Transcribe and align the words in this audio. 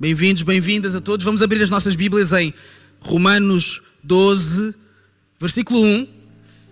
Bem-vindos, 0.00 0.42
bem-vindas 0.42 0.94
a 0.94 1.00
todos. 1.02 1.26
Vamos 1.26 1.42
abrir 1.42 1.60
as 1.60 1.68
nossas 1.68 1.94
Bíblias 1.94 2.32
em 2.32 2.54
Romanos 3.00 3.82
12, 4.02 4.74
versículo 5.38 5.78
1. 5.78 6.08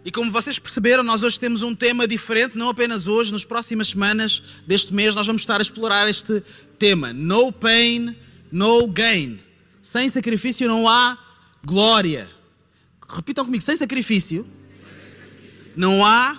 E 0.02 0.10
como 0.10 0.32
vocês 0.32 0.58
perceberam, 0.58 1.02
nós 1.02 1.22
hoje 1.22 1.38
temos 1.38 1.60
um 1.60 1.74
tema 1.74 2.08
diferente, 2.08 2.56
não 2.56 2.70
apenas 2.70 3.06
hoje, 3.06 3.30
nas 3.30 3.44
próximas 3.44 3.88
semanas 3.88 4.42
deste 4.66 4.94
mês 4.94 5.14
nós 5.14 5.26
vamos 5.26 5.42
estar 5.42 5.58
a 5.58 5.62
explorar 5.62 6.08
este 6.08 6.42
tema: 6.78 7.12
No 7.12 7.52
pain, 7.52 8.16
no 8.50 8.88
gain. 8.88 9.38
Sem 9.82 10.08
sacrifício 10.08 10.66
não 10.66 10.88
há 10.88 11.18
glória. 11.62 12.30
Repitam 13.06 13.44
comigo: 13.44 13.62
sem 13.62 13.76
sacrifício 13.76 14.46
não 15.76 16.02
há 16.02 16.34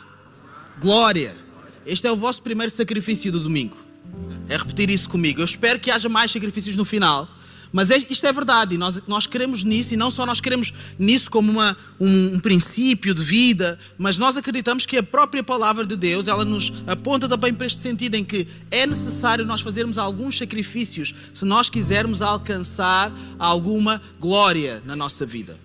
glória. 0.79 1.37
Este 1.85 2.07
é 2.07 2.11
o 2.11 2.15
vosso 2.15 2.41
primeiro 2.41 2.73
sacrifício 2.73 3.31
do 3.31 3.39
domingo. 3.39 3.88
É 4.47 4.57
repetir 4.57 4.89
isso 4.89 5.09
comigo. 5.09 5.41
Eu 5.41 5.45
espero 5.45 5.79
que 5.79 5.91
haja 5.91 6.09
mais 6.09 6.31
sacrifícios 6.31 6.75
no 6.75 6.83
final. 6.85 7.29
Mas 7.71 7.91
é, 7.91 7.97
isto 7.97 8.25
é 8.25 8.33
verdade, 8.33 8.75
e 8.75 8.77
nós, 8.77 9.01
nós 9.07 9.27
queremos 9.27 9.63
nisso, 9.63 9.93
e 9.93 9.97
não 9.97 10.09
só 10.09 10.25
nós 10.25 10.41
queremos 10.41 10.73
nisso 10.97 11.29
como 11.29 11.51
uma, 11.51 11.77
um, 11.99 12.35
um, 12.35 12.39
princípio 12.39 13.13
de 13.13 13.23
vida, 13.23 13.77
mas 13.97 14.17
nós 14.17 14.35
acreditamos 14.35 14.87
que 14.87 14.97
a 14.97 15.03
própria 15.03 15.43
palavra 15.43 15.85
de 15.85 15.95
Deus, 15.95 16.27
ela 16.27 16.43
nos 16.43 16.73
aponta 16.87 17.29
também 17.29 17.53
para 17.53 17.67
este 17.67 17.81
sentido 17.81 18.15
em 18.15 18.23
que 18.23 18.47
é 18.71 18.87
necessário 18.87 19.45
nós 19.45 19.61
fazermos 19.61 19.99
alguns 19.99 20.37
sacrifícios 20.37 21.13
se 21.31 21.45
nós 21.45 21.69
quisermos 21.69 22.23
alcançar 22.23 23.11
alguma 23.37 24.01
glória 24.19 24.81
na 24.83 24.95
nossa 24.95 25.25
vida. 25.25 25.55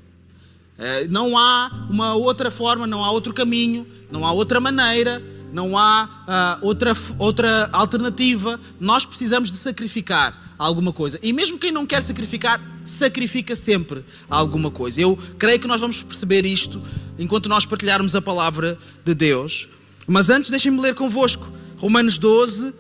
É, 0.76 1.06
não 1.06 1.38
há 1.38 1.86
uma 1.88 2.14
outra 2.14 2.50
forma, 2.50 2.86
não 2.86 3.02
há 3.02 3.10
outro 3.10 3.32
caminho, 3.32 3.86
não 4.10 4.26
há 4.26 4.32
outra 4.32 4.60
maneira, 4.60 5.22
não 5.54 5.78
há 5.78 6.58
uh, 6.60 6.66
outra, 6.66 6.96
outra 7.16 7.70
alternativa. 7.72 8.60
Nós 8.80 9.06
precisamos 9.06 9.52
de 9.52 9.56
sacrificar 9.56 10.36
alguma 10.58 10.92
coisa. 10.92 11.18
E 11.22 11.32
mesmo 11.32 11.58
quem 11.58 11.70
não 11.70 11.86
quer 11.86 12.02
sacrificar, 12.02 12.60
sacrifica 12.84 13.54
sempre 13.54 14.04
alguma 14.28 14.69
coisa. 14.69 15.00
Eu 15.00 15.16
creio 15.38 15.60
que 15.60 15.69
nós 15.69 15.80
vamos 15.80 16.02
perceber 16.02 16.44
isto 16.44 16.82
enquanto 17.16 17.48
nós 17.48 17.64
partilharmos 17.64 18.16
a 18.16 18.20
palavra 18.20 18.77
de 19.05 19.14
Deus. 19.14 19.69
Mas 20.08 20.28
antes, 20.28 20.50
deixem-me 20.50 20.80
ler 20.80 20.94
convosco. 20.94 21.47
Romanos 21.78 22.19
12, 22.19 22.75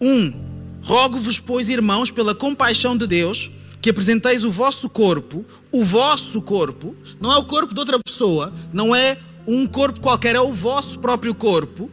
1. 0.00 0.50
Rogo-vos, 0.84 1.40
pois, 1.40 1.68
irmãos, 1.68 2.12
pela 2.12 2.32
compaixão 2.34 2.96
de 2.96 3.08
Deus, 3.08 3.50
que 3.82 3.90
apresenteis 3.90 4.44
o 4.44 4.52
vosso 4.52 4.88
corpo, 4.88 5.44
o 5.72 5.84
vosso 5.84 6.40
corpo, 6.40 6.94
não 7.20 7.32
é 7.32 7.36
o 7.36 7.44
corpo 7.44 7.74
de 7.74 7.80
outra 7.80 7.98
pessoa, 7.98 8.52
não 8.72 8.94
é 8.94 9.18
um 9.46 9.66
corpo 9.66 10.00
qualquer, 10.00 10.36
é 10.36 10.40
o 10.40 10.52
vosso 10.52 10.98
próprio 10.98 11.34
corpo, 11.34 11.90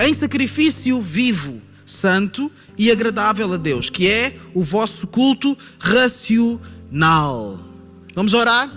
em 0.00 0.14
sacrifício 0.14 1.00
vivo, 1.00 1.60
santo 1.84 2.50
e 2.76 2.90
agradável 2.90 3.52
a 3.52 3.56
Deus, 3.56 3.90
que 3.90 4.06
é 4.08 4.36
o 4.54 4.62
vosso 4.62 5.06
culto 5.06 5.56
racional. 5.78 7.60
Vamos 8.14 8.34
orar? 8.34 8.70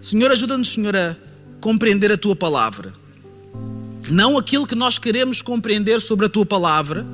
Senhor, 0.00 0.30
ajuda-nos, 0.30 0.68
Senhor, 0.68 0.94
a 0.96 1.16
compreender 1.60 2.10
a 2.12 2.16
tua 2.16 2.34
palavra. 2.34 2.94
Não 4.08 4.38
aquilo 4.38 4.66
que 4.66 4.74
nós 4.74 4.98
queremos 4.98 5.42
compreender 5.42 6.00
sobre 6.00 6.26
a 6.26 6.28
tua 6.28 6.46
palavra, 6.46 7.04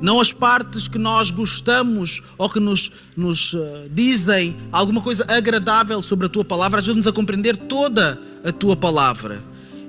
não 0.00 0.20
as 0.20 0.32
partes 0.32 0.86
que 0.86 0.98
nós 0.98 1.30
gostamos 1.30 2.22
ou 2.38 2.48
que 2.48 2.60
nos, 2.60 2.92
nos 3.16 3.52
uh, 3.54 3.88
dizem 3.90 4.56
alguma 4.70 5.00
coisa 5.00 5.24
agradável 5.28 6.00
sobre 6.02 6.26
a 6.26 6.28
tua 6.28 6.44
palavra, 6.44 6.80
ajuda-nos 6.80 7.06
a 7.06 7.12
compreender 7.12 7.56
toda 7.56 8.20
a 8.44 8.52
tua 8.52 8.76
palavra 8.76 9.42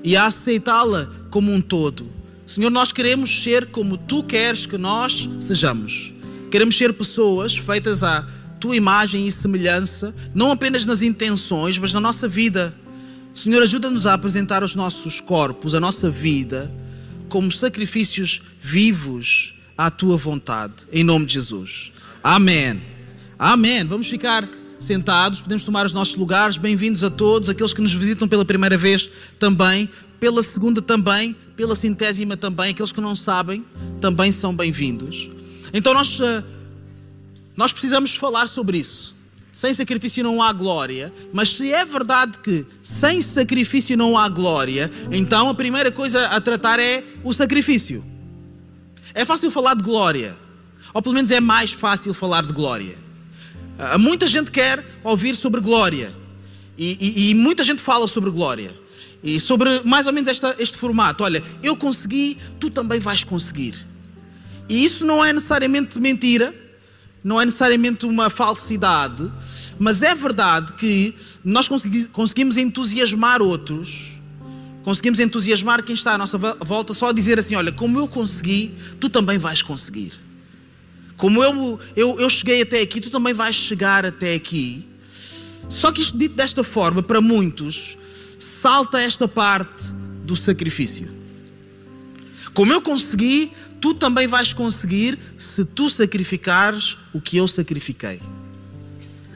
e 0.04 0.16
a 0.16 0.26
aceitá-la 0.26 1.08
como 1.30 1.52
um 1.52 1.62
todo. 1.62 2.17
Senhor, 2.48 2.70
nós 2.70 2.94
queremos 2.94 3.44
ser 3.44 3.66
como 3.66 3.98
tu 3.98 4.24
queres 4.24 4.66
que 4.66 4.78
nós 4.78 5.28
sejamos. 5.42 6.14
Queremos 6.50 6.78
ser 6.78 6.94
pessoas 6.94 7.58
feitas 7.58 8.04
à 8.04 8.26
tua 8.58 8.74
imagem 8.74 9.28
e 9.28 9.32
semelhança, 9.34 10.16
não 10.34 10.52
apenas 10.54 10.86
nas 10.86 11.02
intenções, 11.02 11.78
mas 11.78 11.92
na 11.92 12.00
nossa 12.00 12.26
vida. 12.26 12.74
Senhor, 13.34 13.62
ajuda-nos 13.62 14.08
a 14.08 14.14
apresentar 14.14 14.64
os 14.64 14.76
nossos 14.76 15.20
corpos, 15.20 15.76
a 15.76 15.80
nossa 15.82 16.10
vida, 16.10 16.72
como 17.28 17.52
sacrifícios 17.52 18.42
vivos 18.62 19.54
à 19.78 19.92
tua 19.92 20.16
vontade, 20.16 20.88
em 20.90 21.04
nome 21.04 21.26
de 21.26 21.34
Jesus. 21.34 21.92
Amém. 22.24 22.82
Amém. 23.38 23.84
Vamos 23.84 24.08
ficar 24.08 24.50
sentados, 24.80 25.42
podemos 25.42 25.64
tomar 25.66 25.86
os 25.86 25.94
nossos 25.94 26.16
lugares. 26.16 26.56
Bem-vindos 26.56 27.04
a 27.04 27.10
todos, 27.10 27.50
aqueles 27.50 27.74
que 27.74 27.82
nos 27.82 27.94
visitam 27.94 28.26
pela 28.26 28.46
primeira 28.46 28.78
vez 28.78 29.10
também, 29.38 29.90
pela 30.20 30.42
segunda 30.44 30.82
também 30.82 31.36
pela 31.58 31.76
centésima 31.76 32.38
também, 32.38 32.70
aqueles 32.70 32.92
que 32.92 33.02
não 33.02 33.16
sabem 33.16 33.66
também 34.00 34.32
são 34.32 34.56
bem-vindos. 34.56 35.28
Então 35.74 35.92
nós, 35.92 36.20
eh, 36.20 36.44
nós 37.56 37.72
precisamos 37.72 38.16
falar 38.16 38.48
sobre 38.48 38.78
isso. 38.78 39.16
Sem 39.52 39.74
sacrifício 39.74 40.24
não 40.24 40.42
há 40.44 40.54
glória, 40.54 41.12
mas 41.34 41.50
se 41.50 41.74
é 41.74 41.84
verdade 41.84 42.38
que 42.38 42.64
sem 42.84 43.20
sacrifício 43.24 43.98
não 43.98 44.16
há 44.16 44.30
glória, 44.30 44.92
então 45.12 45.50
a 45.50 45.56
primeira 45.56 45.92
coisa 45.92 46.28
a 46.28 46.40
tratar 46.40 46.80
é 46.80 47.04
o 47.24 47.34
sacrifício. 47.34 48.06
É 49.16 49.26
fácil 49.26 49.50
falar 49.50 49.74
de 49.74 49.82
glória, 49.82 50.38
ou 50.94 51.02
pelo 51.02 51.16
menos 51.16 51.32
é 51.32 51.40
mais 51.40 51.72
fácil 51.72 52.14
falar 52.14 52.46
de 52.46 52.54
glória. 52.54 53.00
Ah, 53.80 53.98
muita 53.98 54.28
gente 54.28 54.52
quer 54.52 54.86
ouvir 55.04 55.36
sobre 55.36 55.60
glória, 55.60 56.14
e, 56.78 56.98
e, 57.02 57.30
e 57.32 57.34
muita 57.34 57.64
gente 57.64 57.82
fala 57.82 58.08
sobre 58.08 58.30
glória. 58.30 58.87
E 59.24 59.40
sobre 59.40 59.82
mais 59.84 60.08
ou 60.08 60.14
menos 60.14 60.30
esta, 60.30 60.56
este 60.60 60.78
formato: 60.78 61.24
olha, 61.24 61.44
eu 61.64 61.76
consegui, 61.76 62.38
tu 62.60 62.70
também 62.70 63.00
vais 63.00 63.24
conseguir. 63.24 63.76
E 64.70 64.84
isso 64.84 65.06
não 65.06 65.24
é 65.24 65.32
necessariamente 65.32 66.00
mentira, 66.00 66.54
não 67.24 67.40
é 67.40 67.46
necessariamente 67.46 68.06
uma 68.06 68.30
falsidade, 68.30 69.32
mas 69.80 70.02
é 70.02 70.14
verdade 70.14 70.74
que 70.74 71.16
nós 71.44 71.68
conseguimos 72.12 72.58
entusiasmar 72.58 73.42
outros, 73.42 74.20
conseguimos 74.84 75.20
entusiasmar 75.20 75.84
quem 75.84 75.96
está 75.96 76.14
à 76.14 76.18
nossa 76.18 76.38
volta 76.38 76.94
só 76.94 77.10
a 77.10 77.14
dizer 77.14 77.40
assim: 77.40 77.56
olha, 77.56 77.72
como 77.72 77.98
eu 77.98 78.08
consegui, 78.08 78.74
tu 79.00 79.10
também 79.10 79.38
vais 79.38 79.62
conseguir. 79.62 80.14
Como 81.16 81.44
eu, 81.44 81.80
eu, 81.96 82.20
eu 82.20 82.30
cheguei 82.30 82.62
até 82.62 82.82
aqui, 82.82 83.02
tu 83.02 83.10
também 83.10 83.34
vais 83.34 83.56
chegar 83.56 84.06
até 84.06 84.36
aqui. 84.36 84.86
Só 85.68 85.92
que 85.92 86.00
isto 86.00 86.18
dito 86.18 86.36
desta 86.36 86.64
forma, 86.64 87.02
para 87.02 87.20
muitos, 87.20 87.98
salta 88.40 89.02
esta 89.02 89.28
parte 89.28 89.86
do 90.24 90.36
sacrifício. 90.36 91.10
Como 92.54 92.74
eu 92.74 92.82
consegui, 92.82 93.52
tu 93.80 93.94
também 93.94 94.28
vais 94.28 94.54
conseguir 94.54 95.18
se 95.38 95.64
tu 95.64 95.90
sacrificares 95.90 96.98
o 97.14 97.22
que 97.22 97.38
eu 97.38 97.48
sacrifiquei. 97.48 98.20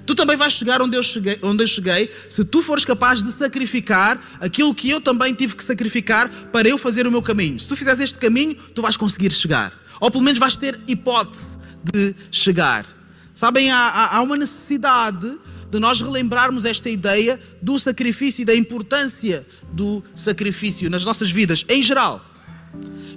Tu 0.06 0.16
também 0.16 0.36
vais 0.36 0.54
chegar 0.54 0.82
onde 0.82 0.98
eu 0.98 1.04
cheguei, 1.04 1.38
onde 1.42 1.64
eu 1.64 1.68
cheguei 1.68 2.12
se 2.30 2.44
tu 2.44 2.62
fores 2.62 2.84
capaz 2.84 3.22
de 3.24 3.32
sacrificar 3.32 4.20
aquilo 4.42 4.74
que 4.74 4.90
eu 4.90 5.00
também 5.00 5.34
tive 5.34 5.56
que 5.56 5.64
sacrificar 5.64 6.28
para 6.52 6.68
eu 6.68 6.78
fazer 6.78 7.08
o 7.08 7.12
meu 7.12 7.22
caminho. 7.22 7.60
Se 7.60 7.68
tu 7.68 7.76
fizeres 7.76 8.00
este 8.00 8.18
caminho, 8.18 8.56
tu 8.76 8.82
vais 8.82 8.98
conseguir 8.98 9.32
chegar. 9.32 9.72
Ou 10.00 10.10
pelo 10.10 10.24
menos 10.24 10.40
vais 10.40 10.58
ter 10.58 10.80
hipótese 10.88 11.58
de 11.94 12.16
chegar. 12.32 12.86
Sabem, 13.34 13.72
há, 13.72 14.16
há 14.16 14.22
uma 14.22 14.36
necessidade 14.36 15.38
de 15.72 15.80
nós 15.80 16.02
relembrarmos 16.02 16.66
esta 16.66 16.90
ideia 16.90 17.40
do 17.62 17.80
sacrifício 17.80 18.42
e 18.42 18.46
da 18.46 18.54
importância 18.54 19.48
do 19.72 20.04
sacrifício 20.14 20.90
nas 20.90 21.06
nossas 21.06 21.32
vidas 21.32 21.64
em 21.70 21.82
geral. 21.82 22.24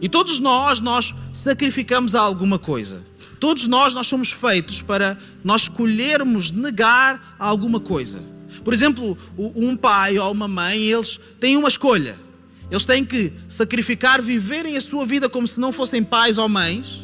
E 0.00 0.08
todos 0.08 0.38
nós, 0.38 0.78
nós 0.78 1.12
sacrificamos 1.32 2.14
alguma 2.14 2.58
coisa. 2.58 3.02
Todos 3.40 3.66
nós, 3.66 3.92
nós 3.92 4.06
somos 4.06 4.30
feitos 4.30 4.80
para 4.80 5.18
nós 5.42 5.62
escolhermos 5.62 6.52
negar 6.52 7.36
alguma 7.38 7.80
coisa. 7.80 8.22
Por 8.62 8.72
exemplo, 8.72 9.18
um 9.36 9.76
pai 9.76 10.16
ou 10.18 10.30
uma 10.30 10.46
mãe, 10.46 10.78
eles 10.78 11.18
têm 11.40 11.56
uma 11.56 11.68
escolha. 11.68 12.16
Eles 12.70 12.84
têm 12.84 13.04
que 13.04 13.32
sacrificar, 13.48 14.22
viverem 14.22 14.76
a 14.76 14.80
sua 14.80 15.04
vida 15.04 15.28
como 15.28 15.46
se 15.46 15.60
não 15.60 15.72
fossem 15.72 16.02
pais 16.02 16.38
ou 16.38 16.48
mães, 16.48 17.02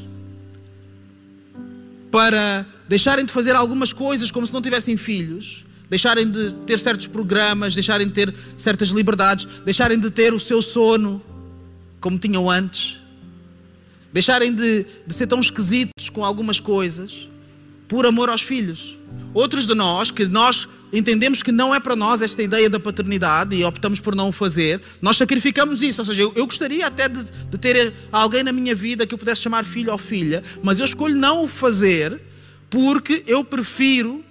para 2.10 2.66
deixarem 2.90 3.24
de 3.24 3.32
fazer 3.32 3.54
algumas 3.54 3.92
coisas 3.92 4.32
como 4.32 4.44
se 4.44 4.52
não 4.52 4.60
tivessem 4.60 4.96
filhos, 4.96 5.64
deixarem 5.88 6.28
de 6.28 6.52
ter 6.66 6.76
certos 6.80 7.06
programas, 7.06 7.72
deixarem 7.72 8.04
de 8.04 8.12
ter 8.12 8.34
certas 8.58 8.88
liberdades, 8.88 9.46
deixarem 9.64 9.96
de 9.96 10.10
ter 10.10 10.34
o 10.34 10.40
seu 10.40 10.60
sono 10.60 11.22
como 12.00 12.18
tinham 12.18 12.50
antes, 12.50 12.98
deixarem 14.12 14.52
de, 14.52 14.84
de 15.06 15.14
ser 15.14 15.28
tão 15.28 15.38
esquisitos 15.38 16.08
com 16.10 16.24
algumas 16.24 16.58
coisas 16.58 17.28
por 17.86 18.04
amor 18.06 18.28
aos 18.28 18.42
filhos. 18.42 18.98
Outros 19.32 19.68
de 19.68 19.74
nós, 19.76 20.10
que 20.10 20.26
nós 20.26 20.66
entendemos 20.92 21.44
que 21.44 21.52
não 21.52 21.72
é 21.72 21.78
para 21.78 21.94
nós 21.94 22.22
esta 22.22 22.42
ideia 22.42 22.68
da 22.68 22.80
paternidade 22.80 23.54
e 23.54 23.62
optamos 23.62 24.00
por 24.00 24.16
não 24.16 24.30
o 24.30 24.32
fazer, 24.32 24.82
nós 25.00 25.16
sacrificamos 25.16 25.80
isso. 25.80 26.00
Ou 26.00 26.04
seja, 26.04 26.22
eu, 26.22 26.32
eu 26.34 26.44
gostaria 26.44 26.88
até 26.88 27.08
de, 27.08 27.22
de, 27.22 27.56
ter 27.56 27.92
alguém 28.10 28.42
na 28.42 28.52
minha 28.52 28.74
vida 28.74 29.06
que 29.06 29.14
eu 29.14 29.18
pudesse 29.18 29.42
chamar 29.42 29.64
filho 29.64 29.92
ou 29.92 29.98
filha, 29.98 30.42
mas 30.60 30.80
eu 30.80 30.86
escolho 30.86 31.14
não 31.14 31.44
o 31.44 31.46
fazer 31.46 32.29
porque 32.70 33.24
eu 33.26 33.44
prefiro 33.44 34.24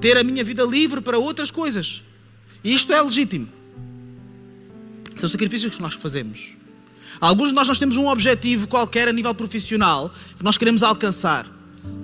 ter 0.00 0.16
a 0.18 0.22
minha 0.22 0.44
vida 0.44 0.62
livre 0.62 1.00
para 1.00 1.18
outras 1.18 1.50
coisas. 1.50 2.02
E 2.62 2.74
isto 2.74 2.92
é 2.92 3.00
legítimo. 3.00 3.48
São 5.16 5.28
sacrifícios 5.28 5.74
que 5.74 5.82
nós 5.82 5.94
fazemos. 5.94 6.50
Alguns 7.18 7.48
de 7.48 7.54
nós 7.54 7.66
nós 7.66 7.78
temos 7.78 7.96
um 7.96 8.06
objetivo 8.08 8.68
qualquer 8.68 9.08
a 9.08 9.12
nível 9.12 9.34
profissional 9.34 10.12
que 10.36 10.44
nós 10.44 10.58
queremos 10.58 10.82
alcançar. 10.82 11.46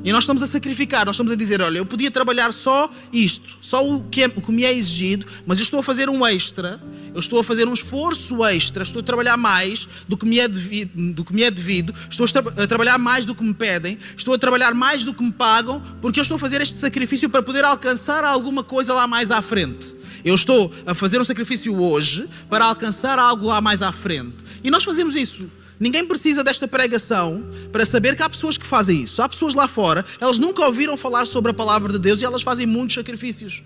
E 0.04 0.10
nós 0.10 0.24
estamos 0.24 0.42
a 0.42 0.46
sacrificar, 0.46 1.04
nós 1.06 1.14
estamos 1.14 1.32
a 1.32 1.36
dizer: 1.36 1.60
olha, 1.60 1.78
eu 1.78 1.86
podia 1.86 2.10
trabalhar 2.10 2.52
só 2.52 2.90
isto, 3.12 3.56
só 3.60 3.86
o 3.86 4.04
que, 4.04 4.22
é, 4.22 4.26
o 4.26 4.40
que 4.40 4.50
me 4.50 4.64
é 4.64 4.72
exigido, 4.72 5.26
mas 5.46 5.58
eu 5.58 5.64
estou 5.64 5.80
a 5.80 5.82
fazer 5.82 6.08
um 6.08 6.26
extra, 6.26 6.80
eu 7.14 7.20
estou 7.20 7.40
a 7.40 7.44
fazer 7.44 7.68
um 7.68 7.74
esforço 7.74 8.44
extra, 8.44 8.82
estou 8.82 9.00
a 9.00 9.02
trabalhar 9.02 9.36
mais 9.36 9.86
do 10.08 10.16
que 10.16 10.24
me 10.24 10.38
é 10.38 10.48
devido, 10.48 11.12
do 11.12 11.24
que 11.24 11.34
me 11.34 11.42
é 11.42 11.50
devido 11.50 11.94
estou 12.10 12.24
a, 12.24 12.28
tra 12.28 12.64
a 12.64 12.66
trabalhar 12.66 12.98
mais 12.98 13.24
do 13.24 13.34
que 13.34 13.42
me 13.42 13.54
pedem, 13.54 13.98
estou 14.16 14.34
a 14.34 14.38
trabalhar 14.38 14.74
mais 14.74 15.04
do 15.04 15.12
que 15.12 15.22
me 15.22 15.32
pagam, 15.32 15.82
porque 16.00 16.20
eu 16.20 16.22
estou 16.22 16.36
a 16.36 16.38
fazer 16.38 16.60
este 16.60 16.78
sacrifício 16.78 17.28
para 17.28 17.42
poder 17.42 17.64
alcançar 17.64 18.24
alguma 18.24 18.62
coisa 18.62 18.94
lá 18.94 19.06
mais 19.06 19.30
à 19.30 19.42
frente. 19.42 19.94
Eu 20.24 20.34
estou 20.34 20.72
a 20.86 20.94
fazer 20.94 21.20
um 21.20 21.24
sacrifício 21.24 21.74
hoje 21.74 22.28
para 22.48 22.64
alcançar 22.64 23.18
algo 23.18 23.46
lá 23.46 23.60
mais 23.60 23.82
à 23.82 23.90
frente. 23.90 24.36
E 24.62 24.70
nós 24.70 24.84
fazemos 24.84 25.16
isso. 25.16 25.50
Ninguém 25.80 26.06
precisa 26.06 26.44
desta 26.44 26.68
pregação 26.68 27.44
para 27.72 27.84
saber 27.84 28.14
que 28.14 28.22
há 28.22 28.30
pessoas 28.30 28.56
que 28.56 28.64
fazem 28.64 29.02
isso. 29.02 29.20
Há 29.20 29.28
pessoas 29.28 29.52
lá 29.52 29.66
fora, 29.66 30.04
elas 30.20 30.38
nunca 30.38 30.64
ouviram 30.64 30.96
falar 30.96 31.26
sobre 31.26 31.50
a 31.50 31.54
palavra 31.54 31.92
de 31.92 31.98
Deus 31.98 32.22
e 32.22 32.24
elas 32.24 32.42
fazem 32.42 32.66
muitos 32.66 32.94
sacrifícios. 32.94 33.64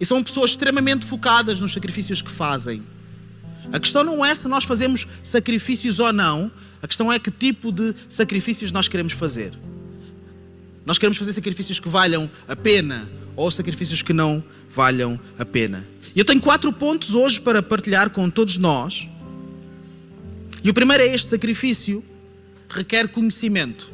E 0.00 0.06
são 0.06 0.22
pessoas 0.22 0.50
extremamente 0.50 1.06
focadas 1.06 1.60
nos 1.60 1.72
sacrifícios 1.72 2.20
que 2.20 2.30
fazem. 2.30 2.82
A 3.72 3.80
questão 3.80 4.04
não 4.04 4.24
é 4.24 4.34
se 4.34 4.46
nós 4.46 4.64
fazemos 4.64 5.06
sacrifícios 5.22 5.98
ou 5.98 6.12
não, 6.12 6.50
a 6.82 6.86
questão 6.86 7.12
é 7.12 7.18
que 7.18 7.30
tipo 7.30 7.72
de 7.72 7.94
sacrifícios 8.08 8.72
nós 8.72 8.88
queremos 8.88 9.12
fazer. 9.12 9.52
Nós 10.84 10.98
queremos 10.98 11.18
fazer 11.18 11.32
sacrifícios 11.32 11.80
que 11.80 11.88
valham 11.88 12.30
a 12.46 12.54
pena 12.54 13.08
ou 13.34 13.50
sacrifícios 13.50 14.02
que 14.02 14.12
não 14.12 14.44
valham 14.70 15.18
a 15.38 15.44
pena. 15.44 15.86
E 16.14 16.18
eu 16.18 16.24
tenho 16.24 16.40
quatro 16.40 16.72
pontos 16.72 17.14
hoje 17.14 17.40
para 17.40 17.62
partilhar 17.62 18.10
com 18.10 18.30
todos 18.30 18.56
nós 18.56 19.08
e 20.66 20.70
o 20.70 20.74
primeiro 20.74 21.00
é 21.00 21.14
este: 21.14 21.28
sacrifício 21.28 22.02
requer 22.68 23.06
conhecimento. 23.06 23.88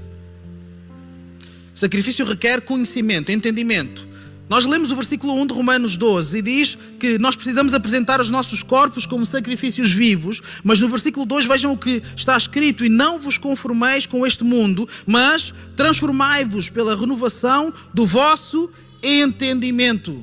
Sacrifício 1.75 2.25
requer 2.25 2.63
conhecimento, 2.63 3.31
entendimento. 3.31 4.09
Nós 4.53 4.67
lemos 4.67 4.93
o 4.93 4.97
versículo 4.97 5.33
1 5.41 5.47
de 5.47 5.55
Romanos 5.55 5.97
12 5.97 6.37
e 6.37 6.43
diz 6.43 6.77
que 7.01 7.19
nós 7.19 7.35
precisamos 7.35 7.73
apresentar 7.73 8.21
os 8.21 8.29
nossos 8.29 8.63
corpos 8.63 9.07
como 9.07 9.25
sacrifícios 9.25 9.91
vivos, 9.91 10.43
mas 10.63 10.79
no 10.79 10.91
versículo 10.91 11.25
2 11.25 11.47
vejam 11.47 11.73
o 11.73 11.79
que 11.79 12.03
está 12.15 12.37
escrito: 12.37 12.85
E 12.85 12.91
não 12.91 13.19
vos 13.19 13.39
conformeis 13.39 14.05
com 14.05 14.27
este 14.27 14.45
mundo, 14.45 14.87
mas 15.07 15.55
transformai-vos 15.75 16.69
pela 16.69 16.95
renovação 16.95 17.73
do 17.95 18.05
vosso 18.05 18.69
entendimento 19.03 20.23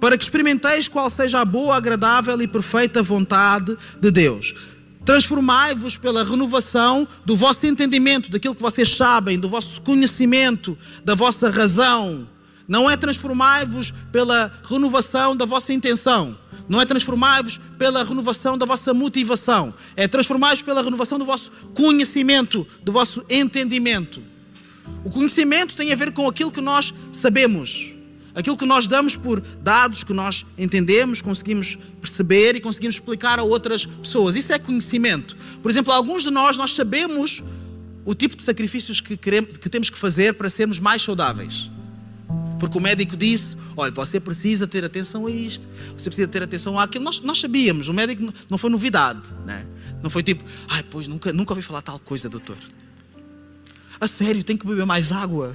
para 0.00 0.16
que 0.16 0.24
experimenteis 0.24 0.88
qual 0.88 1.10
seja 1.10 1.42
a 1.42 1.44
boa, 1.44 1.76
agradável 1.76 2.40
e 2.40 2.48
perfeita 2.48 3.02
vontade 3.02 3.76
de 4.00 4.10
Deus. 4.10 4.54
Transformai-vos 5.04 5.98
pela 5.98 6.24
renovação 6.24 7.06
do 7.26 7.36
vosso 7.36 7.66
entendimento, 7.66 8.30
daquilo 8.30 8.54
que 8.54 8.62
vocês 8.62 8.96
sabem, 8.96 9.38
do 9.38 9.50
vosso 9.50 9.82
conhecimento, 9.82 10.78
da 11.04 11.14
vossa 11.14 11.50
razão. 11.50 12.32
Não 12.66 12.88
é 12.88 12.96
transformai-vos 12.96 13.92
pela 14.10 14.52
renovação 14.68 15.36
da 15.36 15.44
vossa 15.44 15.72
intenção. 15.72 16.38
Não 16.68 16.80
é 16.80 16.86
transformai-vos 16.86 17.60
pela 17.78 18.04
renovação 18.04 18.56
da 18.56 18.64
vossa 18.64 18.94
motivação. 18.94 19.74
É 19.96 20.08
transformai-vos 20.08 20.62
pela 20.62 20.82
renovação 20.82 21.18
do 21.18 21.24
vosso 21.24 21.50
conhecimento, 21.74 22.66
do 22.82 22.92
vosso 22.92 23.24
entendimento. 23.28 24.22
O 25.04 25.10
conhecimento 25.10 25.76
tem 25.76 25.92
a 25.92 25.96
ver 25.96 26.12
com 26.12 26.26
aquilo 26.26 26.50
que 26.50 26.60
nós 26.60 26.94
sabemos 27.12 27.94
aquilo 28.34 28.56
que 28.56 28.66
nós 28.66 28.86
damos 28.86 29.14
por 29.14 29.40
dados 29.40 30.02
que 30.02 30.12
nós 30.12 30.44
entendemos, 30.58 31.22
conseguimos 31.22 31.78
perceber 32.00 32.56
e 32.56 32.60
conseguimos 32.60 32.96
explicar 32.96 33.38
a 33.38 33.42
outras 33.42 33.86
pessoas. 33.86 34.34
Isso 34.34 34.52
é 34.52 34.58
conhecimento. 34.58 35.36
Por 35.62 35.70
exemplo, 35.70 35.92
alguns 35.92 36.24
de 36.24 36.30
nós 36.30 36.56
nós 36.56 36.74
sabemos 36.74 37.42
o 38.04 38.14
tipo 38.14 38.36
de 38.36 38.42
sacrifícios 38.42 39.00
que, 39.00 39.16
queremos, 39.16 39.56
que 39.56 39.68
temos 39.68 39.88
que 39.88 39.96
fazer 39.96 40.34
para 40.34 40.50
sermos 40.50 40.78
mais 40.78 41.00
saudáveis. 41.00 41.70
Porque 42.64 42.78
o 42.78 42.80
médico 42.80 43.14
disse: 43.14 43.58
olha, 43.76 43.92
você 43.92 44.18
precisa 44.18 44.66
ter 44.66 44.82
atenção 44.86 45.26
a 45.26 45.30
isto, 45.30 45.68
você 45.94 46.08
precisa 46.08 46.26
ter 46.26 46.42
atenção 46.42 46.78
àquilo. 46.78 47.04
Nós, 47.04 47.20
nós 47.20 47.38
sabíamos, 47.38 47.88
o 47.88 47.92
médico 47.92 48.32
não 48.48 48.56
foi 48.56 48.70
novidade, 48.70 49.34
né? 49.44 49.66
não 50.02 50.08
foi 50.08 50.22
tipo, 50.22 50.42
ai, 50.66 50.82
pois 50.82 51.06
nunca, 51.06 51.30
nunca 51.30 51.52
ouvi 51.52 51.62
falar 51.62 51.82
tal 51.82 51.98
coisa, 51.98 52.26
doutor. 52.26 52.56
A 54.00 54.06
sério, 54.06 54.42
tem 54.42 54.56
que 54.56 54.66
beber 54.66 54.86
mais 54.86 55.12
água. 55.12 55.54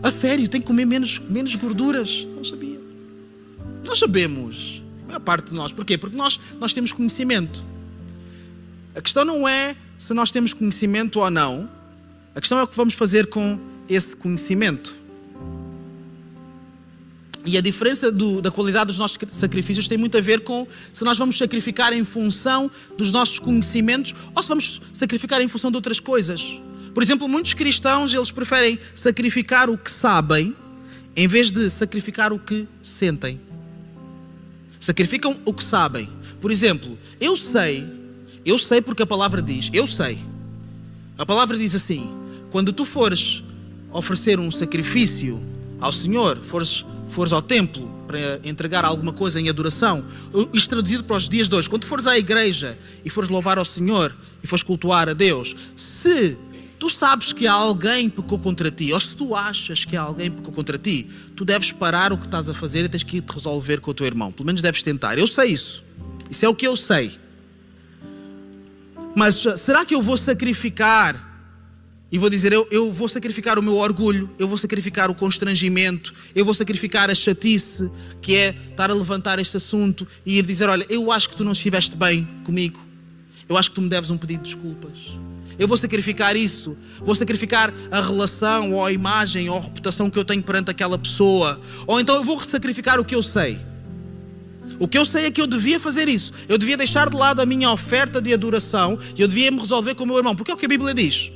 A 0.00 0.12
sério, 0.12 0.46
tem 0.46 0.60
que 0.60 0.66
comer 0.68 0.84
menos, 0.84 1.18
menos 1.28 1.54
gorduras. 1.56 2.24
Não 2.36 2.44
sabia. 2.44 2.80
Nós 3.84 3.98
sabemos. 3.98 4.80
A 5.02 5.06
maior 5.08 5.20
parte 5.20 5.50
de 5.50 5.56
nós. 5.56 5.72
Porquê? 5.72 5.98
Porque 5.98 6.16
nós, 6.16 6.38
nós 6.60 6.72
temos 6.72 6.92
conhecimento. 6.92 7.64
A 8.94 9.00
questão 9.00 9.24
não 9.24 9.48
é 9.48 9.74
se 9.98 10.14
nós 10.14 10.30
temos 10.30 10.52
conhecimento 10.52 11.18
ou 11.18 11.30
não. 11.30 11.68
A 12.34 12.40
questão 12.40 12.58
é 12.58 12.62
o 12.62 12.66
que 12.66 12.76
vamos 12.76 12.94
fazer 12.94 13.26
com 13.26 13.58
esse 13.88 14.16
conhecimento. 14.16 14.94
E 17.48 17.56
a 17.56 17.62
diferença 17.62 18.12
do, 18.12 18.42
da 18.42 18.50
qualidade 18.50 18.88
dos 18.88 18.98
nossos 18.98 19.16
sacrifícios 19.30 19.88
tem 19.88 19.96
muito 19.96 20.18
a 20.18 20.20
ver 20.20 20.40
com 20.40 20.66
se 20.92 21.02
nós 21.02 21.16
vamos 21.16 21.38
sacrificar 21.38 21.94
em 21.94 22.04
função 22.04 22.70
dos 22.98 23.10
nossos 23.10 23.38
conhecimentos 23.38 24.14
ou 24.34 24.42
se 24.42 24.48
vamos 24.50 24.82
sacrificar 24.92 25.40
em 25.40 25.48
função 25.48 25.70
de 25.70 25.76
outras 25.78 25.98
coisas. 25.98 26.60
Por 26.92 27.02
exemplo, 27.02 27.26
muitos 27.26 27.54
cristãos 27.54 28.12
eles 28.12 28.30
preferem 28.30 28.78
sacrificar 28.94 29.70
o 29.70 29.78
que 29.78 29.90
sabem 29.90 30.54
em 31.16 31.26
vez 31.26 31.50
de 31.50 31.70
sacrificar 31.70 32.34
o 32.34 32.38
que 32.38 32.68
sentem. 32.82 33.40
Sacrificam 34.78 35.40
o 35.46 35.54
que 35.54 35.64
sabem. 35.64 36.06
Por 36.42 36.50
exemplo, 36.50 36.98
eu 37.18 37.34
sei, 37.34 37.86
eu 38.44 38.58
sei 38.58 38.82
porque 38.82 39.02
a 39.02 39.06
palavra 39.06 39.40
diz, 39.40 39.70
eu 39.72 39.86
sei. 39.86 40.18
A 41.16 41.24
palavra 41.24 41.56
diz 41.56 41.74
assim: 41.74 42.14
quando 42.50 42.74
tu 42.74 42.84
fores 42.84 43.42
oferecer 43.90 44.38
um 44.38 44.50
sacrifício 44.50 45.40
ao 45.80 45.92
Senhor, 45.92 46.36
fores, 46.38 46.84
fores 47.08 47.32
ao 47.32 47.42
templo 47.42 47.88
para 48.06 48.40
entregar 48.44 48.84
alguma 48.84 49.12
coisa 49.12 49.40
em 49.40 49.48
adoração, 49.48 50.04
isto 50.52 50.70
traduzido 50.70 51.04
para 51.04 51.16
os 51.16 51.28
dias 51.28 51.48
de 51.48 51.54
hoje, 51.54 51.68
quando 51.68 51.84
fores 51.84 52.06
à 52.06 52.18
igreja 52.18 52.78
e 53.04 53.10
fores 53.10 53.28
louvar 53.28 53.58
ao 53.58 53.64
Senhor 53.64 54.14
e 54.42 54.46
fores 54.46 54.62
cultuar 54.62 55.08
a 55.08 55.12
Deus, 55.12 55.54
se 55.76 56.36
tu 56.78 56.88
sabes 56.88 57.32
que 57.32 57.46
alguém 57.46 58.08
pecou 58.08 58.38
contra 58.38 58.70
ti, 58.70 58.92
ou 58.92 59.00
se 59.00 59.14
tu 59.16 59.34
achas 59.34 59.84
que 59.84 59.96
alguém 59.96 60.30
pecou 60.30 60.52
contra 60.52 60.78
ti, 60.78 61.08
tu 61.34 61.44
deves 61.44 61.72
parar 61.72 62.12
o 62.12 62.18
que 62.18 62.24
estás 62.24 62.48
a 62.48 62.54
fazer 62.54 62.84
e 62.84 62.88
tens 62.88 63.02
que 63.02 63.18
ir 63.18 63.20
te 63.20 63.32
resolver 63.32 63.80
com 63.80 63.90
o 63.90 63.94
teu 63.94 64.06
irmão. 64.06 64.30
Pelo 64.30 64.46
menos 64.46 64.62
deves 64.62 64.82
tentar. 64.82 65.18
Eu 65.18 65.26
sei 65.26 65.48
isso. 65.48 65.82
Isso 66.30 66.44
é 66.44 66.48
o 66.48 66.54
que 66.54 66.66
eu 66.66 66.76
sei. 66.76 67.18
Mas 69.14 69.42
será 69.56 69.84
que 69.84 69.94
eu 69.94 70.00
vou 70.00 70.16
sacrificar? 70.16 71.27
E 72.10 72.18
vou 72.18 72.30
dizer, 72.30 72.52
eu, 72.52 72.66
eu 72.70 72.90
vou 72.90 73.08
sacrificar 73.08 73.58
o 73.58 73.62
meu 73.62 73.76
orgulho, 73.76 74.30
eu 74.38 74.48
vou 74.48 74.56
sacrificar 74.56 75.10
o 75.10 75.14
constrangimento, 75.14 76.14
eu 76.34 76.44
vou 76.44 76.54
sacrificar 76.54 77.10
a 77.10 77.14
chatice, 77.14 77.90
que 78.22 78.34
é 78.34 78.54
estar 78.70 78.90
a 78.90 78.94
levantar 78.94 79.38
este 79.38 79.58
assunto 79.58 80.08
e 80.24 80.38
ir 80.38 80.46
dizer: 80.46 80.68
Olha, 80.70 80.86
eu 80.88 81.12
acho 81.12 81.28
que 81.28 81.36
tu 81.36 81.44
não 81.44 81.52
estiveste 81.52 81.96
bem 81.96 82.26
comigo, 82.44 82.80
eu 83.46 83.58
acho 83.58 83.68
que 83.70 83.74
tu 83.74 83.82
me 83.82 83.88
deves 83.88 84.08
um 84.08 84.16
pedido 84.16 84.42
de 84.42 84.54
desculpas. 84.54 84.96
Eu 85.58 85.66
vou 85.66 85.76
sacrificar 85.76 86.36
isso. 86.36 86.76
Vou 87.00 87.14
sacrificar 87.16 87.74
a 87.90 88.00
relação, 88.00 88.72
ou 88.74 88.86
a 88.86 88.92
imagem, 88.92 89.48
ou 89.48 89.58
a 89.58 89.60
reputação 89.60 90.08
que 90.08 90.16
eu 90.16 90.24
tenho 90.24 90.42
perante 90.42 90.70
aquela 90.70 90.96
pessoa. 90.96 91.60
Ou 91.86 91.98
então 91.98 92.14
eu 92.14 92.24
vou 92.24 92.42
sacrificar 92.44 93.00
o 93.00 93.04
que 93.04 93.14
eu 93.14 93.22
sei. 93.22 93.58
O 94.78 94.86
que 94.86 94.96
eu 94.96 95.04
sei 95.04 95.26
é 95.26 95.30
que 95.30 95.40
eu 95.40 95.46
devia 95.46 95.80
fazer 95.80 96.08
isso. 96.08 96.32
Eu 96.48 96.56
devia 96.56 96.76
deixar 96.76 97.10
de 97.10 97.16
lado 97.16 97.40
a 97.40 97.46
minha 97.46 97.70
oferta 97.70 98.20
de 98.22 98.32
adoração 98.32 98.98
e 99.16 99.20
eu 99.20 99.26
devia 99.26 99.50
me 99.50 99.58
resolver 99.58 99.94
com 99.94 100.04
o 100.04 100.06
meu 100.06 100.16
irmão. 100.16 100.36
Porque 100.36 100.50
é 100.50 100.54
o 100.54 100.56
que 100.56 100.66
a 100.66 100.68
Bíblia 100.68 100.94
diz. 100.94 101.32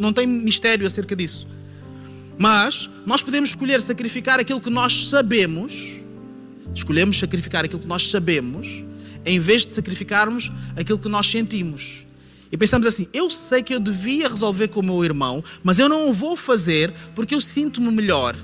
Não 0.00 0.12
tem 0.12 0.26
mistério 0.26 0.86
acerca 0.86 1.14
disso. 1.14 1.46
Mas 2.38 2.90
nós 3.06 3.22
podemos 3.22 3.50
escolher 3.50 3.80
sacrificar 3.80 4.40
aquilo 4.40 4.60
que 4.60 4.70
nós 4.70 5.08
sabemos. 5.08 5.72
Escolhemos 6.74 7.18
sacrificar 7.18 7.64
aquilo 7.64 7.80
que 7.80 7.86
nós 7.86 8.10
sabemos, 8.10 8.82
em 9.26 9.38
vez 9.38 9.66
de 9.66 9.72
sacrificarmos 9.72 10.50
aquilo 10.74 10.98
que 10.98 11.08
nós 11.08 11.26
sentimos. 11.26 12.06
E 12.50 12.56
pensamos 12.56 12.86
assim: 12.86 13.06
eu 13.12 13.28
sei 13.30 13.62
que 13.62 13.74
eu 13.74 13.78
devia 13.78 14.28
resolver 14.28 14.68
com 14.68 14.80
o 14.80 14.82
meu 14.82 15.04
irmão, 15.04 15.44
mas 15.62 15.78
eu 15.78 15.88
não 15.88 16.08
o 16.08 16.14
vou 16.14 16.34
fazer 16.34 16.92
porque 17.14 17.34
eu 17.34 17.40
sinto-me 17.40 17.90
melhor 17.90 18.34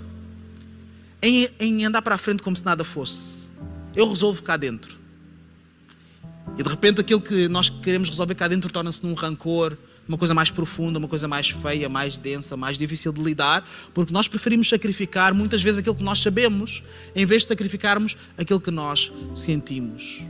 em, 1.22 1.48
em 1.58 1.84
andar 1.84 2.02
para 2.02 2.14
a 2.14 2.18
frente 2.18 2.42
como 2.42 2.54
se 2.56 2.64
nada 2.64 2.84
fosse. 2.84 3.37
Eu 3.98 4.08
resolvo 4.08 4.40
cá 4.44 4.56
dentro. 4.56 4.96
E 6.56 6.62
de 6.62 6.68
repente 6.68 7.00
aquilo 7.00 7.20
que 7.20 7.48
nós 7.48 7.68
queremos 7.68 8.08
resolver 8.08 8.36
cá 8.36 8.46
dentro 8.46 8.70
torna-se 8.70 9.04
num 9.04 9.12
rancor, 9.12 9.76
uma 10.06 10.16
coisa 10.16 10.32
mais 10.32 10.52
profunda, 10.52 11.00
uma 11.00 11.08
coisa 11.08 11.26
mais 11.26 11.50
feia, 11.50 11.88
mais 11.88 12.16
densa, 12.16 12.56
mais 12.56 12.78
difícil 12.78 13.12
de 13.12 13.20
lidar, 13.20 13.68
porque 13.92 14.12
nós 14.12 14.28
preferimos 14.28 14.68
sacrificar 14.68 15.34
muitas 15.34 15.64
vezes 15.64 15.80
aquilo 15.80 15.96
que 15.96 16.04
nós 16.04 16.20
sabemos, 16.20 16.84
em 17.12 17.26
vez 17.26 17.42
de 17.42 17.48
sacrificarmos 17.48 18.16
aquilo 18.38 18.60
que 18.60 18.70
nós 18.70 19.10
sentimos. 19.34 20.22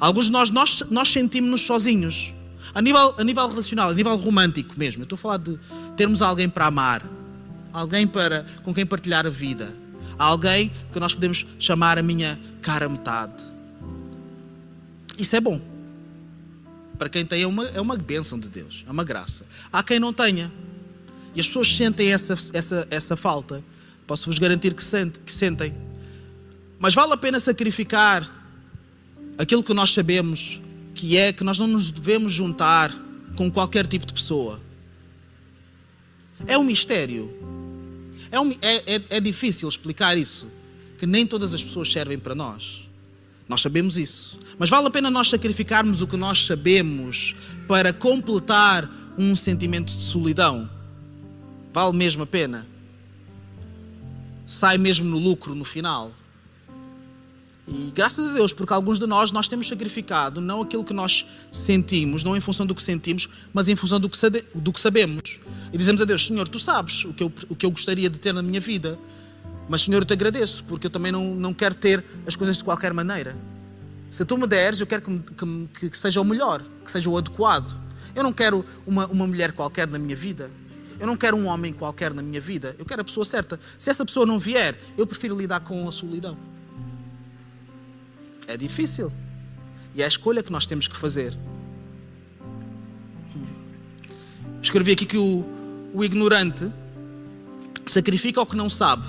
Alguns 0.00 0.24
de 0.24 0.32
nós, 0.32 0.48
nós, 0.48 0.82
nós 0.90 1.08
sentimos-nos 1.12 1.60
sozinhos. 1.60 2.32
A 2.74 2.80
nível, 2.80 3.14
a 3.18 3.22
nível 3.22 3.46
relacional, 3.48 3.90
a 3.90 3.94
nível 3.94 4.16
romântico 4.16 4.78
mesmo. 4.78 5.02
Eu 5.02 5.04
estou 5.04 5.16
a 5.16 5.18
falar 5.18 5.36
de 5.36 5.58
termos 5.94 6.22
alguém 6.22 6.48
para 6.48 6.64
amar, 6.64 7.06
alguém 7.70 8.06
para, 8.06 8.46
com 8.62 8.72
quem 8.72 8.86
partilhar 8.86 9.26
a 9.26 9.30
vida, 9.30 9.74
alguém 10.18 10.72
que 10.92 10.98
nós 10.98 11.14
podemos 11.14 11.46
chamar 11.58 11.98
a 11.98 12.02
minha 12.02 12.38
cara 12.60 12.88
metade. 12.88 13.44
Isso 15.18 15.34
é 15.36 15.40
bom. 15.40 15.60
Para 16.98 17.08
quem 17.08 17.24
tem, 17.24 17.42
é 17.42 17.46
uma, 17.46 17.64
é 17.66 17.80
uma 17.80 17.96
bênção 17.96 18.38
de 18.38 18.48
Deus, 18.48 18.84
é 18.86 18.90
uma 18.90 19.04
graça. 19.04 19.46
Há 19.72 19.82
quem 19.82 20.00
não 20.00 20.12
tenha. 20.12 20.50
e 21.34 21.40
as 21.40 21.46
pessoas 21.46 21.68
sentem 21.68 22.12
essa, 22.12 22.34
essa, 22.52 22.88
essa 22.90 23.16
falta, 23.16 23.62
posso-vos 24.06 24.38
garantir 24.38 24.74
que, 24.74 24.82
sente, 24.82 25.20
que 25.20 25.32
sentem. 25.32 25.74
Mas 26.78 26.94
vale 26.94 27.12
a 27.12 27.16
pena 27.16 27.38
sacrificar 27.38 28.28
aquilo 29.36 29.62
que 29.62 29.72
nós 29.72 29.90
sabemos 29.90 30.60
que 30.94 31.16
é 31.16 31.32
que 31.32 31.44
nós 31.44 31.58
não 31.58 31.68
nos 31.68 31.92
devemos 31.92 32.32
juntar 32.32 32.92
com 33.36 33.48
qualquer 33.48 33.86
tipo 33.86 34.04
de 34.04 34.12
pessoa. 34.12 34.60
É 36.46 36.58
um 36.58 36.64
mistério. 36.64 37.57
É, 38.30 38.40
um, 38.40 38.50
é, 38.62 38.94
é, 38.96 39.02
é 39.10 39.20
difícil 39.20 39.68
explicar 39.68 40.16
isso. 40.16 40.48
Que 40.98 41.06
nem 41.06 41.26
todas 41.26 41.54
as 41.54 41.62
pessoas 41.62 41.90
servem 41.90 42.18
para 42.18 42.34
nós. 42.34 42.88
Nós 43.48 43.60
sabemos 43.60 43.96
isso. 43.96 44.38
Mas 44.58 44.68
vale 44.68 44.88
a 44.88 44.90
pena 44.90 45.10
nós 45.10 45.28
sacrificarmos 45.28 46.02
o 46.02 46.06
que 46.06 46.16
nós 46.16 46.44
sabemos 46.44 47.34
para 47.66 47.92
completar 47.92 48.88
um 49.16 49.34
sentimento 49.34 49.96
de 49.96 50.02
solidão. 50.02 50.68
Vale 51.72 51.96
mesmo 51.96 52.24
a 52.24 52.26
pena. 52.26 52.66
Sai 54.44 54.76
mesmo 54.78 55.08
no 55.08 55.18
lucro 55.18 55.54
no 55.54 55.64
final. 55.64 56.12
E 57.70 57.92
graças 57.94 58.26
a 58.26 58.32
Deus, 58.32 58.50
porque 58.50 58.72
alguns 58.72 58.98
de 58.98 59.06
nós 59.06 59.30
nós 59.30 59.46
temos 59.46 59.68
sacrificado 59.68 60.40
não 60.40 60.62
aquilo 60.62 60.82
que 60.82 60.94
nós 60.94 61.26
sentimos, 61.52 62.24
não 62.24 62.34
em 62.34 62.40
função 62.40 62.64
do 62.64 62.74
que 62.74 62.82
sentimos, 62.82 63.28
mas 63.52 63.68
em 63.68 63.76
função 63.76 64.00
do 64.00 64.08
que, 64.08 64.18
do 64.54 64.72
que 64.72 64.80
sabemos. 64.80 65.38
E 65.70 65.76
dizemos 65.76 66.00
a 66.00 66.06
Deus: 66.06 66.26
Senhor, 66.26 66.48
tu 66.48 66.58
sabes 66.58 67.04
o 67.04 67.12
que, 67.12 67.22
eu, 67.22 67.30
o 67.50 67.54
que 67.54 67.66
eu 67.66 67.70
gostaria 67.70 68.08
de 68.08 68.18
ter 68.18 68.32
na 68.32 68.42
minha 68.42 68.60
vida, 68.60 68.98
mas 69.68 69.82
Senhor, 69.82 70.00
eu 70.00 70.06
te 70.06 70.14
agradeço, 70.14 70.64
porque 70.64 70.86
eu 70.86 70.90
também 70.90 71.12
não, 71.12 71.34
não 71.34 71.52
quero 71.52 71.74
ter 71.74 72.02
as 72.26 72.34
coisas 72.34 72.56
de 72.56 72.64
qualquer 72.64 72.94
maneira. 72.94 73.36
Se 74.10 74.24
tu 74.24 74.38
me 74.38 74.46
deres, 74.46 74.80
eu 74.80 74.86
quero 74.86 75.02
que, 75.02 75.20
que, 75.74 75.90
que 75.90 75.98
seja 75.98 76.22
o 76.22 76.24
melhor, 76.24 76.64
que 76.82 76.90
seja 76.90 77.10
o 77.10 77.18
adequado. 77.18 77.76
Eu 78.14 78.22
não 78.22 78.32
quero 78.32 78.64
uma, 78.86 79.06
uma 79.08 79.26
mulher 79.26 79.52
qualquer 79.52 79.86
na 79.86 79.98
minha 79.98 80.16
vida. 80.16 80.50
Eu 80.98 81.06
não 81.06 81.16
quero 81.16 81.36
um 81.36 81.46
homem 81.46 81.74
qualquer 81.74 82.14
na 82.14 82.22
minha 82.22 82.40
vida. 82.40 82.74
Eu 82.78 82.86
quero 82.86 83.02
a 83.02 83.04
pessoa 83.04 83.24
certa. 83.24 83.60
Se 83.78 83.90
essa 83.90 84.06
pessoa 84.06 84.24
não 84.24 84.38
vier, 84.38 84.74
eu 84.96 85.06
prefiro 85.06 85.36
lidar 85.36 85.60
com 85.60 85.86
a 85.86 85.92
solidão. 85.92 86.36
É 88.48 88.56
difícil. 88.56 89.12
E 89.94 90.00
é 90.00 90.06
a 90.06 90.08
escolha 90.08 90.42
que 90.42 90.50
nós 90.50 90.64
temos 90.64 90.88
que 90.88 90.96
fazer. 90.96 91.36
Escrevi 94.62 94.92
aqui 94.92 95.04
que 95.04 95.18
o, 95.18 95.44
o 95.92 96.02
ignorante 96.02 96.72
sacrifica 97.84 98.40
o 98.40 98.46
que 98.46 98.56
não 98.56 98.70
sabe. 98.70 99.04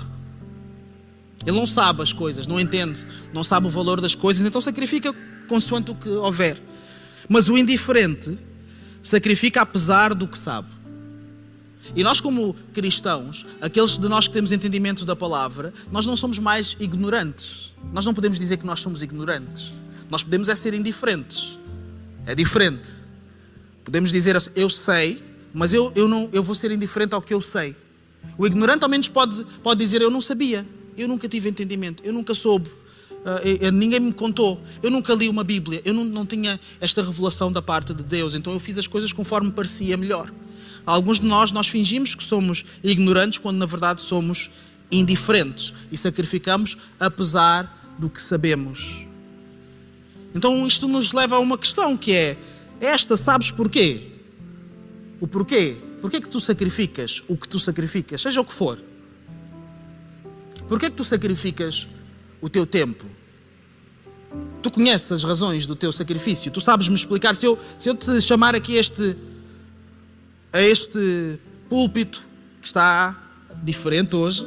Ele 1.46 1.56
não 1.56 1.66
sabe 1.66 2.02
as 2.02 2.12
coisas, 2.12 2.46
não 2.46 2.60
entende, 2.60 3.06
não 3.32 3.42
sabe 3.42 3.66
o 3.66 3.70
valor 3.70 3.98
das 3.98 4.14
coisas, 4.14 4.46
então 4.46 4.60
sacrifica 4.60 5.14
consoante 5.48 5.90
o 5.90 5.94
que 5.94 6.08
houver. 6.08 6.60
Mas 7.26 7.48
o 7.48 7.56
indiferente 7.56 8.38
sacrifica 9.02 9.62
apesar 9.62 10.14
do 10.14 10.28
que 10.28 10.36
sabe. 10.36 10.68
E 11.96 12.04
nós, 12.04 12.20
como 12.20 12.54
cristãos, 12.74 13.46
aqueles 13.58 13.96
de 13.96 14.06
nós 14.06 14.28
que 14.28 14.34
temos 14.34 14.52
entendimento 14.52 15.06
da 15.06 15.16
palavra, 15.16 15.72
nós 15.90 16.04
não 16.04 16.14
somos 16.14 16.38
mais 16.38 16.76
ignorantes. 16.78 17.69
Nós 17.92 18.04
não 18.04 18.14
podemos 18.14 18.38
dizer 18.38 18.56
que 18.56 18.66
nós 18.66 18.80
somos 18.80 19.02
ignorantes. 19.02 19.72
Nós 20.08 20.22
podemos 20.22 20.48
é 20.48 20.54
ser 20.54 20.74
indiferentes. 20.74 21.58
É 22.26 22.34
diferente. 22.34 22.90
Podemos 23.84 24.12
dizer 24.12 24.36
eu 24.54 24.70
sei, 24.70 25.22
mas 25.52 25.72
eu, 25.72 25.92
eu, 25.96 26.06
não, 26.06 26.28
eu 26.32 26.42
vou 26.42 26.54
ser 26.54 26.70
indiferente 26.70 27.14
ao 27.14 27.22
que 27.22 27.34
eu 27.34 27.40
sei. 27.40 27.74
O 28.36 28.46
ignorante, 28.46 28.82
ao 28.84 28.88
menos, 28.88 29.08
pode, 29.08 29.44
pode 29.62 29.80
dizer 29.80 30.02
eu 30.02 30.10
não 30.10 30.20
sabia, 30.20 30.66
eu 30.96 31.08
nunca 31.08 31.28
tive 31.28 31.48
entendimento, 31.48 32.02
eu 32.04 32.12
nunca 32.12 32.34
soube, 32.34 32.68
uh, 32.68 33.72
ninguém 33.72 34.00
me 34.00 34.12
contou, 34.12 34.60
eu 34.82 34.90
nunca 34.90 35.14
li 35.14 35.28
uma 35.28 35.42
Bíblia, 35.42 35.80
eu 35.84 35.94
não, 35.94 36.04
não 36.04 36.26
tinha 36.26 36.60
esta 36.80 37.02
revelação 37.02 37.50
da 37.50 37.62
parte 37.62 37.94
de 37.94 38.02
Deus, 38.02 38.34
então 38.34 38.52
eu 38.52 38.60
fiz 38.60 38.78
as 38.78 38.86
coisas 38.86 39.12
conforme 39.12 39.50
parecia 39.50 39.96
melhor. 39.96 40.30
Alguns 40.86 41.20
de 41.20 41.26
nós, 41.26 41.52
nós 41.52 41.68
fingimos 41.68 42.14
que 42.14 42.24
somos 42.24 42.64
ignorantes 42.82 43.38
quando 43.38 43.58
na 43.58 43.66
verdade 43.66 44.00
somos 44.00 44.50
indiferentes 44.90 45.72
e 45.90 45.96
sacrificamos 45.96 46.76
apesar 46.98 47.94
do 47.98 48.10
que 48.10 48.20
sabemos. 48.20 49.06
Então 50.34 50.66
isto 50.66 50.88
nos 50.88 51.12
leva 51.12 51.36
a 51.36 51.38
uma 51.38 51.58
questão 51.58 51.96
que 51.96 52.12
é 52.12 52.36
esta, 52.80 53.16
sabes 53.16 53.50
porquê? 53.50 54.08
O 55.20 55.28
porquê? 55.28 55.76
Porquê 56.00 56.20
que 56.20 56.28
tu 56.28 56.40
sacrificas 56.40 57.22
o 57.28 57.36
que 57.36 57.46
tu 57.46 57.58
sacrificas, 57.58 58.22
seja 58.22 58.40
o 58.40 58.44
que 58.44 58.52
for? 58.52 58.78
Porquê 60.68 60.88
que 60.88 60.96
tu 60.96 61.04
sacrificas 61.04 61.88
o 62.40 62.48
teu 62.48 62.64
tempo? 62.64 63.04
Tu 64.62 64.70
conheces 64.70 65.10
as 65.10 65.24
razões 65.24 65.66
do 65.66 65.74
teu 65.74 65.90
sacrifício? 65.90 66.50
Tu 66.50 66.60
sabes 66.60 66.88
me 66.88 66.94
explicar? 66.94 67.34
Se 67.34 67.44
eu, 67.44 67.58
se 67.76 67.88
eu 67.88 67.94
te 67.94 68.20
chamar 68.20 68.54
aqui 68.54 68.76
este, 68.76 69.16
a 70.52 70.62
este 70.62 71.40
púlpito 71.68 72.22
que 72.60 72.66
está 72.66 73.18
diferente 73.64 74.14
hoje 74.14 74.46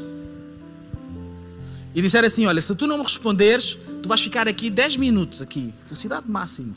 e 1.95 2.01
disser 2.01 2.23
assim: 2.23 2.45
Olha, 2.45 2.61
se 2.61 2.73
tu 2.75 2.87
não 2.87 2.97
me 2.97 3.03
responderes, 3.03 3.77
tu 4.01 4.09
vais 4.09 4.21
ficar 4.21 4.47
aqui 4.47 4.69
10 4.69 4.97
minutos 4.97 5.41
aqui, 5.41 5.73
velocidade 5.85 6.29
máxima. 6.29 6.75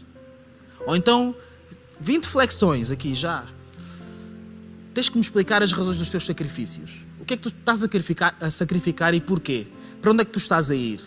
Ou 0.86 0.94
então 0.94 1.34
20 2.00 2.26
flexões 2.28 2.90
aqui 2.90 3.14
já. 3.14 3.44
Tens 4.94 5.08
que 5.08 5.16
me 5.16 5.20
explicar 5.20 5.62
as 5.62 5.72
razões 5.72 5.98
dos 5.98 6.08
teus 6.08 6.24
sacrifícios. 6.24 6.90
O 7.20 7.24
que 7.24 7.34
é 7.34 7.36
que 7.36 7.42
tu 7.42 7.48
estás 7.48 7.78
a 7.78 7.82
sacrificar, 7.82 8.36
a 8.40 8.50
sacrificar 8.50 9.14
e 9.14 9.20
porquê? 9.20 9.66
Para 10.00 10.12
onde 10.12 10.22
é 10.22 10.24
que 10.24 10.30
tu 10.30 10.38
estás 10.38 10.70
a 10.70 10.74
ir? 10.74 11.00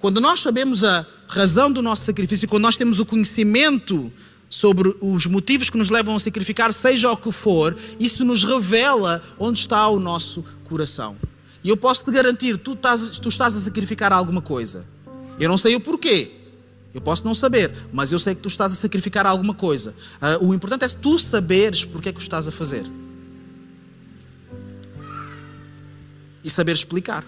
Quando 0.00 0.20
nós 0.20 0.40
sabemos 0.40 0.84
a 0.84 1.06
razão 1.28 1.72
do 1.72 1.80
nosso 1.80 2.04
sacrifício, 2.04 2.46
quando 2.46 2.62
nós 2.62 2.76
temos 2.76 3.00
o 3.00 3.06
conhecimento 3.06 4.12
sobre 4.50 4.94
os 5.00 5.26
motivos 5.26 5.70
que 5.70 5.78
nos 5.78 5.88
levam 5.88 6.14
a 6.14 6.18
sacrificar, 6.20 6.72
seja 6.72 7.10
o 7.10 7.16
que 7.16 7.32
for, 7.32 7.76
isso 7.98 8.24
nos 8.24 8.44
revela 8.44 9.22
onde 9.38 9.60
está 9.60 9.88
o 9.88 9.98
nosso 9.98 10.44
coração. 10.64 11.16
E 11.64 11.70
eu 11.70 11.78
posso 11.78 12.04
te 12.04 12.10
garantir, 12.10 12.58
tu 12.58 12.74
estás, 12.74 13.18
tu 13.18 13.30
estás 13.30 13.56
a 13.56 13.60
sacrificar 13.60 14.12
alguma 14.12 14.42
coisa. 14.42 14.84
Eu 15.40 15.48
não 15.48 15.56
sei 15.56 15.74
o 15.74 15.80
porquê. 15.80 16.30
Eu 16.92 17.00
posso 17.00 17.24
não 17.24 17.34
saber, 17.34 17.72
mas 17.90 18.12
eu 18.12 18.18
sei 18.18 18.34
que 18.34 18.42
tu 18.42 18.48
estás 18.48 18.74
a 18.74 18.76
sacrificar 18.76 19.26
alguma 19.26 19.54
coisa. 19.54 19.94
Uh, 20.40 20.48
o 20.48 20.54
importante 20.54 20.84
é 20.84 20.88
tu 20.88 21.18
saberes 21.18 21.84
porque 21.84 22.10
é 22.10 22.12
que 22.12 22.18
o 22.18 22.20
estás 22.20 22.46
a 22.46 22.52
fazer. 22.52 22.84
E 26.44 26.50
saber 26.50 26.72
explicar. 26.72 27.24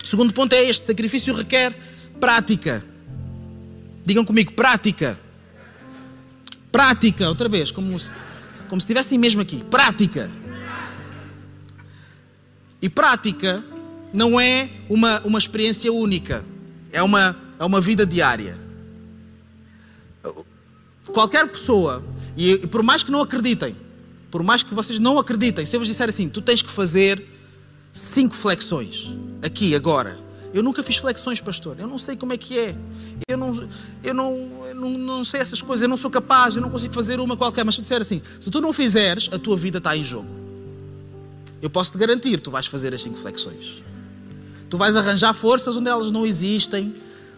O 0.00 0.06
segundo 0.06 0.32
ponto 0.32 0.52
é 0.54 0.62
este: 0.62 0.86
sacrifício 0.86 1.34
requer 1.34 1.76
prática. 2.20 2.82
Digam 4.04 4.24
comigo, 4.24 4.52
prática. 4.52 5.18
Prática, 6.70 7.28
outra 7.28 7.48
vez, 7.48 7.72
como 7.72 7.98
se, 7.98 8.12
como 8.68 8.80
se 8.80 8.84
estivessem 8.84 9.18
mesmo 9.18 9.42
aqui. 9.42 9.64
Prática. 9.64 10.30
E 12.80 12.88
prática 12.88 13.64
não 14.12 14.38
é 14.40 14.68
uma, 14.88 15.20
uma 15.20 15.38
experiência 15.38 15.92
única, 15.92 16.44
é 16.92 17.02
uma, 17.02 17.36
é 17.58 17.64
uma 17.64 17.80
vida 17.80 18.06
diária. 18.06 18.58
Qualquer 21.12 21.46
pessoa, 21.48 22.04
e 22.36 22.58
por 22.66 22.82
mais 22.82 23.02
que 23.02 23.10
não 23.10 23.20
acreditem, 23.20 23.76
por 24.30 24.42
mais 24.42 24.62
que 24.62 24.74
vocês 24.74 24.98
não 24.98 25.18
acreditem, 25.18 25.64
se 25.64 25.74
eu 25.74 25.80
vos 25.80 25.88
disser 25.88 26.08
assim, 26.08 26.28
tu 26.28 26.40
tens 26.40 26.62
que 26.62 26.70
fazer 26.70 27.24
cinco 27.92 28.34
flexões, 28.34 29.16
aqui, 29.42 29.74
agora, 29.74 30.18
eu 30.52 30.62
nunca 30.62 30.82
fiz 30.82 30.96
flexões, 30.96 31.38
pastor. 31.38 31.78
Eu 31.78 31.86
não 31.86 31.98
sei 31.98 32.16
como 32.16 32.32
é 32.32 32.38
que 32.38 32.58
é. 32.58 32.74
Eu 33.28 33.36
não, 33.36 33.68
eu 34.02 34.14
não, 34.14 34.66
eu 34.66 34.74
não, 34.74 34.90
não 34.90 35.24
sei 35.24 35.40
essas 35.40 35.60
coisas. 35.60 35.82
Eu 35.82 35.88
não 35.88 35.98
sou 35.98 36.10
capaz. 36.10 36.56
Eu 36.56 36.62
não 36.62 36.70
consigo 36.70 36.94
fazer 36.94 37.20
uma 37.20 37.36
qualquer. 37.36 37.62
Mas 37.62 37.74
se 37.74 37.80
eu 37.80 37.82
disser 37.82 38.00
assim, 38.00 38.22
se 38.40 38.50
tu 38.50 38.58
não 38.58 38.72
fizeres, 38.72 39.28
a 39.30 39.38
tua 39.38 39.54
vida 39.54 39.76
está 39.76 39.94
em 39.94 40.02
jogo. 40.02 40.45
Eu 41.62 41.70
posso 41.70 41.92
te 41.92 41.98
garantir, 41.98 42.38
tu 42.40 42.50
vais 42.50 42.66
fazer 42.66 42.94
as 42.94 43.02
cinco 43.02 43.16
flexões. 43.16 43.82
Tu 44.68 44.76
vais 44.76 44.96
arranjar 44.96 45.32
forças 45.32 45.76
onde 45.76 45.88
elas 45.88 46.10
não 46.10 46.26
existem. 46.26 46.94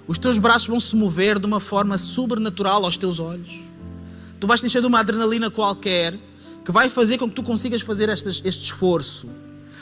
Os 0.06 0.18
teus 0.18 0.38
braços 0.38 0.66
vão 0.66 0.80
se 0.80 0.96
mover 0.96 1.38
de 1.38 1.46
uma 1.46 1.60
forma 1.60 1.96
sobrenatural 1.98 2.84
aos 2.84 2.96
teus 2.96 3.18
olhos. 3.18 3.60
Tu 4.40 4.46
vais 4.46 4.60
te 4.60 4.66
encher 4.66 4.80
de 4.80 4.86
uma 4.86 5.00
adrenalina 5.00 5.50
qualquer 5.50 6.18
que 6.64 6.72
vai 6.72 6.88
fazer 6.88 7.18
com 7.18 7.28
que 7.28 7.34
tu 7.34 7.42
consigas 7.42 7.80
fazer 7.82 8.08
este, 8.08 8.46
esforço. 8.46 9.28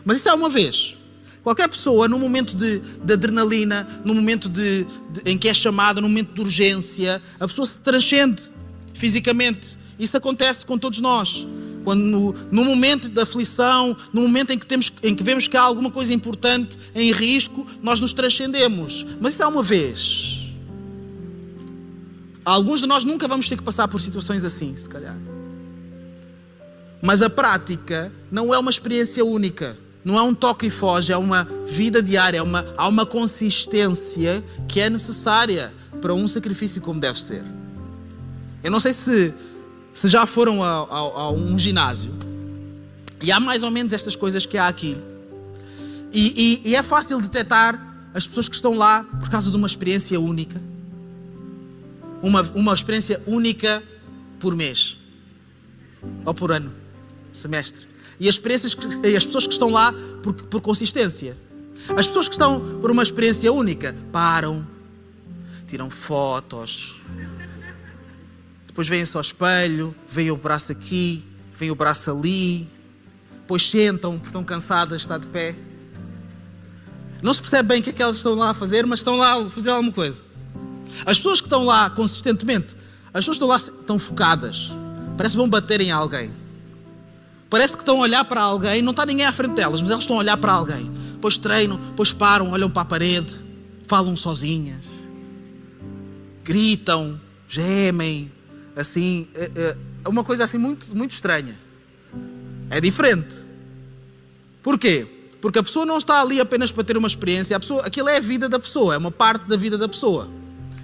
Mas 0.04 0.18
isso 0.18 0.28
é 0.28 0.34
uma 0.34 0.48
vez. 0.48 0.96
Qualquer 1.42 1.68
pessoa, 1.68 2.08
num 2.08 2.18
momento 2.18 2.56
de, 2.56 2.80
de 2.80 3.12
adrenalina, 3.12 3.86
num 4.04 4.14
momento 4.14 4.48
de, 4.48 4.84
de, 4.84 5.30
em 5.30 5.38
que 5.38 5.48
é 5.48 5.54
chamada, 5.54 6.00
num 6.00 6.08
momento 6.08 6.34
de 6.34 6.40
urgência, 6.40 7.22
a 7.38 7.46
pessoa 7.46 7.66
se 7.66 7.78
transcende 7.78 8.50
fisicamente. 8.92 9.78
Isso 9.98 10.16
acontece 10.16 10.64
com 10.64 10.78
todos 10.78 10.98
nós. 10.98 11.46
Quando 11.84 12.00
no, 12.00 12.34
no, 12.50 12.64
momento 12.64 13.08
de 13.08 13.20
aflição, 13.20 13.96
no 14.12 14.22
momento 14.22 14.52
em 14.52 14.58
que, 14.58 14.66
temos, 14.66 14.92
em 15.02 15.14
que 15.14 15.22
vemos 15.22 15.46
que 15.46 15.56
há 15.56 15.62
alguma 15.62 15.90
coisa 15.90 16.12
importante 16.12 16.76
em 16.94 17.12
risco, 17.12 17.66
nós 17.82 18.00
nos 18.00 18.12
transcendemos. 18.12 19.06
Mas 19.20 19.34
isso 19.34 19.42
é 19.42 19.46
uma 19.46 19.62
vez. 19.62 20.48
Alguns 22.44 22.80
de 22.80 22.86
nós 22.86 23.04
nunca 23.04 23.28
vamos 23.28 23.48
ter 23.48 23.56
que 23.56 23.62
passar 23.62 23.86
por 23.88 24.00
situações 24.00 24.44
assim, 24.44 24.76
se 24.76 24.88
calhar. 24.88 25.16
Mas 27.00 27.22
a 27.22 27.30
prática 27.30 28.12
não 28.30 28.52
é 28.52 28.58
uma 28.58 28.70
experiência 28.70 29.24
única 29.24 29.76
não 30.06 30.16
é 30.16 30.22
um 30.22 30.32
toque 30.32 30.68
e 30.68 30.70
foge, 30.70 31.12
é 31.12 31.16
uma 31.16 31.42
vida 31.66 32.00
diária, 32.00 32.38
é 32.38 32.42
uma, 32.42 32.64
há 32.76 32.86
uma 32.86 33.04
consistência 33.04 34.40
que 34.68 34.80
é 34.80 34.88
necessária 34.88 35.74
para 36.00 36.14
um 36.14 36.28
sacrifício 36.28 36.80
como 36.80 37.00
deve 37.00 37.18
ser. 37.18 37.42
Eu 38.62 38.70
não 38.70 38.78
sei 38.78 38.92
se, 38.92 39.34
se 39.96 40.08
já 40.08 40.26
foram 40.26 40.62
a, 40.62 40.68
a, 40.68 40.98
a 40.98 41.30
um 41.30 41.58
ginásio 41.58 42.12
E 43.22 43.32
há 43.32 43.40
mais 43.40 43.62
ou 43.62 43.70
menos 43.70 43.94
estas 43.94 44.14
coisas 44.14 44.44
que 44.44 44.58
há 44.58 44.68
aqui. 44.68 44.94
E, 46.12 46.60
e, 46.64 46.70
e 46.70 46.76
é 46.76 46.82
fácil 46.82 47.18
detectar 47.18 47.82
as 48.12 48.26
pessoas 48.26 48.46
que 48.46 48.54
estão 48.54 48.74
lá 48.74 49.04
por 49.04 49.30
causa 49.30 49.50
de 49.50 49.56
uma 49.56 49.66
experiência 49.66 50.20
única. 50.20 50.60
Uma, 52.22 52.42
uma 52.54 52.74
experiência 52.74 53.22
única 53.26 53.82
por 54.38 54.54
mês. 54.54 54.98
Ou 56.26 56.34
por 56.34 56.52
ano. 56.52 56.74
Semestre. 57.32 57.88
E 58.20 58.28
as, 58.28 58.34
experiências 58.34 58.74
que, 58.74 58.86
e 59.08 59.16
as 59.16 59.24
pessoas 59.24 59.46
que 59.46 59.54
estão 59.54 59.70
lá 59.70 59.94
por, 60.22 60.34
por 60.34 60.60
consistência. 60.60 61.38
As 61.96 62.06
pessoas 62.06 62.28
que 62.28 62.34
estão 62.34 62.78
por 62.80 62.90
uma 62.90 63.02
experiência 63.02 63.50
única 63.50 63.96
param, 64.12 64.66
tiram 65.66 65.88
fotos, 65.88 67.00
depois 68.76 68.88
vêm-se 68.90 69.16
ao 69.16 69.22
espelho, 69.22 69.96
veem 70.06 70.30
o 70.30 70.36
braço 70.36 70.70
aqui, 70.70 71.24
veem 71.58 71.70
o 71.70 71.74
braço 71.74 72.10
ali, 72.10 72.68
depois 73.32 73.66
sentam 73.66 74.16
porque 74.16 74.26
estão 74.26 74.44
cansadas 74.44 74.98
de 74.98 75.04
estar 75.04 75.16
de 75.16 75.26
pé. 75.28 75.54
Não 77.22 77.32
se 77.32 77.40
percebe 77.40 77.70
bem 77.70 77.80
o 77.80 77.82
que 77.82 77.88
é 77.88 77.92
que 77.94 78.02
elas 78.02 78.18
estão 78.18 78.34
lá 78.34 78.50
a 78.50 78.54
fazer, 78.54 78.84
mas 78.84 79.00
estão 79.00 79.16
lá 79.16 79.40
a 79.40 79.46
fazer 79.46 79.70
alguma 79.70 79.90
coisa. 79.90 80.22
As 81.06 81.16
pessoas 81.16 81.40
que 81.40 81.46
estão 81.46 81.64
lá 81.64 81.88
consistentemente, 81.88 82.76
as 83.14 83.24
pessoas 83.24 83.38
que 83.38 83.44
estão 83.44 83.48
lá 83.48 83.56
estão 83.56 83.98
focadas. 83.98 84.76
Parece 85.16 85.36
que 85.36 85.38
vão 85.38 85.48
bater 85.48 85.80
em 85.80 85.90
alguém. 85.90 86.30
Parece 87.48 87.72
que 87.72 87.80
estão 87.80 87.96
a 87.96 88.00
olhar 88.00 88.26
para 88.26 88.42
alguém, 88.42 88.82
não 88.82 88.90
está 88.90 89.06
ninguém 89.06 89.24
à 89.24 89.32
frente 89.32 89.54
delas, 89.54 89.80
mas 89.80 89.90
elas 89.90 90.02
estão 90.02 90.16
a 90.16 90.18
olhar 90.18 90.36
para 90.36 90.52
alguém. 90.52 90.92
Depois 91.14 91.38
treinam, 91.38 91.78
depois 91.78 92.12
param, 92.12 92.50
olham 92.50 92.68
para 92.68 92.82
a 92.82 92.84
parede, 92.84 93.38
falam 93.86 94.14
sozinhas, 94.14 94.84
gritam, 96.44 97.18
gemem, 97.48 98.35
assim, 98.76 99.26
é, 99.34 99.50
é, 99.54 99.76
é 100.04 100.08
uma 100.08 100.22
coisa 100.22 100.44
assim 100.44 100.58
muito, 100.58 100.94
muito 100.96 101.12
estranha. 101.12 101.58
É 102.70 102.80
diferente. 102.80 103.38
Porquê? 104.62 105.06
Porque 105.40 105.58
a 105.58 105.62
pessoa 105.62 105.86
não 105.86 105.96
está 105.98 106.20
ali 106.20 106.40
apenas 106.40 106.70
para 106.70 106.84
ter 106.84 106.96
uma 106.96 107.06
experiência, 107.06 107.56
a 107.56 107.60
pessoa, 107.60 107.86
aquilo 107.86 108.08
é 108.08 108.16
a 108.16 108.20
vida 108.20 108.48
da 108.48 108.58
pessoa, 108.58 108.94
é 108.94 108.98
uma 108.98 109.10
parte 109.10 109.48
da 109.48 109.56
vida 109.56 109.78
da 109.78 109.88
pessoa. 109.88 110.28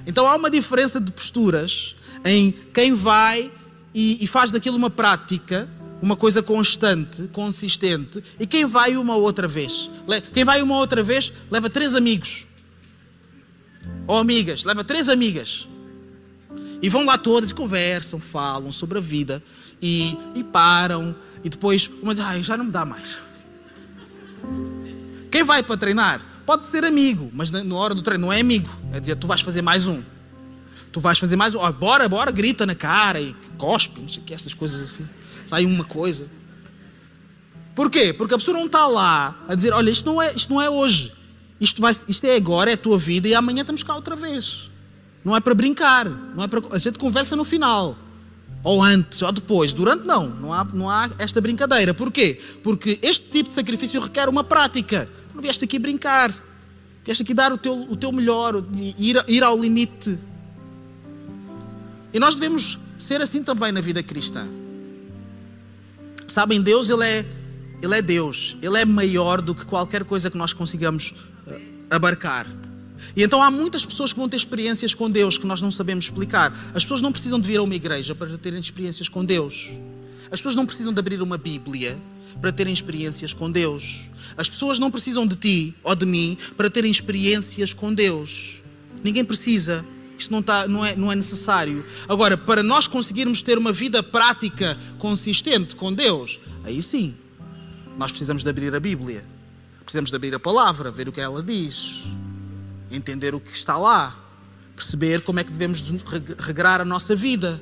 Então 0.07 0.27
há 0.27 0.37
uma 0.37 0.51
diferença 0.51 1.01
de 1.01 1.11
posturas 1.13 1.97
em 2.25 2.53
quem 2.73 2.95
vai 2.95 3.51
e, 3.95 4.23
e 4.23 4.27
faz 4.27 4.51
daquilo 4.51 4.77
uma 4.77 4.91
prática, 4.91 5.69
uma 6.01 6.17
coisa 6.17 6.43
constante, 6.43 7.29
consistente, 7.33 8.23
e 8.39 8.47
quem 8.47 8.65
vai 8.65 8.97
uma 8.97 9.17
outra 9.17 9.47
vez. 9.47 9.91
Quem 10.33 10.45
vai 10.45 10.63
uma 10.63 10.77
outra 10.77 11.03
vez 11.03 11.33
leva 11.51 11.69
três 11.69 11.95
amigos. 11.95 12.45
Ou 14.07 14.19
amigas, 14.19 14.65
leva 14.65 14.83
três 14.85 15.09
amigas. 15.09 15.67
E 16.83 16.89
vão 16.89 17.05
lá 17.05 17.17
todas, 17.17 17.53
conversam, 17.53 18.19
falam 18.19 18.73
sobre 18.73 18.99
a 18.99 19.01
vida 19.01 19.41
e, 19.81 20.19
e 20.35 20.43
param. 20.43 21.15
E 21.45 21.49
depois 21.49 21.89
uma 22.03 22.13
diz: 22.13 22.25
Ai, 22.25 22.43
já 22.43 22.57
não 22.57 22.65
me 22.65 22.73
dá 22.73 22.85
mais. 22.85 23.19
Quem 25.31 25.45
vai 25.45 25.63
para 25.63 25.77
treinar 25.77 26.21
pode 26.45 26.67
ser 26.67 26.85
amigo, 26.85 27.31
mas 27.33 27.53
na 27.53 27.75
hora 27.77 27.95
do 27.95 28.03
treino 28.03 28.27
não 28.27 28.33
é 28.33 28.41
amigo. 28.41 28.69
É 28.93 28.99
dizer: 28.99 29.15
Tu 29.15 29.29
vais 29.29 29.41
fazer 29.41 29.63
mais 29.63 29.87
um. 29.87 30.03
Tu 30.91 31.01
vais 31.01 31.19
fazer 31.21 31.37
mais 31.37 31.55
um. 31.55 31.65
Oh, 31.65 31.73
bora, 31.73 32.09
bora, 32.09 32.33
grita 32.33 32.67
na 32.67 32.75
cara 32.75 33.21
e 33.21 33.33
cospe, 33.57 34.01
não 34.01 34.09
sei 34.09 34.21
o 34.21 34.27
que, 34.27 34.35
essas 34.35 34.53
coisas 34.53 34.81
assim. 34.93 35.09
Sai 35.47 35.65
uma 35.65 35.85
coisa. 35.85 36.27
Porquê? 37.77 38.13
Porque 38.13 38.35
a 38.35 38.37
pessoa 38.39 38.59
não 38.59 38.67
está 38.67 38.89
lá 38.89 39.41
a 39.49 39.55
dizer: 39.55 39.73
Olha, 39.73 39.89
isto 39.89 40.05
não 40.05 40.21
é, 40.21 40.35
isto 40.35 40.53
não 40.53 40.61
é 40.61 40.69
hoje. 40.69 41.13
Isto, 41.61 41.81
vai, 41.81 41.97
isto 42.09 42.25
é 42.25 42.35
agora, 42.35 42.71
é 42.71 42.75
a 42.75 42.77
tua 42.77 42.99
vida 42.99 43.29
e 43.29 43.37
amanhã 43.37 43.61
estamos 43.61 43.85
cá 43.85 43.95
outra 43.95 44.17
vez. 44.17 44.72
Não 45.25 45.37
é 45.37 45.41
para 45.41 45.55
brincar. 45.55 46.07
Não 46.09 46.43
é 46.43 46.49
para, 46.49 46.61
a 46.71 46.79
gente 46.79 46.99
conversa 46.99 47.37
no 47.37 47.45
final. 47.45 47.97
Ou 48.65 48.83
antes, 48.83 49.23
ou 49.23 49.33
depois. 49.33 49.73
Durante 49.73 50.07
não. 50.07 50.29
Não 50.29 50.53
há, 50.53 50.65
não 50.65 50.91
há 50.91 51.11
esta 51.19 51.41
brincadeira. 51.41 51.93
Porquê? 51.93 52.41
Porque 52.63 52.99
este 53.03 53.29
tipo 53.29 53.49
de 53.49 53.55
sacrifício 53.55 54.01
requer 54.01 54.29
uma 54.29 54.45
prática. 54.45 55.09
Tu 55.31 55.35
não 55.35 55.43
vieste 55.43 55.65
aqui 55.65 55.79
brincar. 55.79 56.35
Vieste 57.05 57.23
aqui 57.23 57.35
dar 57.35 57.53
o 57.53 57.59
teu, 57.59 57.75
o 57.75 57.97
teu 57.97 58.13
melhor, 58.13 58.65
ir, 58.99 59.23
ir 59.27 59.43
ao 59.43 59.59
limite. 59.59 60.19
E 62.13 62.19
nós 62.21 62.35
devemos 62.35 62.79
ser 62.99 63.21
assim 63.21 63.43
também 63.43 63.73
na 63.73 63.81
vida 63.81 64.03
cristã. 64.03 64.47
Sabem, 66.29 66.63
Deus, 66.63 66.89
Ele 66.89 67.05
é, 67.05 67.27
Ele 67.83 67.99
é 67.99 68.03
Deus. 68.03 68.57
Ele 68.63 68.79
é 68.79 68.85
maior 68.85 69.41
do 69.41 69.55
que 69.55 69.65
qualquer 69.65 70.05
coisa 70.05 70.31
que 70.31 70.37
nós 70.37 70.53
consigamos 70.53 71.13
eh, 71.49 71.61
abarcar. 71.91 72.47
E 73.17 73.23
então 73.23 73.43
há 73.43 73.51
muitas 73.51 73.85
pessoas 73.85 74.13
que 74.13 74.19
vão 74.19 74.29
ter 74.29 74.37
experiências 74.37 74.95
com 74.95 75.11
Deus 75.11 75.37
que 75.37 75.47
nós 75.47 75.61
não 75.61 75.71
sabemos 75.71 76.07
explicar. 76.07 76.53
As 76.75 76.85
pessoas 76.85 77.01
não 77.01 77.13
precisam 77.13 77.39
de 77.39 77.47
vir 77.47 77.59
a 77.59 77.63
uma 77.63 77.75
igreja 77.75 78.15
para 78.15 78.37
terem 78.39 78.61
experiências 78.61 79.09
com 79.09 79.25
Deus. 79.25 79.69
As 80.31 80.41
pessoas 80.41 80.55
não 80.55 80.65
precisam 80.65 80.93
de 80.93 80.99
abrir 80.99 81.21
uma 81.21 81.37
Bíblia 81.37 81.99
para 82.41 82.51
terem 82.51 82.73
experiências 82.73 83.33
com 83.33 83.51
Deus. 83.51 84.05
As 84.37 84.49
pessoas 84.49 84.79
não 84.79 84.91
precisam 84.91 85.27
de 85.27 85.37
ti 85.37 85.75
ou 85.83 85.95
de 85.95 86.07
mim 86.07 86.39
para 86.57 86.71
terem 86.71 86.91
experiências 86.91 87.75
com 87.75 87.93
Deus. 87.93 88.63
Ninguém 89.05 89.25
precisa. 89.25 89.85
Isto 90.19 90.31
não, 90.31 90.41
está, 90.41 90.67
não, 90.67 90.85
é, 90.85 90.95
não 90.97 91.13
é 91.13 91.17
necessário. 91.17 91.85
Agora, 92.09 92.37
para 92.37 92.63
nós 92.63 92.87
conseguirmos 92.87 93.43
ter 93.43 93.59
uma 93.59 93.73
vida 93.73 94.03
prática, 94.03 94.79
consistente 94.99 95.75
com 95.75 95.93
Deus, 95.93 96.39
aí 96.65 96.81
sim, 96.81 97.15
nós 97.99 98.11
precisamos 98.11 98.43
de 98.43 98.49
abrir 98.49 98.75
a 98.75 98.81
Bíblia. 98.81 99.25
Precisamos 99.85 100.11
de 100.11 100.17
abrir 100.17 100.35
a 100.35 100.41
palavra, 100.41 100.91
ver 100.91 101.09
o 101.09 101.13
que 101.13 101.21
ela 101.21 101.43
diz 101.43 102.05
entender 102.93 103.35
o 103.35 103.41
que 103.41 103.53
está 103.53 103.77
lá, 103.77 104.17
perceber 104.77 105.23
como 105.23 105.41
é 105.41 105.45
que 105.45 105.51
devemos 105.51 105.83
regrar 106.39 106.81
a 106.81 106.85
nossa 106.85 107.15
vida. 107.17 107.61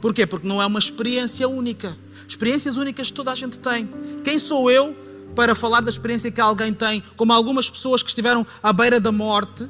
Porquê? 0.00 0.26
Porque 0.26 0.46
não 0.46 0.60
é 0.60 0.66
uma 0.66 0.78
experiência 0.78 1.48
única. 1.48 1.96
Experiências 2.28 2.76
únicas 2.76 3.10
toda 3.10 3.32
a 3.32 3.34
gente 3.34 3.58
tem. 3.58 3.88
Quem 4.24 4.38
sou 4.38 4.70
eu 4.70 4.96
para 5.34 5.54
falar 5.54 5.80
da 5.80 5.90
experiência 5.90 6.30
que 6.30 6.40
alguém 6.40 6.72
tem, 6.72 7.02
como 7.16 7.32
algumas 7.32 7.68
pessoas 7.68 8.02
que 8.02 8.08
estiveram 8.08 8.46
à 8.62 8.72
beira 8.72 8.98
da 8.98 9.12
morte 9.12 9.68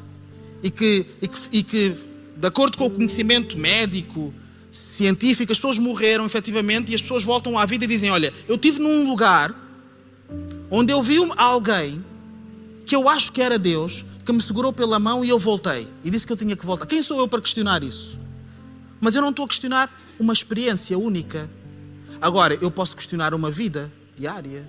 e 0.63 0.71
que, 0.71 1.07
e 1.21 1.29
que, 1.29 1.41
e 1.53 1.63
que 1.63 1.97
de 2.37 2.47
acordo 2.47 2.77
com 2.77 2.87
o 2.87 2.91
conhecimento 2.91 3.59
médico, 3.59 4.33
científico, 4.71 5.51
as 5.53 5.59
pessoas 5.59 5.79
morreram 5.79 6.27
efetivamente 6.27 6.93
e 6.93 6.95
as 6.95 7.03
pessoas 7.03 7.23
voltam 7.23 7.59
à 7.59 7.65
vida 7.65 7.85
e 7.85 7.89
dizem: 7.89 8.11
Olha, 8.11 8.33
eu 8.47 8.57
estive 8.57 8.79
num 8.79 9.09
lugar 9.09 9.55
onde 10.71 10.93
eu 10.93 11.03
vi 11.03 11.17
alguém 11.37 12.05
que 12.85 12.95
eu 12.95 13.09
acho 13.09 13.33
que 13.33 13.43
era 13.43 13.59
Deus, 13.59 14.05
que 14.27 14.33
me 14.33 14.43
segurou 14.43 14.73
pela 14.73 14.99
mão 14.99 15.25
e 15.25 15.29
eu 15.29 15.39
voltei. 15.39 15.89
E 16.05 16.11
disse 16.11 16.27
que 16.27 16.33
eu 16.33 16.37
tinha 16.37 16.57
que 16.57 16.67
voltar. 16.67 16.85
Quem 16.85 17.01
sou 17.01 17.19
eu 17.19 17.29
para 17.29 17.41
questionar 17.41 17.85
isso? 17.85 18.19
Mas 19.01 19.15
eu 19.15 19.23
não 19.23 19.31
estou 19.31 19.45
a 19.45 19.49
questionar 19.49 19.89
uma 20.19 20.33
experiência 20.33 20.99
única. 20.99 21.49
Agora, 22.21 22.59
eu 22.61 22.71
posso 22.71 22.97
questionar 22.97 23.33
uma 23.33 23.51
vida 23.51 23.91
diária. 24.17 24.69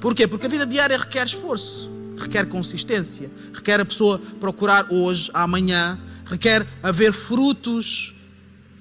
Porquê? 0.00 0.26
Porque 0.26 0.46
a 0.46 0.48
vida 0.48 0.66
diária 0.66 0.98
requer 0.98 1.26
esforço, 1.26 1.90
requer 2.18 2.46
consistência, 2.46 3.30
requer 3.54 3.80
a 3.80 3.84
pessoa 3.84 4.18
procurar 4.40 4.86
hoje, 4.90 5.30
amanhã, 5.32 5.98
requer 6.26 6.66
haver 6.82 7.12
frutos, 7.12 8.14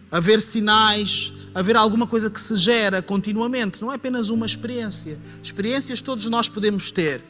haver 0.09 0.41
sinais, 0.41 1.31
haver 1.53 1.75
alguma 1.75 2.07
coisa 2.07 2.31
que 2.31 2.39
se 2.39 2.55
gera 2.55 3.01
continuamente. 3.01 3.79
Não 3.81 3.91
é 3.91 3.95
apenas 3.95 4.29
uma 4.29 4.45
experiência. 4.45 5.19
Experiências 5.43 6.01
todos 6.01 6.25
nós 6.25 6.47
podemos 6.49 6.89
ter 6.89 7.21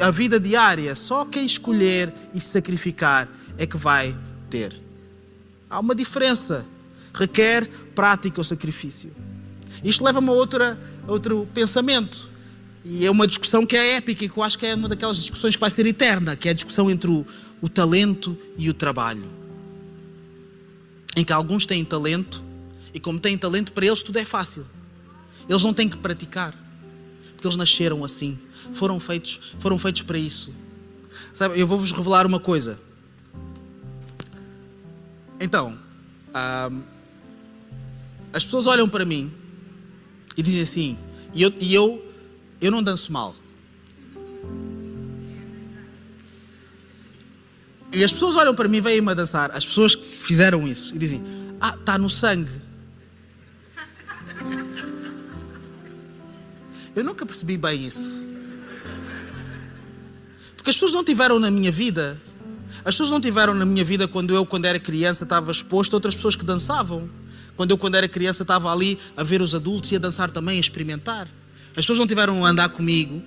a 0.00 0.10
vida 0.10 0.40
diária, 0.40 0.94
só 0.96 1.26
quem 1.26 1.44
escolher 1.44 2.10
e 2.32 2.40
sacrificar 2.40 3.28
é 3.58 3.66
que 3.66 3.76
vai 3.76 4.16
ter. 4.48 4.74
Há 5.68 5.78
uma 5.78 5.94
diferença. 5.94 6.64
Requer 7.12 7.68
prática 7.94 8.40
ou 8.40 8.44
sacrifício. 8.44 9.12
Isto 9.84 10.02
leva-me 10.02 10.30
a, 10.30 10.32
outra, 10.32 10.78
outro 11.06 11.46
pensamento. 11.52 12.30
E 12.82 13.04
é 13.04 13.10
uma 13.10 13.26
discussão 13.26 13.66
que 13.66 13.76
é 13.76 13.96
épica 13.96 14.24
e 14.24 14.28
que 14.30 14.38
eu 14.38 14.42
acho 14.42 14.58
que 14.58 14.64
é 14.64 14.74
uma 14.74 14.88
daquelas 14.88 15.18
discussões 15.18 15.54
que 15.54 15.60
vai 15.60 15.70
ser 15.70 15.86
eterna, 15.86 16.34
que 16.36 16.48
é 16.48 16.52
a 16.52 16.54
discussão 16.54 16.90
entre 16.90 17.10
o, 17.10 17.26
o 17.60 17.68
talento 17.68 18.38
e 18.56 18.70
o 18.70 18.72
trabalho. 18.72 19.28
Em 21.14 21.22
que 21.22 21.34
alguns 21.34 21.66
têm 21.66 21.84
talento 21.84 22.42
e 22.94 23.00
como 23.00 23.20
têm 23.20 23.36
talento, 23.36 23.72
para 23.72 23.84
eles 23.84 24.02
tudo 24.02 24.18
é 24.18 24.24
fácil. 24.24 24.64
Eles 25.46 25.62
não 25.62 25.74
têm 25.74 25.88
que 25.88 25.98
praticar, 25.98 26.54
porque 27.34 27.46
eles 27.46 27.56
nasceram 27.56 28.02
assim 28.02 28.38
foram 28.72 28.98
feitos, 29.00 29.40
foram 29.58 29.78
feitos 29.78 30.02
para 30.02 30.18
isso. 30.18 30.52
Sabe, 31.32 31.58
eu 31.58 31.66
vou-vos 31.66 31.92
revelar 31.92 32.26
uma 32.26 32.40
coisa. 32.40 32.78
Então, 35.40 35.78
as 38.32 38.44
pessoas 38.44 38.66
olham 38.66 38.88
para 38.88 39.04
mim 39.04 39.32
e 40.36 40.42
dizem 40.42 40.62
assim, 40.62 40.98
e 41.32 41.42
eu, 41.42 41.52
e 41.60 41.74
eu, 41.74 42.12
eu 42.60 42.70
não 42.70 42.82
danço 42.82 43.12
mal. 43.12 43.34
E 47.92 48.04
as 48.04 48.12
pessoas 48.12 48.36
olham 48.36 48.54
para 48.54 48.68
mim 48.68 48.76
e 48.76 48.80
vêm-me 48.80 49.10
a 49.10 49.14
dançar, 49.14 49.50
as 49.50 49.66
pessoas 49.66 49.94
que 49.94 50.16
fizeram 50.16 50.66
isso, 50.66 50.94
e 50.94 50.98
dizem: 50.98 51.22
Ah, 51.60 51.74
está 51.78 51.98
no 51.98 52.08
sangue. 52.08 52.52
Eu 56.94 57.04
nunca 57.04 57.26
percebi 57.26 57.56
bem 57.56 57.84
isso. 57.84 58.29
Porque 60.60 60.68
as 60.68 60.76
pessoas 60.76 60.92
não 60.92 61.02
tiveram 61.02 61.38
na 61.38 61.50
minha 61.50 61.72
vida. 61.72 62.20
As 62.84 62.94
pessoas 62.94 63.08
não 63.08 63.18
tiveram 63.18 63.54
na 63.54 63.64
minha 63.64 63.82
vida 63.82 64.06
quando 64.06 64.34
eu, 64.34 64.44
quando 64.44 64.66
era 64.66 64.78
criança, 64.78 65.24
estava 65.24 65.50
exposto 65.50 65.94
a 65.94 65.96
outras 65.96 66.14
pessoas 66.14 66.36
que 66.36 66.44
dançavam. 66.44 67.08
Quando 67.56 67.70
eu, 67.70 67.78
quando 67.78 67.94
era 67.94 68.06
criança, 68.06 68.42
estava 68.42 68.70
ali 68.70 68.98
a 69.16 69.24
ver 69.24 69.40
os 69.40 69.54
adultos 69.54 69.90
e 69.90 69.96
a 69.96 69.98
dançar 69.98 70.30
também, 70.30 70.58
a 70.58 70.60
experimentar. 70.60 71.28
As 71.70 71.76
pessoas 71.76 71.98
não 71.98 72.06
tiveram 72.06 72.44
a 72.44 72.50
andar 72.50 72.68
comigo 72.68 73.22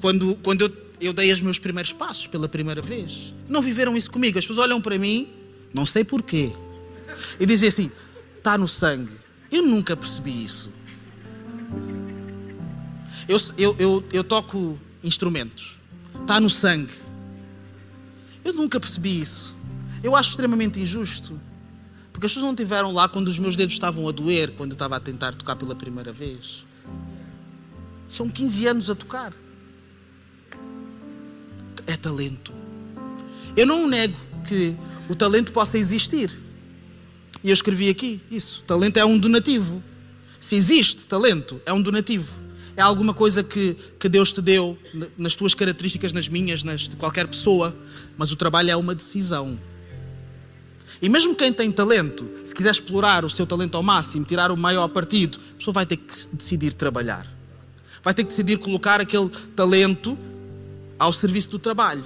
quando, 0.00 0.36
quando 0.36 0.62
eu, 0.62 0.72
eu 1.00 1.12
dei 1.12 1.32
os 1.32 1.40
meus 1.40 1.58
primeiros 1.58 1.92
passos 1.92 2.28
pela 2.28 2.48
primeira 2.48 2.80
vez. 2.80 3.34
Não 3.48 3.60
viveram 3.60 3.96
isso 3.96 4.08
comigo. 4.08 4.38
As 4.38 4.46
pessoas 4.46 4.64
olham 4.64 4.80
para 4.80 4.96
mim, 5.00 5.26
não 5.74 5.84
sei 5.84 6.04
porquê, 6.04 6.52
e 7.40 7.44
dizem 7.44 7.68
assim: 7.68 7.90
está 8.38 8.56
no 8.56 8.68
sangue. 8.68 9.18
Eu 9.50 9.64
nunca 9.64 9.96
percebi 9.96 10.44
isso. 10.44 10.70
Eu, 13.26 13.38
eu, 13.58 13.76
eu, 13.80 14.04
eu 14.12 14.22
toco 14.22 14.78
instrumentos, 15.02 15.79
está 16.22 16.40
no 16.40 16.50
sangue. 16.50 16.94
Eu 18.44 18.52
nunca 18.54 18.80
percebi 18.80 19.20
isso. 19.20 19.54
Eu 20.02 20.16
acho 20.16 20.30
extremamente 20.30 20.80
injusto. 20.80 21.38
Porque 22.12 22.26
as 22.26 22.32
pessoas 22.32 22.44
não 22.44 22.52
estiveram 22.52 22.92
lá 22.92 23.08
quando 23.08 23.28
os 23.28 23.38
meus 23.38 23.56
dedos 23.56 23.74
estavam 23.74 24.08
a 24.08 24.12
doer, 24.12 24.52
quando 24.56 24.72
eu 24.72 24.74
estava 24.74 24.96
a 24.96 25.00
tentar 25.00 25.34
tocar 25.34 25.56
pela 25.56 25.74
primeira 25.74 26.12
vez. 26.12 26.66
São 28.08 28.28
15 28.28 28.66
anos 28.66 28.90
a 28.90 28.94
tocar. 28.94 29.32
É 31.86 31.96
talento. 31.96 32.52
Eu 33.56 33.66
não 33.66 33.86
nego 33.86 34.16
que 34.46 34.76
o 35.08 35.14
talento 35.14 35.52
possa 35.52 35.78
existir. 35.78 36.30
E 37.42 37.48
eu 37.48 37.54
escrevi 37.54 37.88
aqui 37.88 38.20
isso. 38.30 38.62
Talento 38.66 38.98
é 38.98 39.04
um 39.04 39.18
donativo. 39.18 39.82
Se 40.38 40.56
existe 40.56 41.06
talento, 41.06 41.60
é 41.64 41.72
um 41.72 41.80
donativo. 41.80 42.49
É 42.76 42.82
alguma 42.82 43.12
coisa 43.12 43.42
que, 43.42 43.76
que 43.98 44.08
Deus 44.08 44.32
te 44.32 44.40
deu 44.40 44.78
nas 45.16 45.34
tuas 45.34 45.54
características, 45.54 46.12
nas 46.12 46.28
minhas, 46.28 46.62
nas 46.62 46.82
de 46.82 46.96
qualquer 46.96 47.26
pessoa. 47.26 47.76
Mas 48.16 48.32
o 48.32 48.36
trabalho 48.36 48.70
é 48.70 48.76
uma 48.76 48.94
decisão. 48.94 49.58
E 51.02 51.08
mesmo 51.08 51.34
quem 51.34 51.52
tem 51.52 51.72
talento, 51.72 52.28
se 52.44 52.54
quiser 52.54 52.70
explorar 52.70 53.24
o 53.24 53.30
seu 53.30 53.46
talento 53.46 53.76
ao 53.76 53.82
máximo, 53.82 54.24
tirar 54.24 54.50
o 54.50 54.56
maior 54.56 54.88
partido, 54.88 55.38
a 55.52 55.56
pessoa 55.56 55.72
vai 55.72 55.86
ter 55.86 55.96
que 55.96 56.26
decidir 56.32 56.74
trabalhar. 56.74 57.26
Vai 58.02 58.12
ter 58.12 58.22
que 58.22 58.28
decidir 58.28 58.58
colocar 58.58 59.00
aquele 59.00 59.28
talento 59.56 60.18
ao 60.98 61.12
serviço 61.12 61.48
do 61.50 61.58
trabalho 61.58 62.04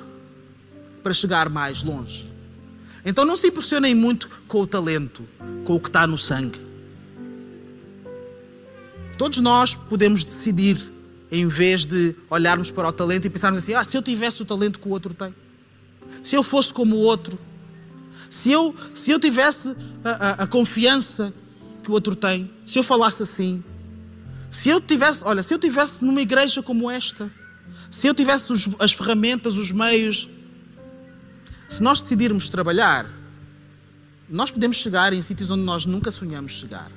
para 1.02 1.12
chegar 1.12 1.48
mais 1.48 1.82
longe. 1.82 2.30
Então 3.04 3.24
não 3.24 3.36
se 3.36 3.48
impressionem 3.48 3.94
muito 3.94 4.28
com 4.46 4.60
o 4.60 4.66
talento, 4.66 5.26
com 5.64 5.74
o 5.74 5.80
que 5.80 5.88
está 5.88 6.06
no 6.06 6.16
sangue. 6.16 6.60
Todos 9.16 9.38
nós 9.38 9.74
podemos 9.74 10.24
decidir, 10.24 10.80
em 11.30 11.46
vez 11.46 11.84
de 11.84 12.14
olharmos 12.28 12.70
para 12.70 12.88
o 12.88 12.92
talento 12.92 13.26
e 13.26 13.30
pensarmos 13.30 13.62
assim: 13.62 13.74
ah, 13.74 13.84
se 13.84 13.96
eu 13.96 14.02
tivesse 14.02 14.42
o 14.42 14.44
talento 14.44 14.78
que 14.78 14.88
o 14.88 14.90
outro 14.90 15.14
tem, 15.14 15.34
se 16.22 16.34
eu 16.34 16.42
fosse 16.42 16.72
como 16.72 16.96
o 16.96 17.00
outro, 17.00 17.38
se 18.30 18.50
eu, 18.50 18.74
se 18.94 19.10
eu 19.10 19.18
tivesse 19.18 19.74
a, 20.04 20.10
a, 20.10 20.30
a 20.44 20.46
confiança 20.46 21.32
que 21.82 21.90
o 21.90 21.94
outro 21.94 22.16
tem, 22.16 22.50
se 22.64 22.78
eu 22.78 22.82
falasse 22.82 23.22
assim, 23.22 23.62
se 24.50 24.68
eu 24.68 24.80
tivesse, 24.80 25.22
olha, 25.24 25.42
se 25.42 25.52
eu 25.52 25.58
tivesse 25.58 26.04
numa 26.04 26.20
igreja 26.20 26.62
como 26.62 26.90
esta, 26.90 27.30
se 27.90 28.06
eu 28.06 28.14
tivesse 28.14 28.52
os, 28.52 28.68
as 28.78 28.92
ferramentas, 28.92 29.56
os 29.56 29.70
meios, 29.70 30.28
se 31.68 31.82
nós 31.82 32.00
decidirmos 32.00 32.48
trabalhar, 32.48 33.06
nós 34.28 34.50
podemos 34.50 34.76
chegar 34.76 35.12
em 35.12 35.20
sítios 35.22 35.50
onde 35.50 35.62
nós 35.62 35.84
nunca 35.84 36.10
sonhamos 36.10 36.52
chegar, 36.52 36.90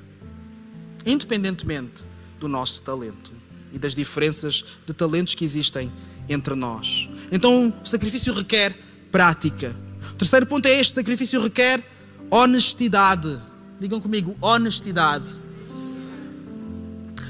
independentemente 1.08 2.04
do 2.38 2.46
nosso 2.46 2.82
talento 2.82 3.32
e 3.72 3.78
das 3.78 3.94
diferenças 3.94 4.64
de 4.86 4.92
talentos 4.92 5.34
que 5.34 5.44
existem 5.44 5.90
entre 6.28 6.54
nós. 6.54 7.08
Então, 7.32 7.74
o 7.82 7.86
sacrifício 7.86 8.32
requer 8.32 8.76
prática. 9.10 9.74
O 10.10 10.14
terceiro 10.14 10.46
ponto 10.46 10.66
é 10.66 10.78
este: 10.78 10.92
o 10.92 10.94
sacrifício 10.94 11.40
requer 11.40 11.82
honestidade. 12.30 13.38
Digam 13.80 14.00
comigo, 14.00 14.36
honestidade. 14.40 15.34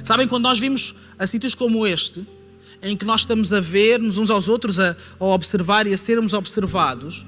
Sabem, 0.03 0.27
quando 0.27 0.45
nós 0.45 0.59
vimos 0.59 0.95
a 1.19 1.27
sítios 1.27 1.55
como 1.55 1.87
este, 1.87 2.27
em 2.83 2.97
que 2.97 3.05
nós 3.05 3.21
estamos 3.21 3.53
a 3.53 3.61
ver-nos 3.61 4.17
uns 4.17 4.31
aos 4.31 4.49
outros, 4.49 4.81
a, 4.81 4.97
a 5.21 5.25
observar 5.25 5.87
e 5.87 5.93
a 5.93 5.99
sermos 5.99 6.33
observados, 6.33 7.27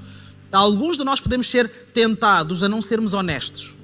alguns 0.51 0.97
de 0.97 1.05
nós 1.05 1.21
podemos 1.21 1.47
ser 1.47 1.69
tentados 1.93 2.63
a 2.63 2.69
não 2.69 2.81
sermos 2.81 3.13
honestos. 3.13 3.75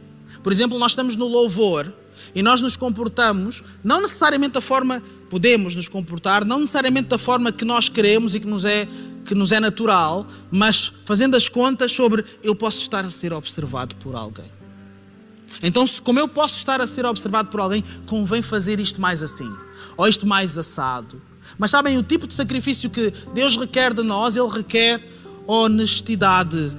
Por 0.42 0.52
exemplo, 0.52 0.78
nós 0.78 0.92
estamos 0.92 1.16
no 1.16 1.26
louvor 1.26 1.92
e 2.36 2.42
nós 2.42 2.60
nos 2.60 2.76
comportamos, 2.76 3.64
não 3.82 4.02
necessariamente 4.02 4.52
da 4.52 4.60
forma, 4.60 5.02
podemos 5.30 5.74
nos 5.74 5.88
comportar, 5.88 6.44
não 6.44 6.60
necessariamente 6.60 7.08
da 7.08 7.16
forma 7.16 7.50
que 7.50 7.64
nós 7.64 7.88
queremos 7.88 8.34
e 8.34 8.40
que 8.40 8.46
nos 8.46 8.66
é, 8.66 8.86
que 9.24 9.34
nos 9.34 9.52
é 9.52 9.58
natural, 9.58 10.26
mas 10.50 10.92
fazendo 11.06 11.34
as 11.34 11.48
contas 11.48 11.90
sobre 11.92 12.22
eu 12.42 12.54
posso 12.54 12.82
estar 12.82 13.06
a 13.06 13.10
ser 13.10 13.32
observado 13.32 13.96
por 13.96 14.14
alguém. 14.14 14.44
Então, 15.62 15.86
como 16.04 16.20
eu 16.20 16.28
posso 16.28 16.58
estar 16.58 16.78
a 16.78 16.86
ser 16.86 17.06
observado 17.06 17.48
por 17.48 17.58
alguém, 17.58 17.82
convém 18.04 18.42
fazer 18.42 18.78
isto 18.78 19.00
mais 19.00 19.22
assim, 19.22 19.50
ou 19.96 20.06
isto 20.06 20.26
mais 20.26 20.58
assado. 20.58 21.22
Mas 21.56 21.70
sabem, 21.70 21.96
o 21.96 22.02
tipo 22.02 22.26
de 22.26 22.34
sacrifício 22.34 22.90
que 22.90 23.14
Deus 23.32 23.56
requer 23.56 23.94
de 23.94 24.02
nós, 24.02 24.36
Ele 24.36 24.50
requer 24.50 25.02
honestidade. 25.46 26.70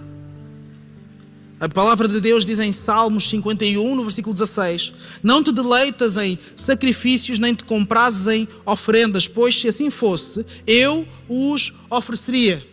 A 1.59 1.67
palavra 1.67 2.07
de 2.07 2.21
Deus 2.21 2.45
diz 2.45 2.59
em 2.59 2.71
Salmos 2.71 3.27
51, 3.29 3.95
no 3.95 4.03
versículo 4.03 4.31
16: 4.31 4.93
Não 5.23 5.41
te 5.41 5.51
deleitas 5.51 6.15
em 6.15 6.37
sacrifícios, 6.55 7.39
nem 7.39 7.55
te 7.55 7.63
comprases 7.63 8.27
em 8.27 8.47
ofrendas, 8.63 9.27
pois 9.27 9.59
se 9.59 9.67
assim 9.67 9.89
fosse, 9.89 10.45
eu 10.67 11.07
os 11.27 11.73
ofereceria. 11.89 12.63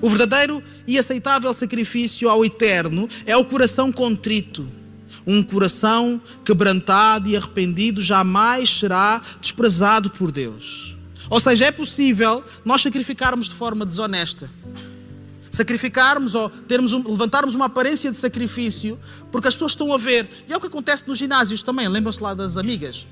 O 0.00 0.08
verdadeiro 0.08 0.62
e 0.86 0.96
aceitável 0.96 1.52
sacrifício 1.52 2.28
ao 2.28 2.44
Eterno 2.44 3.08
é 3.26 3.36
o 3.36 3.44
coração 3.44 3.90
contrito. 3.90 4.68
Um 5.26 5.42
coração 5.42 6.22
quebrantado 6.44 7.28
e 7.28 7.36
arrependido 7.36 8.00
jamais 8.00 8.70
será 8.70 9.20
desprezado 9.40 10.08
por 10.10 10.30
Deus. 10.30 10.96
Ou 11.28 11.40
seja, 11.40 11.66
é 11.66 11.72
possível 11.72 12.44
nós 12.64 12.80
sacrificarmos 12.80 13.48
de 13.48 13.54
forma 13.54 13.84
desonesta 13.84 14.48
sacrificarmos 15.60 16.34
ou 16.34 16.48
termos 16.48 16.94
um, 16.94 17.06
levantarmos 17.10 17.54
uma 17.54 17.66
aparência 17.66 18.10
de 18.10 18.16
sacrifício 18.16 18.98
porque 19.30 19.46
as 19.46 19.54
pessoas 19.54 19.72
estão 19.72 19.92
a 19.92 19.98
ver. 19.98 20.28
E 20.48 20.52
é 20.52 20.56
o 20.56 20.60
que 20.60 20.66
acontece 20.66 21.06
nos 21.06 21.18
ginásios 21.18 21.62
também. 21.62 21.86
Lembram-se 21.86 22.22
lá 22.22 22.32
das 22.32 22.56
amigas? 22.56 23.06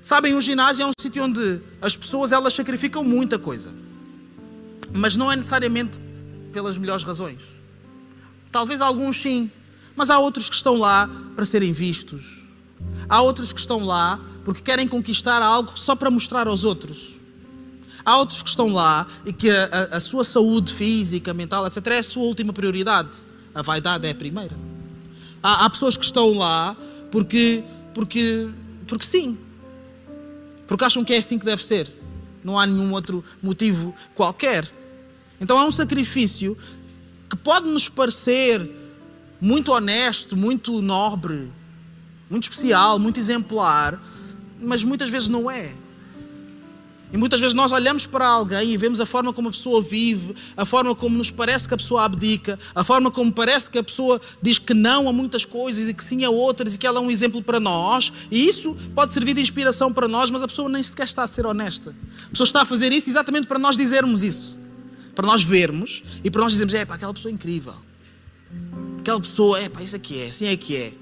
Sabem, 0.00 0.34
o 0.34 0.40
ginásio 0.40 0.84
é 0.84 0.86
um 0.86 0.92
sítio 0.98 1.24
onde 1.24 1.60
as 1.80 1.96
pessoas 1.96 2.30
elas 2.30 2.54
sacrificam 2.54 3.02
muita 3.04 3.38
coisa. 3.38 3.70
Mas 4.94 5.16
não 5.16 5.30
é 5.30 5.36
necessariamente 5.36 6.00
pelas 6.52 6.78
melhores 6.78 7.02
razões. 7.02 7.42
Talvez 8.52 8.80
alguns 8.80 9.20
sim, 9.20 9.50
mas 9.96 10.08
há 10.10 10.18
outros 10.18 10.48
que 10.48 10.54
estão 10.54 10.76
lá 10.76 11.08
para 11.34 11.44
serem 11.44 11.72
vistos. 11.72 12.42
Há 13.08 13.22
outros 13.22 13.52
que 13.52 13.60
estão 13.60 13.84
lá 13.84 14.20
porque 14.44 14.60
querem 14.60 14.86
conquistar 14.86 15.42
algo 15.42 15.72
só 15.76 15.96
para 15.96 16.10
mostrar 16.10 16.46
aos 16.46 16.62
outros. 16.62 17.21
Há 18.04 18.18
outros 18.18 18.42
que 18.42 18.48
estão 18.48 18.68
lá 18.68 19.06
e 19.24 19.32
que 19.32 19.48
a, 19.50 19.64
a, 19.92 19.96
a 19.96 20.00
sua 20.00 20.24
saúde 20.24 20.72
física, 20.72 21.32
mental, 21.32 21.66
etc., 21.66 21.86
é 21.88 21.98
a 21.98 22.02
sua 22.02 22.22
última 22.22 22.52
prioridade. 22.52 23.18
A 23.54 23.62
vaidade 23.62 24.06
é 24.06 24.10
a 24.10 24.14
primeira. 24.14 24.56
Há, 25.42 25.64
há 25.64 25.70
pessoas 25.70 25.96
que 25.96 26.04
estão 26.04 26.32
lá 26.32 26.76
porque, 27.10 27.62
porque, 27.94 28.48
porque 28.86 29.04
sim. 29.04 29.38
Porque 30.66 30.84
acham 30.84 31.04
que 31.04 31.12
é 31.12 31.18
assim 31.18 31.38
que 31.38 31.44
deve 31.44 31.62
ser. 31.62 31.92
Não 32.42 32.58
há 32.58 32.66
nenhum 32.66 32.92
outro 32.92 33.24
motivo 33.42 33.94
qualquer. 34.14 34.68
Então 35.40 35.58
é 35.58 35.64
um 35.64 35.70
sacrifício 35.70 36.56
que 37.28 37.36
pode 37.36 37.68
nos 37.68 37.88
parecer 37.88 38.60
muito 39.40 39.72
honesto, 39.72 40.36
muito 40.36 40.80
nobre, 40.80 41.50
muito 42.30 42.44
especial, 42.44 42.98
muito 42.98 43.18
exemplar, 43.18 44.00
mas 44.60 44.84
muitas 44.84 45.10
vezes 45.10 45.28
não 45.28 45.50
é. 45.50 45.72
E 47.12 47.16
muitas 47.18 47.38
vezes 47.40 47.52
nós 47.52 47.72
olhamos 47.72 48.06
para 48.06 48.26
alguém 48.26 48.72
e 48.72 48.76
vemos 48.78 48.98
a 48.98 49.04
forma 49.04 49.34
como 49.34 49.48
a 49.48 49.50
pessoa 49.50 49.82
vive, 49.82 50.34
a 50.56 50.64
forma 50.64 50.94
como 50.94 51.14
nos 51.16 51.30
parece 51.30 51.68
que 51.68 51.74
a 51.74 51.76
pessoa 51.76 52.04
abdica, 52.04 52.58
a 52.74 52.82
forma 52.82 53.10
como 53.10 53.30
parece 53.30 53.70
que 53.70 53.76
a 53.76 53.82
pessoa 53.82 54.18
diz 54.40 54.56
que 54.56 54.72
não 54.72 55.06
a 55.06 55.12
muitas 55.12 55.44
coisas 55.44 55.90
e 55.90 55.92
que 55.92 56.02
sim 56.02 56.24
a 56.24 56.30
outras 56.30 56.74
e 56.74 56.78
que 56.78 56.86
ela 56.86 57.00
é 57.00 57.02
um 57.02 57.10
exemplo 57.10 57.42
para 57.42 57.60
nós. 57.60 58.10
E 58.30 58.48
isso 58.48 58.74
pode 58.94 59.12
servir 59.12 59.34
de 59.34 59.42
inspiração 59.42 59.92
para 59.92 60.08
nós, 60.08 60.30
mas 60.30 60.42
a 60.42 60.48
pessoa 60.48 60.70
nem 60.70 60.82
sequer 60.82 61.04
está 61.04 61.22
a 61.22 61.26
ser 61.26 61.44
honesta. 61.44 61.94
A 62.26 62.30
pessoa 62.30 62.46
está 62.46 62.62
a 62.62 62.64
fazer 62.64 62.90
isso 62.92 63.10
exatamente 63.10 63.46
para 63.46 63.58
nós 63.58 63.76
dizermos 63.76 64.22
isso. 64.22 64.58
Para 65.14 65.26
nós 65.26 65.42
vermos 65.42 66.02
e 66.24 66.30
para 66.30 66.40
nós 66.40 66.52
dizermos: 66.52 66.72
é 66.72 66.86
pá, 66.86 66.94
aquela 66.94 67.12
pessoa 67.12 67.30
é 67.30 67.34
incrível. 67.34 67.74
Aquela 69.00 69.20
pessoa, 69.20 69.60
é 69.60 69.68
pá, 69.68 69.82
isso 69.82 69.96
aqui 69.96 70.22
é, 70.22 70.28
assim 70.28 70.46
é 70.46 70.56
que 70.56 70.76
é. 70.76 70.94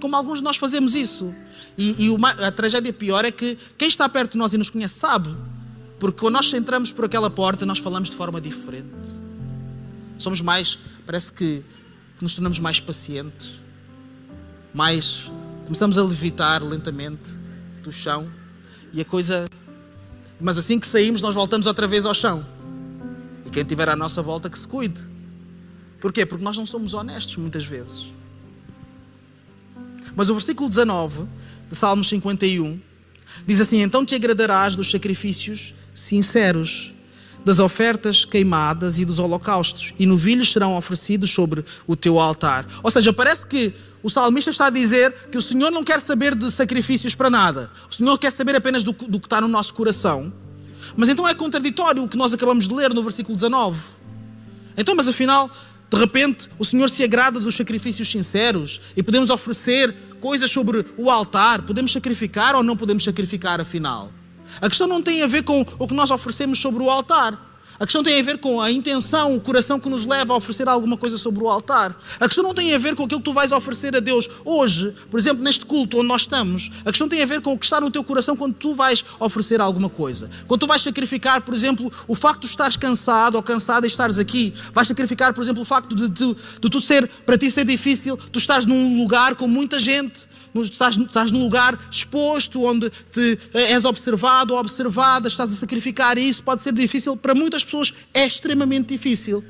Como 0.00 0.14
alguns 0.14 0.38
de 0.38 0.44
nós 0.44 0.56
fazemos 0.56 0.94
isso. 0.94 1.34
E, 1.78 2.06
e 2.06 2.10
uma, 2.10 2.30
a 2.30 2.50
tragédia 2.50 2.92
pior 2.92 3.24
é 3.24 3.30
que 3.30 3.56
quem 3.78 3.86
está 3.86 4.08
perto 4.08 4.32
de 4.32 4.38
nós 4.38 4.52
e 4.52 4.58
nos 4.58 4.68
conhece 4.68 4.98
sabe. 4.98 5.32
Porque 6.00 6.18
quando 6.18 6.34
nós 6.34 6.52
entramos 6.52 6.90
por 6.90 7.04
aquela 7.04 7.30
porta, 7.30 7.64
nós 7.64 7.78
falamos 7.78 8.10
de 8.10 8.16
forma 8.16 8.40
diferente. 8.40 9.08
Somos 10.18 10.40
mais, 10.40 10.76
parece 11.06 11.32
que, 11.32 11.64
que 12.16 12.22
nos 12.22 12.34
tornamos 12.34 12.58
mais 12.58 12.80
pacientes. 12.80 13.60
Mais, 14.74 15.30
começamos 15.64 15.96
a 15.96 16.02
levitar 16.02 16.64
lentamente 16.64 17.34
do 17.84 17.92
chão. 17.92 18.28
E 18.92 19.00
a 19.00 19.04
coisa. 19.04 19.46
Mas 20.40 20.58
assim 20.58 20.80
que 20.80 20.86
saímos, 20.86 21.22
nós 21.22 21.34
voltamos 21.34 21.68
outra 21.68 21.86
vez 21.86 22.04
ao 22.04 22.14
chão. 22.14 22.44
E 23.46 23.50
quem 23.50 23.62
estiver 23.62 23.88
à 23.88 23.94
nossa 23.94 24.20
volta, 24.20 24.50
que 24.50 24.58
se 24.58 24.66
cuide. 24.66 25.06
Porquê? 26.00 26.26
Porque 26.26 26.42
nós 26.42 26.56
não 26.56 26.66
somos 26.66 26.92
honestos 26.92 27.36
muitas 27.36 27.64
vezes. 27.64 28.12
Mas 30.16 30.28
o 30.28 30.34
versículo 30.34 30.68
19 30.68 31.28
de 31.68 31.76
Salmos 31.76 32.08
51 32.08 32.80
diz 33.46 33.60
assim: 33.60 33.80
Então 33.80 34.04
te 34.04 34.14
agradarás 34.14 34.74
dos 34.74 34.90
sacrifícios 34.90 35.74
sinceros, 35.94 36.92
das 37.44 37.58
ofertas 37.58 38.24
queimadas 38.24 38.98
e 38.98 39.04
dos 39.04 39.18
holocaustos, 39.18 39.94
e 39.98 40.06
novilhos 40.06 40.50
serão 40.50 40.76
oferecidos 40.76 41.30
sobre 41.30 41.64
o 41.86 41.96
teu 41.96 42.18
altar. 42.18 42.66
Ou 42.82 42.90
seja, 42.90 43.12
parece 43.12 43.46
que 43.46 43.72
o 44.02 44.10
salmista 44.10 44.50
está 44.50 44.66
a 44.66 44.70
dizer 44.70 45.12
que 45.30 45.38
o 45.38 45.42
Senhor 45.42 45.70
não 45.70 45.82
quer 45.82 46.00
saber 46.00 46.34
de 46.34 46.50
sacrifícios 46.50 47.14
para 47.14 47.30
nada, 47.30 47.70
o 47.90 47.94
Senhor 47.94 48.16
quer 48.18 48.32
saber 48.32 48.54
apenas 48.54 48.84
do, 48.84 48.92
do 48.92 49.18
que 49.18 49.26
está 49.26 49.40
no 49.40 49.48
nosso 49.48 49.74
coração. 49.74 50.32
Mas 50.96 51.08
então 51.08 51.28
é 51.28 51.34
contraditório 51.34 52.02
o 52.02 52.08
que 52.08 52.16
nós 52.16 52.32
acabamos 52.32 52.66
de 52.66 52.74
ler 52.74 52.92
no 52.92 53.02
versículo 53.02 53.36
19. 53.36 53.78
Então, 54.76 54.94
mas 54.94 55.08
afinal, 55.08 55.50
de 55.90 55.96
repente, 55.96 56.48
o 56.58 56.64
Senhor 56.64 56.90
se 56.90 57.02
agrada 57.02 57.40
dos 57.40 57.56
sacrifícios 57.56 58.10
sinceros 58.10 58.80
e 58.96 59.02
podemos 59.02 59.30
oferecer 59.30 59.94
coisas 60.20 60.50
sobre 60.50 60.84
o 60.96 61.10
altar. 61.10 61.62
Podemos 61.62 61.92
sacrificar 61.92 62.54
ou 62.54 62.62
não 62.62 62.76
podemos 62.76 63.04
sacrificar, 63.04 63.60
afinal? 63.60 64.12
A 64.60 64.68
questão 64.68 64.86
não 64.86 65.02
tem 65.02 65.22
a 65.22 65.26
ver 65.26 65.42
com 65.42 65.64
o 65.78 65.88
que 65.88 65.94
nós 65.94 66.10
oferecemos 66.10 66.58
sobre 66.58 66.82
o 66.82 66.90
altar. 66.90 67.47
A 67.80 67.84
questão 67.86 68.02
tem 68.02 68.18
a 68.18 68.22
ver 68.24 68.38
com 68.38 68.60
a 68.60 68.72
intenção, 68.72 69.36
o 69.36 69.40
coração 69.40 69.78
que 69.78 69.88
nos 69.88 70.04
leva 70.04 70.32
a 70.32 70.36
oferecer 70.36 70.68
alguma 70.68 70.96
coisa 70.96 71.16
sobre 71.16 71.44
o 71.44 71.48
altar. 71.48 71.96
A 72.18 72.26
questão 72.26 72.42
não 72.42 72.52
tem 72.52 72.74
a 72.74 72.78
ver 72.78 72.96
com 72.96 73.04
aquilo 73.04 73.20
que 73.20 73.24
tu 73.24 73.32
vais 73.32 73.52
oferecer 73.52 73.94
a 73.94 74.00
Deus 74.00 74.28
hoje, 74.44 74.92
por 75.08 75.20
exemplo, 75.20 75.44
neste 75.44 75.64
culto 75.64 75.98
onde 75.98 76.08
nós 76.08 76.22
estamos. 76.22 76.72
A 76.84 76.90
questão 76.90 77.08
tem 77.08 77.22
a 77.22 77.26
ver 77.26 77.40
com 77.40 77.52
o 77.52 77.58
que 77.58 77.64
está 77.64 77.80
no 77.80 77.88
teu 77.88 78.02
coração 78.02 78.36
quando 78.36 78.54
tu 78.54 78.74
vais 78.74 79.04
oferecer 79.20 79.60
alguma 79.60 79.88
coisa. 79.88 80.28
Quando 80.48 80.60
tu 80.60 80.66
vais 80.66 80.82
sacrificar, 80.82 81.40
por 81.42 81.54
exemplo, 81.54 81.92
o 82.08 82.16
facto 82.16 82.40
de 82.40 82.46
estares 82.48 82.76
cansado 82.76 83.36
ou 83.36 83.42
cansada 83.44 83.86
e 83.86 83.88
estares 83.88 84.18
aqui. 84.18 84.52
Vais 84.74 84.88
sacrificar, 84.88 85.32
por 85.32 85.42
exemplo, 85.42 85.62
o 85.62 85.64
facto 85.64 85.94
de, 85.94 86.08
de, 86.08 86.34
de 86.34 86.68
tu 86.68 86.80
ser, 86.80 87.08
para 87.24 87.38
ti 87.38 87.48
ser 87.48 87.64
difícil, 87.64 88.16
tu 88.16 88.40
estás 88.40 88.66
num 88.66 88.98
lugar 88.98 89.36
com 89.36 89.46
muita 89.46 89.78
gente 89.78 90.26
estás, 90.54 90.96
estás 90.96 91.30
num 91.30 91.42
lugar 91.42 91.78
exposto, 91.90 92.62
onde 92.64 92.90
te, 92.90 93.38
eh, 93.54 93.72
és 93.72 93.84
observado 93.84 94.54
ou 94.54 94.60
observada, 94.60 95.28
estás 95.28 95.52
a 95.52 95.56
sacrificar, 95.56 96.18
e 96.18 96.28
isso 96.28 96.42
pode 96.42 96.62
ser 96.62 96.72
difícil. 96.72 97.16
Para 97.16 97.34
muitas 97.34 97.64
pessoas 97.64 97.92
é 98.12 98.26
extremamente 98.26 98.88
difícil. 98.88 99.44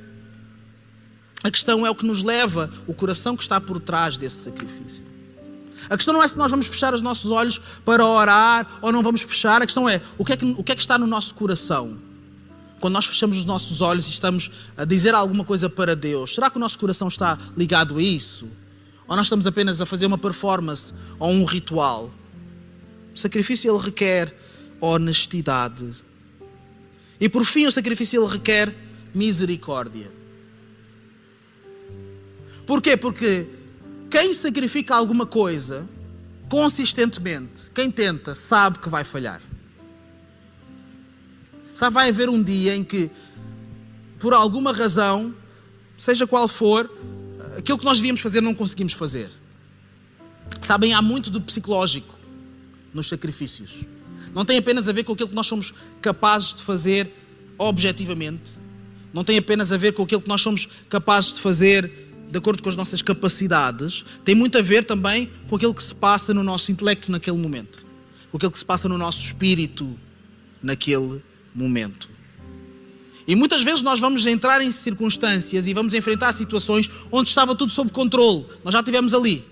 A 1.42 1.50
questão 1.50 1.86
é 1.86 1.90
o 1.90 1.94
que 1.94 2.04
nos 2.04 2.22
leva, 2.22 2.70
o 2.86 2.92
coração 2.92 3.36
que 3.36 3.42
está 3.42 3.60
por 3.60 3.80
trás 3.80 4.16
desse 4.16 4.42
sacrifício. 4.44 5.04
A 5.88 5.96
questão 5.96 6.12
não 6.12 6.22
é 6.22 6.26
se 6.26 6.36
nós 6.36 6.50
vamos 6.50 6.66
fechar 6.66 6.92
os 6.92 7.00
nossos 7.00 7.30
olhos 7.30 7.60
para 7.84 8.04
orar 8.04 8.66
ou 8.82 8.90
não 8.90 9.02
vamos 9.02 9.22
fechar, 9.22 9.62
a 9.62 9.64
questão 9.64 9.88
é 9.88 10.02
o 10.16 10.24
que 10.24 10.32
é 10.32 10.36
que, 10.36 10.44
o 10.44 10.64
que, 10.64 10.72
é 10.72 10.74
que 10.74 10.80
está 10.80 10.98
no 10.98 11.06
nosso 11.06 11.34
coração. 11.34 11.98
Quando 12.80 12.94
nós 12.94 13.06
fechamos 13.06 13.38
os 13.38 13.44
nossos 13.44 13.80
olhos 13.80 14.06
e 14.06 14.10
estamos 14.10 14.50
a 14.76 14.84
dizer 14.84 15.14
alguma 15.14 15.44
coisa 15.44 15.68
para 15.68 15.96
Deus, 15.96 16.34
será 16.34 16.50
que 16.50 16.56
o 16.56 16.60
nosso 16.60 16.78
coração 16.78 17.08
está 17.08 17.38
ligado 17.56 17.98
a 17.98 18.02
isso? 18.02 18.48
Ou 19.08 19.16
nós 19.16 19.26
estamos 19.26 19.46
apenas 19.46 19.80
a 19.80 19.86
fazer 19.86 20.04
uma 20.04 20.18
performance 20.18 20.92
ou 21.18 21.30
um 21.30 21.44
ritual? 21.44 22.12
O 23.14 23.18
sacrifício 23.18 23.70
ele 23.70 23.82
requer 23.82 24.32
honestidade. 24.80 25.92
E 27.18 27.28
por 27.28 27.44
fim, 27.44 27.66
o 27.66 27.72
sacrifício 27.72 28.22
ele 28.22 28.30
requer 28.30 28.72
misericórdia. 29.14 30.12
Porquê? 32.66 32.96
Porque 32.98 33.48
quem 34.10 34.34
sacrifica 34.34 34.94
alguma 34.94 35.24
coisa 35.24 35.88
consistentemente, 36.48 37.70
quem 37.74 37.90
tenta, 37.90 38.34
sabe 38.34 38.78
que 38.78 38.88
vai 38.88 39.04
falhar. 39.04 39.40
Sabe, 41.74 41.94
vai 41.94 42.08
haver 42.08 42.28
um 42.28 42.42
dia 42.42 42.74
em 42.74 42.82
que, 42.82 43.10
por 44.18 44.34
alguma 44.34 44.72
razão, 44.72 45.34
seja 45.96 46.26
qual 46.26 46.48
for, 46.48 46.90
aquilo 47.58 47.76
que 47.76 47.84
nós 47.84 47.98
devíamos 47.98 48.20
fazer 48.20 48.40
não 48.40 48.54
conseguimos 48.54 48.92
fazer. 48.92 49.30
Sabem, 50.62 50.94
há 50.94 51.02
muito 51.02 51.30
do 51.30 51.40
psicológico 51.40 52.16
nos 52.94 53.08
sacrifícios. 53.08 53.84
Não 54.34 54.44
tem 54.44 54.58
apenas 54.58 54.88
a 54.88 54.92
ver 54.92 55.04
com 55.04 55.12
aquilo 55.12 55.28
que 55.28 55.34
nós 55.34 55.46
somos 55.46 55.74
capazes 56.00 56.54
de 56.54 56.62
fazer 56.62 57.12
objetivamente. 57.58 58.52
Não 59.12 59.24
tem 59.24 59.38
apenas 59.38 59.72
a 59.72 59.76
ver 59.76 59.92
com 59.92 60.02
aquilo 60.02 60.20
que 60.20 60.28
nós 60.28 60.40
somos 60.40 60.68
capazes 60.88 61.32
de 61.32 61.40
fazer 61.40 61.90
de 62.30 62.36
acordo 62.36 62.62
com 62.62 62.68
as 62.68 62.76
nossas 62.76 63.00
capacidades. 63.02 64.04
Tem 64.24 64.34
muito 64.34 64.58
a 64.58 64.62
ver 64.62 64.84
também 64.84 65.30
com 65.48 65.56
aquilo 65.56 65.74
que 65.74 65.82
se 65.82 65.94
passa 65.94 66.34
no 66.34 66.42
nosso 66.42 66.70
intelecto 66.70 67.10
naquele 67.10 67.38
momento. 67.38 67.84
Com 68.30 68.36
aquilo 68.36 68.52
que 68.52 68.58
se 68.58 68.64
passa 68.64 68.88
no 68.88 68.98
nosso 68.98 69.24
espírito 69.24 69.98
naquele 70.62 71.22
momento. 71.54 72.08
E 73.28 73.36
muitas 73.36 73.62
vezes 73.62 73.82
nós 73.82 74.00
vamos 74.00 74.24
entrar 74.24 74.62
em 74.62 74.72
circunstâncias 74.72 75.66
e 75.66 75.74
vamos 75.74 75.92
enfrentar 75.92 76.32
situações 76.32 76.88
onde 77.12 77.28
estava 77.28 77.54
tudo 77.54 77.70
sob 77.70 77.90
controle. 77.90 78.46
Nós 78.64 78.72
já 78.72 78.80
estivemos 78.80 79.12
ali. 79.12 79.44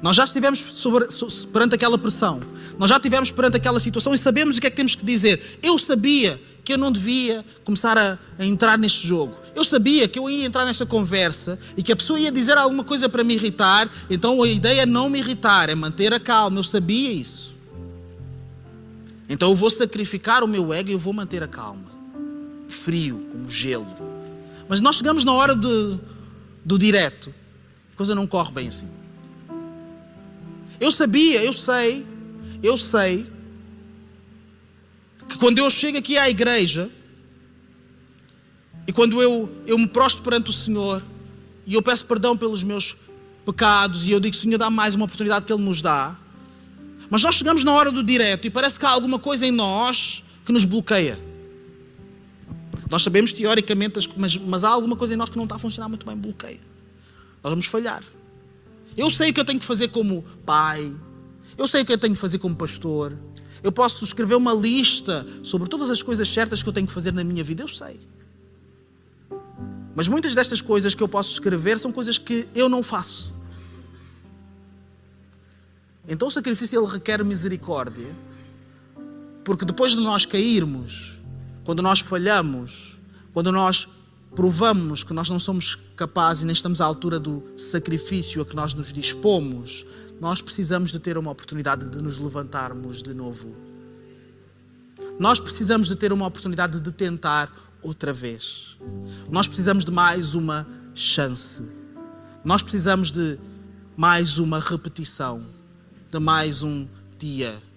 Nós 0.00 0.16
já 0.16 0.24
estivemos 0.24 0.58
sobre, 0.58 1.06
perante 1.52 1.74
aquela 1.74 1.98
pressão. 1.98 2.40
Nós 2.78 2.88
já 2.88 2.96
estivemos 2.96 3.30
perante 3.30 3.58
aquela 3.58 3.78
situação 3.78 4.14
e 4.14 4.18
sabemos 4.18 4.56
o 4.56 4.60
que 4.62 4.68
é 4.68 4.70
que 4.70 4.76
temos 4.76 4.94
que 4.94 5.04
dizer. 5.04 5.58
Eu 5.62 5.78
sabia 5.78 6.40
que 6.64 6.72
eu 6.72 6.78
não 6.78 6.90
devia 6.90 7.44
começar 7.62 7.98
a, 7.98 8.18
a, 8.38 8.46
entrar 8.46 8.78
neste 8.78 9.06
jogo. 9.06 9.34
Eu 9.54 9.64
sabia 9.64 10.08
que 10.08 10.18
eu 10.18 10.30
ia 10.30 10.46
entrar 10.46 10.64
nesta 10.64 10.86
conversa 10.86 11.58
e 11.76 11.82
que 11.82 11.92
a 11.92 11.96
pessoa 11.96 12.18
ia 12.18 12.32
dizer 12.32 12.56
alguma 12.56 12.84
coisa 12.84 13.06
para 13.06 13.22
me 13.22 13.34
irritar, 13.34 13.86
então 14.08 14.42
a 14.42 14.48
ideia 14.48 14.82
é 14.82 14.86
não 14.86 15.10
me 15.10 15.18
irritar, 15.18 15.68
é 15.68 15.74
manter 15.74 16.14
a 16.14 16.20
calma. 16.20 16.58
Eu 16.58 16.64
sabia 16.64 17.12
isso. 17.12 17.54
Então 19.28 19.50
eu 19.50 19.56
vou 19.56 19.68
sacrificar 19.68 20.42
o 20.42 20.48
meu 20.48 20.72
ego 20.72 20.88
e 20.88 20.92
eu 20.94 20.98
vou 20.98 21.12
manter 21.12 21.42
a 21.42 21.46
calma 21.46 21.97
frio, 22.68 23.26
como 23.32 23.48
gelo. 23.48 23.86
Mas 24.68 24.80
nós 24.80 24.96
chegamos 24.96 25.24
na 25.24 25.32
hora 25.32 25.54
de, 25.54 25.98
do 26.64 26.78
direto, 26.78 27.34
a 27.92 27.96
coisa 27.96 28.14
não 28.14 28.26
corre 28.26 28.52
bem 28.52 28.68
assim. 28.68 28.88
Eu 30.80 30.92
sabia, 30.92 31.42
eu 31.42 31.52
sei, 31.52 32.06
eu 32.62 32.76
sei, 32.76 33.26
que 35.28 35.36
quando 35.38 35.58
eu 35.58 35.68
chego 35.70 35.98
aqui 35.98 36.16
à 36.16 36.28
igreja, 36.28 36.90
e 38.86 38.92
quando 38.92 39.20
eu, 39.20 39.50
eu 39.66 39.78
me 39.78 39.86
prostro 39.86 40.22
perante 40.22 40.50
o 40.50 40.52
Senhor, 40.52 41.02
e 41.66 41.74
eu 41.74 41.82
peço 41.82 42.04
perdão 42.04 42.36
pelos 42.36 42.62
meus 42.62 42.96
pecados, 43.44 44.06
e 44.06 44.12
eu 44.12 44.20
digo, 44.20 44.34
Senhor, 44.36 44.58
dá 44.58 44.70
mais 44.70 44.94
uma 44.94 45.04
oportunidade 45.04 45.44
que 45.44 45.52
Ele 45.52 45.62
nos 45.62 45.82
dá. 45.82 46.16
Mas 47.10 47.22
nós 47.22 47.34
chegamos 47.34 47.64
na 47.64 47.72
hora 47.72 47.90
do 47.90 48.02
direto 48.02 48.46
e 48.46 48.50
parece 48.50 48.78
que 48.78 48.84
há 48.86 48.90
alguma 48.90 49.18
coisa 49.18 49.46
em 49.46 49.50
nós 49.50 50.22
que 50.44 50.52
nos 50.52 50.64
bloqueia. 50.64 51.27
Nós 52.90 53.02
sabemos 53.02 53.32
teoricamente, 53.32 54.08
mas, 54.16 54.36
mas 54.36 54.64
há 54.64 54.70
alguma 54.70 54.96
coisa 54.96 55.14
em 55.14 55.16
nós 55.16 55.28
que 55.28 55.36
não 55.36 55.44
está 55.44 55.56
a 55.56 55.58
funcionar 55.58 55.88
muito 55.88 56.06
bem, 56.06 56.16
bloqueia. 56.16 56.60
Nós 57.42 57.50
vamos 57.50 57.66
falhar. 57.66 58.02
Eu 58.96 59.10
sei 59.10 59.30
o 59.30 59.34
que 59.34 59.40
eu 59.40 59.44
tenho 59.44 59.60
que 59.60 59.66
fazer 59.66 59.88
como 59.88 60.24
pai, 60.44 60.94
eu 61.56 61.68
sei 61.68 61.82
o 61.82 61.84
que 61.84 61.92
eu 61.92 61.98
tenho 61.98 62.14
que 62.14 62.20
fazer 62.20 62.38
como 62.38 62.56
pastor, 62.56 63.16
eu 63.62 63.70
posso 63.70 64.04
escrever 64.04 64.34
uma 64.34 64.52
lista 64.52 65.26
sobre 65.42 65.68
todas 65.68 65.90
as 65.90 66.02
coisas 66.02 66.28
certas 66.28 66.62
que 66.62 66.68
eu 66.68 66.72
tenho 66.72 66.86
que 66.86 66.92
fazer 66.92 67.12
na 67.12 67.22
minha 67.22 67.44
vida, 67.44 67.62
eu 67.62 67.68
sei. 67.68 68.00
Mas 69.94 70.08
muitas 70.08 70.34
destas 70.34 70.60
coisas 70.60 70.94
que 70.94 71.02
eu 71.02 71.08
posso 71.08 71.32
escrever 71.32 71.78
são 71.78 71.92
coisas 71.92 72.18
que 72.18 72.46
eu 72.54 72.68
não 72.68 72.82
faço. 72.82 73.34
Então 76.08 76.28
o 76.28 76.30
sacrifício 76.30 76.80
ele 76.80 76.90
requer 76.90 77.22
misericórdia, 77.24 78.06
porque 79.44 79.64
depois 79.64 79.92
de 79.92 80.00
nós 80.00 80.24
cairmos, 80.24 81.17
quando 81.68 81.82
nós 81.82 82.00
falhamos, 82.00 82.96
quando 83.30 83.52
nós 83.52 83.86
provamos 84.34 85.04
que 85.04 85.12
nós 85.12 85.28
não 85.28 85.38
somos 85.38 85.76
capazes 85.96 86.42
e 86.42 86.46
nem 86.46 86.54
estamos 86.54 86.80
à 86.80 86.86
altura 86.86 87.20
do 87.20 87.44
sacrifício 87.58 88.40
a 88.40 88.46
que 88.46 88.56
nós 88.56 88.72
nos 88.72 88.90
dispomos, 88.90 89.84
nós 90.18 90.40
precisamos 90.40 90.90
de 90.90 90.98
ter 90.98 91.18
uma 91.18 91.30
oportunidade 91.30 91.90
de 91.90 92.00
nos 92.00 92.18
levantarmos 92.18 93.02
de 93.02 93.12
novo. 93.12 93.54
Nós 95.18 95.38
precisamos 95.38 95.88
de 95.88 95.94
ter 95.94 96.10
uma 96.10 96.26
oportunidade 96.26 96.80
de 96.80 96.90
tentar 96.90 97.52
outra 97.82 98.14
vez. 98.14 98.78
Nós 99.30 99.46
precisamos 99.46 99.84
de 99.84 99.90
mais 99.90 100.34
uma 100.34 100.66
chance. 100.94 101.62
Nós 102.42 102.62
precisamos 102.62 103.10
de 103.10 103.38
mais 103.94 104.38
uma 104.38 104.58
repetição, 104.58 105.44
de 106.10 106.18
mais 106.18 106.62
um 106.62 106.88
dia 107.18 107.67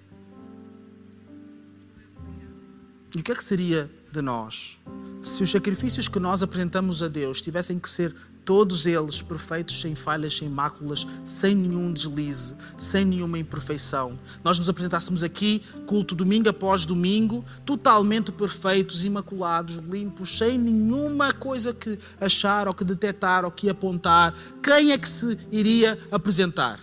E 3.15 3.19
o 3.19 3.23
que 3.23 3.31
é 3.31 3.35
que 3.35 3.43
seria 3.43 3.89
de 4.11 4.21
nós 4.21 4.77
se 5.21 5.43
os 5.43 5.51
sacrifícios 5.51 6.07
que 6.07 6.19
nós 6.19 6.41
apresentamos 6.41 7.03
a 7.03 7.07
Deus 7.07 7.41
tivessem 7.41 7.77
que 7.77 7.89
ser 7.89 8.13
todos 8.43 8.87
eles 8.87 9.21
perfeitos, 9.21 9.79
sem 9.79 9.93
falhas, 9.93 10.35
sem 10.35 10.49
máculas, 10.49 11.05
sem 11.23 11.53
nenhum 11.53 11.93
deslize, 11.93 12.55
sem 12.75 13.05
nenhuma 13.05 13.37
imperfeição. 13.37 14.17
Nós 14.43 14.57
nos 14.57 14.67
apresentássemos 14.67 15.23
aqui, 15.23 15.61
culto 15.85 16.15
domingo 16.15 16.49
após 16.49 16.85
domingo, 16.85 17.45
totalmente 17.63 18.31
perfeitos, 18.31 19.05
imaculados, 19.05 19.75
limpos, 19.75 20.39
sem 20.39 20.57
nenhuma 20.57 21.31
coisa 21.31 21.71
que 21.71 21.99
achar 22.19 22.67
ou 22.67 22.73
que 22.73 22.83
detectar 22.83 23.45
ou 23.45 23.51
que 23.51 23.69
apontar. 23.69 24.33
Quem 24.63 24.91
é 24.91 24.97
que 24.97 25.07
se 25.07 25.37
iria 25.51 25.99
apresentar? 26.11 26.79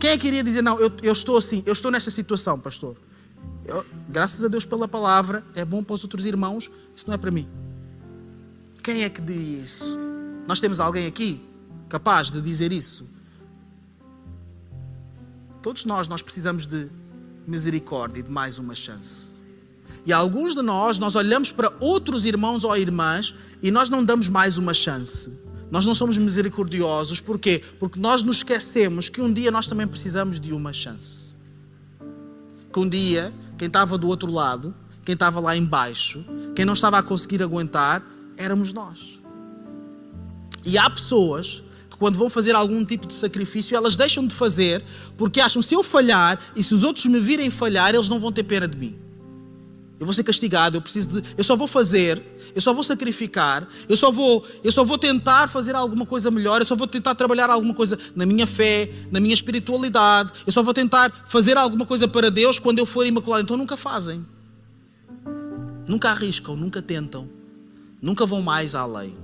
Quem 0.00 0.10
é 0.10 0.18
que 0.18 0.26
iria 0.26 0.42
dizer, 0.42 0.62
não, 0.62 0.80
eu, 0.80 0.90
eu 1.02 1.12
estou 1.12 1.36
assim, 1.36 1.62
eu 1.66 1.74
estou 1.74 1.90
nesta 1.90 2.10
situação, 2.10 2.58
pastor? 2.58 2.96
Eu, 3.66 3.84
graças 4.08 4.42
a 4.44 4.48
Deus 4.48 4.64
pela 4.64 4.86
palavra, 4.86 5.44
é 5.54 5.64
bom 5.64 5.82
para 5.82 5.94
os 5.94 6.04
outros 6.04 6.24
irmãos, 6.24 6.70
isso 6.94 7.06
não 7.06 7.14
é 7.14 7.18
para 7.18 7.30
mim. 7.30 7.48
Quem 8.82 9.02
é 9.02 9.10
que 9.10 9.20
diria 9.20 9.62
isso? 9.62 9.98
Nós 10.46 10.60
temos 10.60 10.78
alguém 10.78 11.06
aqui 11.06 11.44
capaz 11.88 12.30
de 12.30 12.40
dizer 12.40 12.72
isso? 12.72 13.16
todos 15.66 15.84
nós, 15.84 16.06
nós 16.06 16.22
precisamos 16.22 16.64
de 16.64 16.86
misericórdia 17.44 18.20
e 18.20 18.22
de 18.22 18.30
mais 18.30 18.56
uma 18.56 18.72
chance. 18.72 19.30
E 20.06 20.12
alguns 20.12 20.54
de 20.54 20.62
nós, 20.62 20.96
nós 20.96 21.16
olhamos 21.16 21.50
para 21.50 21.72
outros 21.80 22.24
irmãos 22.24 22.62
ou 22.62 22.76
irmãs 22.76 23.34
e 23.60 23.72
nós 23.72 23.88
não 23.88 24.04
damos 24.04 24.28
mais 24.28 24.58
uma 24.58 24.72
chance. 24.72 25.28
Nós 25.68 25.84
não 25.84 25.92
somos 25.92 26.16
misericordiosos, 26.18 27.20
porquê? 27.20 27.64
Porque 27.80 27.98
nós 27.98 28.22
nos 28.22 28.36
esquecemos 28.36 29.08
que 29.08 29.20
um 29.20 29.32
dia 29.32 29.50
nós 29.50 29.66
também 29.66 29.88
precisamos 29.88 30.38
de 30.38 30.52
uma 30.52 30.72
chance. 30.72 31.34
Que 32.72 32.78
um 32.78 32.88
dia, 32.88 33.34
quem 33.56 33.68
estava 33.68 33.96
do 33.96 34.08
outro 34.08 34.30
lado, 34.30 34.74
quem 35.04 35.12
estava 35.12 35.40
lá 35.40 35.56
embaixo, 35.56 36.24
quem 36.54 36.64
não 36.64 36.74
estava 36.74 36.98
a 36.98 37.02
conseguir 37.02 37.42
aguentar, 37.42 38.02
éramos 38.36 38.72
nós. 38.72 39.20
E 40.64 40.76
há 40.76 40.90
pessoas 40.90 41.62
que 41.88 41.96
quando 41.96 42.18
vão 42.18 42.28
fazer 42.28 42.54
algum 42.54 42.84
tipo 42.84 43.06
de 43.06 43.14
sacrifício, 43.14 43.76
elas 43.76 43.94
deixam 43.96 44.26
de 44.26 44.34
fazer 44.34 44.84
porque 45.16 45.40
acham 45.40 45.62
se 45.62 45.74
eu 45.74 45.82
falhar 45.82 46.38
e 46.54 46.62
se 46.62 46.74
os 46.74 46.82
outros 46.82 47.06
me 47.06 47.20
virem 47.20 47.50
falhar, 47.50 47.94
eles 47.94 48.08
não 48.08 48.18
vão 48.18 48.32
ter 48.32 48.42
pena 48.42 48.66
de 48.66 48.76
mim. 48.76 49.05
Eu 49.98 50.04
vou 50.04 50.12
ser 50.12 50.22
castigado, 50.24 50.76
eu 50.76 50.82
preciso 50.82 51.08
de, 51.08 51.22
eu 51.38 51.42
só 51.42 51.56
vou 51.56 51.66
fazer, 51.66 52.22
eu 52.54 52.60
só 52.60 52.74
vou 52.74 52.82
sacrificar, 52.82 53.66
eu 53.88 53.96
só 53.96 54.12
vou, 54.12 54.46
eu 54.62 54.70
só 54.70 54.84
vou 54.84 54.98
tentar 54.98 55.48
fazer 55.48 55.74
alguma 55.74 56.04
coisa 56.04 56.30
melhor, 56.30 56.60
eu 56.60 56.66
só 56.66 56.76
vou 56.76 56.86
tentar 56.86 57.14
trabalhar 57.14 57.48
alguma 57.48 57.72
coisa 57.72 57.98
na 58.14 58.26
minha 58.26 58.46
fé, 58.46 58.90
na 59.10 59.20
minha 59.20 59.32
espiritualidade, 59.32 60.32
eu 60.46 60.52
só 60.52 60.62
vou 60.62 60.74
tentar 60.74 61.10
fazer 61.28 61.56
alguma 61.56 61.86
coisa 61.86 62.06
para 62.06 62.30
Deus 62.30 62.58
quando 62.58 62.78
eu 62.78 62.84
for 62.84 63.06
imaculado. 63.06 63.44
Então 63.44 63.56
nunca 63.56 63.76
fazem. 63.76 64.24
Nunca 65.88 66.10
arriscam, 66.10 66.56
nunca 66.56 66.82
tentam. 66.82 67.28
Nunca 68.02 68.26
vão 68.26 68.42
mais 68.42 68.74
além. 68.74 69.16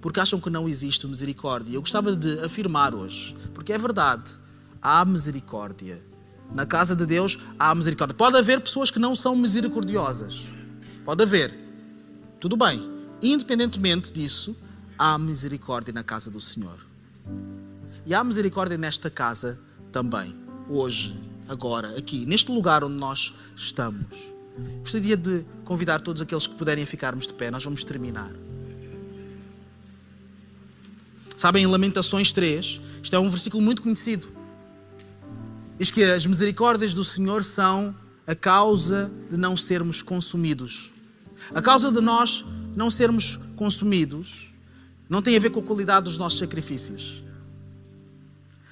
Porque 0.00 0.20
acham 0.20 0.40
que 0.40 0.48
não 0.48 0.68
existe 0.68 1.06
misericórdia. 1.06 1.74
Eu 1.74 1.82
gostava 1.82 2.16
de 2.16 2.40
afirmar 2.40 2.94
hoje, 2.94 3.36
porque 3.52 3.74
é 3.74 3.78
verdade, 3.78 4.32
há 4.80 5.04
misericórdia 5.04 6.00
na 6.54 6.66
casa 6.66 6.94
de 6.94 7.06
Deus 7.06 7.38
há 7.58 7.74
misericórdia. 7.74 8.14
Pode 8.14 8.36
haver 8.36 8.60
pessoas 8.60 8.90
que 8.90 8.98
não 8.98 9.16
são 9.16 9.34
misericordiosas. 9.34 10.42
Pode 11.04 11.22
haver. 11.22 11.52
Tudo 12.38 12.56
bem. 12.56 12.90
Independentemente 13.22 14.12
disso, 14.12 14.56
há 14.98 15.18
misericórdia 15.18 15.92
na 15.92 16.02
casa 16.02 16.30
do 16.30 16.40
Senhor. 16.40 16.78
E 18.04 18.14
há 18.14 18.22
misericórdia 18.22 18.76
nesta 18.76 19.08
casa 19.08 19.58
também. 19.90 20.34
Hoje, 20.68 21.18
agora, 21.48 21.96
aqui, 21.96 22.26
neste 22.26 22.50
lugar 22.50 22.84
onde 22.84 22.96
nós 22.96 23.32
estamos. 23.56 24.32
Gostaria 24.80 25.16
de 25.16 25.46
convidar 25.64 26.00
todos 26.00 26.20
aqueles 26.20 26.46
que 26.46 26.54
puderem 26.54 26.84
ficarmos 26.84 27.26
de 27.26 27.32
pé. 27.32 27.50
Nós 27.50 27.64
vamos 27.64 27.82
terminar. 27.84 28.30
Sabem, 31.36 31.64
em 31.64 31.66
Lamentações 31.66 32.30
3, 32.32 32.80
isto 33.02 33.16
é 33.16 33.18
um 33.18 33.30
versículo 33.30 33.62
muito 33.62 33.82
conhecido 33.82 34.41
diz 35.82 35.90
que 35.90 36.04
as 36.04 36.24
misericórdias 36.24 36.94
do 36.94 37.02
Senhor 37.02 37.42
são 37.42 37.92
a 38.24 38.36
causa 38.36 39.10
de 39.28 39.36
não 39.36 39.56
sermos 39.56 40.00
consumidos. 40.00 40.92
A 41.52 41.60
causa 41.60 41.90
de 41.90 42.00
nós 42.00 42.44
não 42.76 42.88
sermos 42.88 43.36
consumidos 43.56 44.52
não 45.08 45.20
tem 45.20 45.36
a 45.36 45.40
ver 45.40 45.50
com 45.50 45.58
a 45.58 45.62
qualidade 45.64 46.04
dos 46.04 46.18
nossos 46.18 46.38
sacrifícios. 46.38 47.20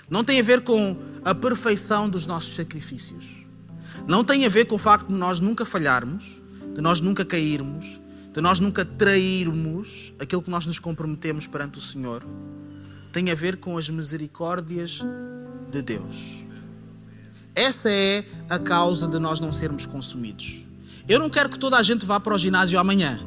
Não 0.09 0.23
tem 0.23 0.39
a 0.39 0.43
ver 0.45 0.61
com 0.61 0.97
a 1.25 1.35
perfeição 1.35 2.09
dos 2.09 2.27
nossos 2.27 2.55
sacrifícios. 2.55 3.27
Não 4.07 4.23
tem 4.23 4.47
a 4.47 4.49
ver 4.49 4.67
com 4.67 4.77
o 4.77 4.79
facto 4.79 5.09
de 5.09 5.15
nós 5.15 5.41
nunca 5.41 5.65
falharmos, 5.65 6.25
de 6.73 6.81
nós 6.81 7.01
nunca 7.01 7.25
cairmos, 7.25 7.99
de 8.33 8.41
nós 8.41 8.61
nunca 8.61 8.85
trairmos 8.85 10.13
aquilo 10.17 10.43
que 10.43 10.51
nós 10.51 10.65
nos 10.65 10.79
comprometemos 10.79 11.49
perante 11.49 11.77
o 11.77 11.83
Senhor. 11.83 12.25
Tem 13.13 13.33
a 13.33 13.35
ver 13.35 13.57
com 13.57 13.77
as 13.77 13.91
misericórdias 13.91 15.03
de 15.73 15.83
Deus. 15.83 16.50
Essa 17.55 17.91
é 17.91 18.25
a 18.49 18.59
causa 18.59 19.07
de 19.09 19.19
nós 19.19 19.41
não 19.41 19.53
sermos 19.53 19.87
consumidos. 19.87 20.65
Eu 21.09 21.19
não 21.19 21.29
quero 21.29 21.49
que 21.49 21.59
toda 21.59 21.77
a 21.77 21.83
gente 21.83 22.07
vá 22.07 22.21
para 22.21 22.35
o 22.35 22.39
ginásio 22.39 22.79
amanhã. 22.79 23.21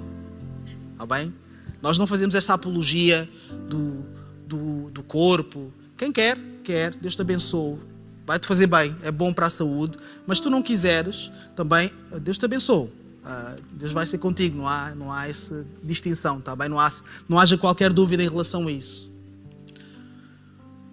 Está 0.93 1.05
bem? 1.05 1.33
Nós 1.81 1.97
não 1.97 2.07
fazemos 2.07 2.33
essa 2.33 2.53
apologia 2.53 3.29
do, 3.67 4.05
do, 4.47 4.89
do 4.91 5.03
corpo. 5.03 5.71
Quem 5.97 6.11
quer, 6.11 6.37
quer. 6.63 6.93
Deus 6.93 7.15
te 7.15 7.21
abençoe. 7.21 7.77
Vai-te 8.25 8.47
fazer 8.47 8.67
bem. 8.67 8.95
É 9.03 9.11
bom 9.11 9.33
para 9.33 9.47
a 9.47 9.49
saúde. 9.49 9.97
Mas 10.25 10.39
tu 10.39 10.49
não 10.49 10.61
quiseres, 10.61 11.29
também, 11.55 11.91
Deus 12.21 12.37
te 12.37 12.45
abençoe. 12.45 12.87
Uh, 12.87 13.61
Deus 13.73 13.91
vai 13.91 14.07
ser 14.07 14.17
contigo. 14.17 14.57
Não 14.57 14.67
há, 14.67 14.95
não 14.95 15.11
há 15.11 15.27
essa 15.27 15.65
distinção. 15.83 16.39
Tá 16.39 16.55
bem? 16.55 16.69
Não, 16.69 16.79
há, 16.79 16.89
não 17.27 17.37
haja 17.37 17.57
qualquer 17.57 17.91
dúvida 17.91 18.23
em 18.23 18.29
relação 18.29 18.67
a 18.67 18.71
isso. 18.71 19.09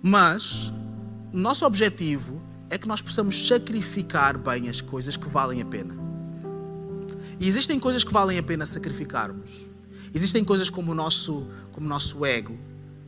Mas, 0.03 0.73
nosso 1.33 1.65
objetivo 1.65 2.43
é 2.71 2.79
que 2.79 2.87
nós 2.87 3.03
possamos 3.03 3.49
sacrificar 3.49 4.39
bem 4.39 4.69
as 4.69 4.81
coisas 4.81 5.17
que 5.17 5.29
valem 5.29 5.61
a 5.61 5.65
pena. 5.65 5.93
E 7.39 7.49
existem 7.49 7.81
coisas 7.81 8.05
que 8.05 8.13
valem 8.13 8.39
a 8.39 8.43
pena 8.43 8.65
sacrificarmos. 8.65 9.67
Existem 10.15 10.45
coisas 10.45 10.71
como 10.71 10.93
o 10.93 10.95
nosso, 10.95 11.47
como 11.73 11.87
o 11.87 11.89
nosso 11.89 12.25
ego 12.25 12.57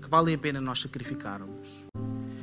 que 0.00 0.08
valem 0.08 0.34
a 0.34 0.38
pena 0.38 0.60
nós 0.60 0.80
sacrificarmos. 0.80 1.68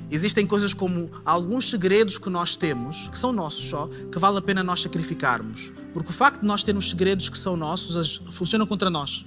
Existem 0.10 0.48
coisas 0.48 0.74
como 0.74 1.12
alguns 1.26 1.70
segredos 1.70 2.18
que 2.18 2.30
nós 2.30 2.56
temos, 2.56 3.10
que 3.10 3.20
são 3.20 3.32
nossos 3.32 3.70
só, 3.70 3.88
que 3.88 4.18
vale 4.18 4.38
a 4.38 4.42
pena 4.42 4.64
nós 4.64 4.82
sacrificarmos. 4.82 5.72
Porque 5.94 6.10
o 6.10 6.14
facto 6.14 6.42
de 6.42 6.48
nós 6.48 6.64
termos 6.64 6.90
segredos 6.90 7.30
que 7.30 7.38
são 7.38 7.56
nossos 7.56 8.22
funcionam 8.32 8.66
contra 8.66 8.90
nós. 8.90 9.26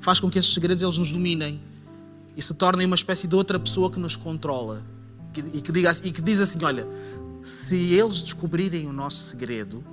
Faz 0.00 0.18
com 0.18 0.30
que 0.30 0.38
esses 0.38 0.52
segredos 0.52 0.82
eles 0.82 0.98
nos 0.98 1.12
dominem 1.12 1.60
e 2.36 2.42
se 2.42 2.54
tornem 2.54 2.86
uma 2.86 2.96
espécie 2.96 3.28
de 3.28 3.36
outra 3.36 3.58
pessoa 3.58 3.90
que 3.90 4.00
nos 4.00 4.16
controla 4.16 4.82
e 5.40 5.60
que, 5.60 5.72
diga, 5.72 5.92
e 6.02 6.10
que 6.10 6.22
diz 6.22 6.40
assim: 6.40 6.62
Olha, 6.64 6.86
se 7.42 7.94
eles 7.94 8.20
descobrirem 8.20 8.88
o 8.88 8.92
nosso 8.92 9.28
segredo, 9.28 9.84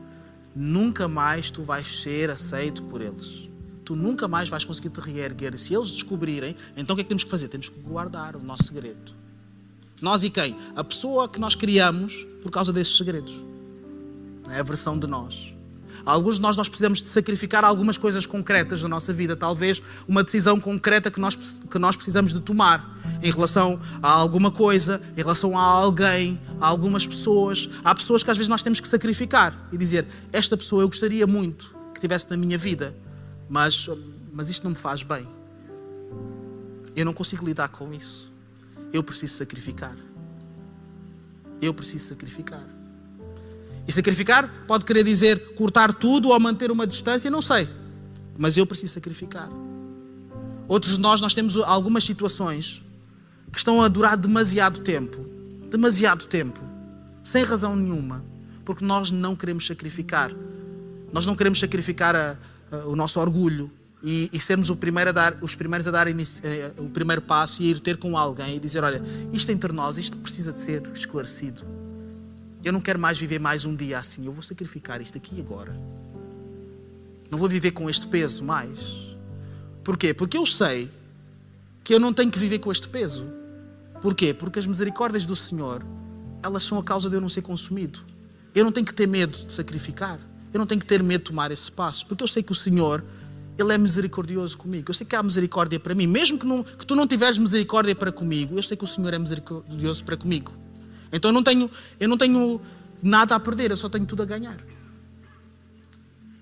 nunca 0.55 1.07
mais 1.07 1.49
tu 1.49 1.63
vais 1.63 2.01
ser 2.01 2.29
aceito 2.29 2.83
por 2.83 3.01
eles. 3.01 3.49
Tu 3.83 3.95
nunca 3.95 4.27
mais 4.27 4.49
vais 4.49 4.63
conseguir 4.63 4.89
te 4.89 5.01
reerguer. 5.01 5.57
Se 5.57 5.73
eles 5.73 5.91
descobrirem, 5.91 6.55
então 6.77 6.93
o 6.93 6.97
que 6.97 7.01
é 7.01 7.03
que 7.03 7.09
temos 7.09 7.23
que 7.23 7.29
fazer? 7.29 7.47
Temos 7.47 7.67
que 7.67 7.79
guardar 7.79 8.35
o 8.35 8.43
nosso 8.43 8.65
segredo. 8.65 9.13
Nós 10.01 10.23
e 10.23 10.29
quem? 10.29 10.57
A 10.75 10.83
pessoa 10.83 11.27
que 11.27 11.39
nós 11.39 11.55
criamos 11.55 12.25
por 12.41 12.51
causa 12.51 12.71
desses 12.71 12.95
segredos. 12.95 13.33
É 14.49 14.59
a 14.59 14.63
versão 14.63 14.97
de 14.97 15.07
nós. 15.07 15.55
Alguns 16.05 16.37
de 16.37 16.41
nós, 16.41 16.57
nós 16.57 16.67
precisamos 16.67 17.01
de 17.01 17.07
sacrificar 17.07 17.63
algumas 17.63 17.97
coisas 17.97 18.25
concretas 18.25 18.81
da 18.81 18.87
nossa 18.87 19.13
vida, 19.13 19.35
talvez 19.35 19.81
uma 20.07 20.23
decisão 20.23 20.59
concreta 20.59 21.11
que 21.11 21.19
nós, 21.19 21.35
que 21.35 21.79
nós 21.79 21.95
precisamos 21.95 22.33
de 22.33 22.39
tomar 22.39 22.99
em 23.21 23.31
relação 23.31 23.79
a 24.01 24.09
alguma 24.09 24.51
coisa, 24.51 25.01
em 25.15 25.21
relação 25.21 25.57
a 25.57 25.61
alguém, 25.61 26.39
a 26.59 26.67
algumas 26.67 27.05
pessoas. 27.05 27.69
Há 27.83 27.93
pessoas 27.93 28.23
que 28.23 28.31
às 28.31 28.37
vezes 28.37 28.49
nós 28.49 28.61
temos 28.61 28.79
que 28.79 28.87
sacrificar 28.87 29.69
e 29.71 29.77
dizer: 29.77 30.05
Esta 30.31 30.57
pessoa 30.57 30.81
eu 30.83 30.87
gostaria 30.87 31.27
muito 31.27 31.75
que 31.93 31.99
tivesse 31.99 32.29
na 32.29 32.37
minha 32.37 32.57
vida, 32.57 32.95
mas, 33.47 33.87
mas 34.33 34.49
isto 34.49 34.63
não 34.63 34.71
me 34.71 34.77
faz 34.77 35.03
bem. 35.03 35.27
Eu 36.95 37.05
não 37.05 37.13
consigo 37.13 37.45
lidar 37.45 37.69
com 37.69 37.93
isso. 37.93 38.31
Eu 38.91 39.03
preciso 39.03 39.35
sacrificar. 39.35 39.95
Eu 41.61 41.73
preciso 41.73 42.07
sacrificar. 42.07 42.80
E 43.87 43.91
sacrificar 43.91 44.49
pode 44.67 44.85
querer 44.85 45.03
dizer 45.03 45.53
cortar 45.55 45.93
tudo 45.93 46.29
ou 46.29 46.39
manter 46.39 46.71
uma 46.71 46.85
distância, 46.87 47.29
não 47.29 47.41
sei. 47.41 47.67
Mas 48.37 48.57
eu 48.57 48.65
preciso 48.65 48.93
sacrificar. 48.93 49.49
Outros 50.67 50.95
de 50.95 50.99
nós, 50.99 51.19
nós 51.19 51.33
temos 51.33 51.57
algumas 51.57 52.03
situações 52.03 52.83
que 53.51 53.57
estão 53.57 53.81
a 53.81 53.87
durar 53.87 54.15
demasiado 54.15 54.79
tempo 54.79 55.31
demasiado 55.71 56.25
tempo, 56.25 56.59
sem 57.23 57.43
razão 57.45 57.77
nenhuma, 57.77 58.25
porque 58.65 58.83
nós 58.83 59.09
não 59.09 59.35
queremos 59.37 59.65
sacrificar. 59.65 60.29
Nós 61.13 61.25
não 61.25 61.33
queremos 61.33 61.59
sacrificar 61.59 62.13
a, 62.13 62.37
a, 62.71 62.75
o 62.87 62.95
nosso 62.95 63.19
orgulho 63.19 63.71
e, 64.03 64.29
e, 64.33 64.39
sermos 64.39 64.69
primeiro 64.75 65.13
dar, 65.13 65.37
os 65.41 65.55
primeiros 65.55 65.87
a 65.87 65.91
dar 65.91 66.07
inici, 66.09 66.41
eh, 66.43 66.71
o 66.77 66.89
primeiro 66.89 67.21
passo 67.21 67.61
e 67.61 67.69
ir 67.69 67.79
ter 67.79 67.97
com 67.97 68.17
alguém 68.17 68.57
e 68.57 68.59
dizer: 68.59 68.83
Olha, 68.83 69.01
isto 69.31 69.49
entre 69.51 69.71
nós, 69.71 69.97
isto 69.97 70.17
precisa 70.17 70.51
de 70.51 70.59
ser 70.59 70.83
esclarecido. 70.93 71.63
Eu 72.63 72.71
não 72.71 72.79
quero 72.79 72.99
mais 72.99 73.19
viver 73.19 73.39
mais 73.39 73.65
um 73.65 73.75
dia 73.75 73.97
assim. 73.97 74.25
Eu 74.25 74.31
vou 74.31 74.43
sacrificar 74.43 75.01
isto 75.01 75.17
aqui 75.17 75.39
agora. 75.39 75.75
Não 77.29 77.37
vou 77.37 77.49
viver 77.49 77.71
com 77.71 77.89
este 77.89 78.07
peso 78.07 78.43
mais. 78.43 78.77
Porquê? 79.83 80.13
Porque 80.13 80.37
eu 80.37 80.45
sei 80.45 80.91
que 81.83 81.93
eu 81.93 81.99
não 81.99 82.13
tenho 82.13 82.29
que 82.29 82.37
viver 82.37 82.59
com 82.59 82.71
este 82.71 82.87
peso. 82.87 83.25
Porquê? 84.01 84.33
Porque 84.33 84.59
as 84.59 84.67
misericórdias 84.67 85.25
do 85.25 85.35
Senhor, 85.35 85.83
elas 86.43 86.63
são 86.63 86.77
a 86.77 86.83
causa 86.83 87.09
de 87.09 87.15
eu 87.15 87.21
não 87.21 87.29
ser 87.29 87.41
consumido. 87.41 87.99
Eu 88.53 88.63
não 88.63 88.71
tenho 88.71 88.85
que 88.85 88.93
ter 88.93 89.07
medo 89.07 89.45
de 89.45 89.53
sacrificar. 89.53 90.19
Eu 90.53 90.59
não 90.59 90.67
tenho 90.67 90.81
que 90.81 90.85
ter 90.85 91.01
medo 91.01 91.21
de 91.21 91.31
tomar 91.31 91.49
esse 91.51 91.71
passo. 91.71 92.05
Porque 92.05 92.23
eu 92.23 92.27
sei 92.27 92.43
que 92.43 92.51
o 92.51 92.55
Senhor, 92.55 93.03
Ele 93.57 93.73
é 93.73 93.77
misericordioso 93.77 94.57
comigo. 94.57 94.91
Eu 94.91 94.93
sei 94.93 95.07
que 95.07 95.15
há 95.15 95.23
misericórdia 95.23 95.79
para 95.79 95.95
mim. 95.95 96.05
Mesmo 96.05 96.37
que, 96.37 96.45
não, 96.45 96.63
que 96.63 96.85
tu 96.85 96.95
não 96.95 97.07
tiveres 97.07 97.39
misericórdia 97.39 97.95
para 97.95 98.11
comigo, 98.11 98.55
eu 98.55 98.63
sei 98.63 98.77
que 98.77 98.83
o 98.83 98.87
Senhor 98.87 99.13
é 99.13 99.17
misericordioso 99.17 100.03
para 100.03 100.15
comigo. 100.15 100.53
Então 101.11 101.29
eu 101.29 101.33
não 101.33 101.43
tenho, 101.43 101.69
eu 101.99 102.07
não 102.07 102.17
tenho 102.17 102.61
nada 103.01 103.35
a 103.35 103.39
perder, 103.39 103.71
eu 103.71 103.77
só 103.77 103.89
tenho 103.89 104.05
tudo 104.05 104.23
a 104.23 104.25
ganhar. 104.25 104.57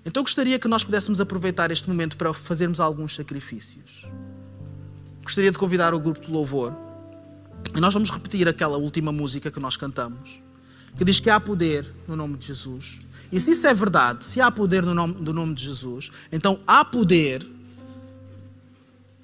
Então 0.04 0.20
eu 0.20 0.24
gostaria 0.24 0.58
que 0.58 0.68
nós 0.68 0.82
pudéssemos 0.82 1.20
aproveitar 1.20 1.70
este 1.70 1.88
momento 1.88 2.16
para 2.16 2.32
fazermos 2.32 2.80
alguns 2.80 3.14
sacrifícios. 3.14 4.06
Gostaria 5.22 5.50
de 5.50 5.58
convidar 5.58 5.94
o 5.94 6.00
grupo 6.00 6.20
de 6.20 6.30
louvor 6.30 6.76
e 7.76 7.80
nós 7.80 7.94
vamos 7.94 8.10
repetir 8.10 8.48
aquela 8.48 8.76
última 8.76 9.12
música 9.12 9.50
que 9.50 9.60
nós 9.60 9.76
cantamos. 9.76 10.40
que 10.96 11.04
diz 11.04 11.20
que 11.20 11.30
há 11.30 11.38
poder 11.38 11.86
no 12.08 12.16
nome 12.16 12.36
de 12.36 12.46
Jesus. 12.46 12.98
E 13.30 13.40
se 13.40 13.52
isso 13.52 13.64
é 13.66 13.72
verdade, 13.72 14.24
se 14.24 14.40
há 14.40 14.50
poder 14.50 14.82
no 14.82 14.92
nome, 14.92 15.14
no 15.20 15.32
nome 15.32 15.54
de 15.54 15.62
Jesus, 15.62 16.10
então 16.32 16.60
há 16.66 16.84
poder 16.84 17.46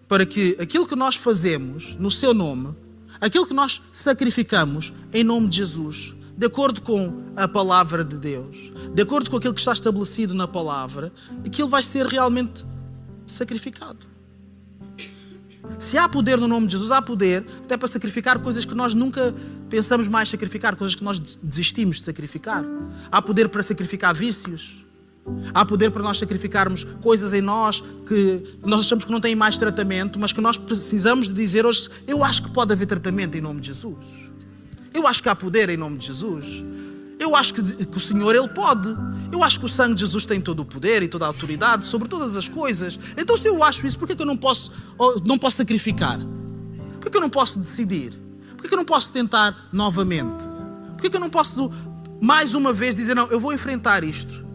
para 0.07 0.25
que 0.25 0.57
aquilo 0.61 0.87
que 0.87 0.95
nós 0.95 1.17
fazemos 1.17 1.97
no 1.97 2.09
seu 2.09 2.33
nome, 2.33 2.73
aquilo 3.21 3.47
que 3.47 3.55
nós 3.55 3.83
sacrificamos 3.93 4.93
em 5.13 5.25
nome 5.25 5.49
de 5.49 5.59
Jesus, 5.59 6.15
de 6.37 6.47
acordo 6.47 6.83
com 6.83 7.25
a 7.35 7.49
palavra 7.49 8.05
de 8.05 8.19
Deus, 8.19 8.73
de 8.95 9.03
acordo 9.03 9.31
com 9.31 9.37
aquilo 9.37 9.55
que 9.55 9.61
está 9.61 9.73
estabelecido 9.73 10.35
na 10.35 10.47
palavra, 10.47 11.13
aquilo 11.45 11.69
vai 11.69 11.83
ser 11.83 12.07
realmente 12.07 12.65
sacrificado. 13.27 14.07
Se 15.79 15.99
há 15.99 16.09
poder 16.09 16.39
no 16.39 16.47
nome 16.47 16.67
de 16.67 16.73
Jesus, 16.73 16.91
há 16.91 17.03
poder 17.03 17.45
até 17.65 17.77
para 17.77 17.89
sacrificar 17.89 18.39
coisas 18.39 18.65
que 18.65 18.75
nós 18.75 18.95
nunca 18.95 19.35
pensamos 19.69 20.07
mais 20.09 20.29
sacrificar, 20.29 20.77
coisas 20.77 20.95
que 20.95 21.03
nós 21.03 21.19
desistimos 21.19 21.97
de 21.97 22.05
sacrificar. 22.05 22.65
Há 23.11 23.21
poder 23.21 23.49
para 23.49 23.63
sacrificar 23.63 24.15
vícios. 24.15 24.86
Há 25.53 25.65
poder 25.65 25.91
para 25.91 26.03
nós 26.03 26.19
sacrificarmos 26.19 26.85
coisas 27.03 27.33
em 27.33 27.41
nós 27.41 27.83
que 28.07 28.57
nós 28.65 28.81
achamos 28.81 29.05
que 29.05 29.11
não 29.11 29.21
têm 29.21 29.35
mais 29.35 29.59
tratamento, 29.59 30.19
mas 30.19 30.33
que 30.33 30.41
nós 30.41 30.57
precisamos 30.57 31.29
de 31.29 31.35
dizer 31.35 31.67
hoje: 31.67 31.89
eu 32.07 32.23
acho 32.23 32.43
que 32.43 32.51
pode 32.51 32.73
haver 32.73 32.87
tratamento 32.87 33.37
em 33.37 33.41
nome 33.41 33.61
de 33.61 33.69
Jesus. 33.69 33.97
Eu 34.95 35.07
acho 35.07 35.23
que 35.23 35.29
há 35.29 35.35
poder 35.35 35.69
em 35.69 35.77
nome 35.77 35.99
de 35.99 36.07
Jesus. 36.07 36.47
Eu 37.19 37.35
acho 37.35 37.55
que, 37.55 37.63
que, 37.63 37.97
o 37.97 38.01
Senhor, 38.01 38.35
Ele 38.35 38.49
pode. 38.49 38.89
Eu 39.33 39.43
acho 39.43 39.59
que 39.59 39.67
o 39.67 39.69
sangue 39.69 39.95
de 39.95 40.01
Jesus 40.01 40.25
tem 40.25 40.41
todo 40.41 40.61
o 40.61 40.65
poder 40.65 41.03
e 41.03 41.09
toda 41.09 41.25
a 41.25 41.29
autoridade 41.29 41.85
sobre 41.85 42.09
todas 42.09 42.37
as 42.37 42.49
coisas. 42.49 42.99
Então, 43.17 43.37
se 43.37 43.49
eu 43.49 43.65
acho 43.65 43.87
isso, 43.87 43.99
por 43.99 44.07
que 44.07 44.21
eu 44.21 44.27
não 44.27 44.37
posso, 44.37 44.71
não 45.25 45.39
posso 45.39 45.57
sacrificar? 45.57 46.19
Por 47.01 47.11
que 47.11 47.17
eu 47.17 47.21
não 47.21 47.31
posso 47.31 47.59
decidir? 47.59 48.13
Por 48.57 48.69
que 48.69 48.75
eu 48.75 48.79
não 48.79 48.85
posso 48.85 49.13
tentar 49.13 49.69
novamente? 49.73 50.47
Por 50.97 51.11
que 51.11 51.15
eu 51.15 51.21
não 51.21 51.31
posso, 51.31 51.71
mais 52.21 52.55
uma 52.55 52.73
vez, 52.73 52.95
dizer, 52.95 53.15
não, 53.15 53.27
eu 53.29 53.41
vou 53.41 53.53
enfrentar 53.53 54.05
isto? 54.05 54.46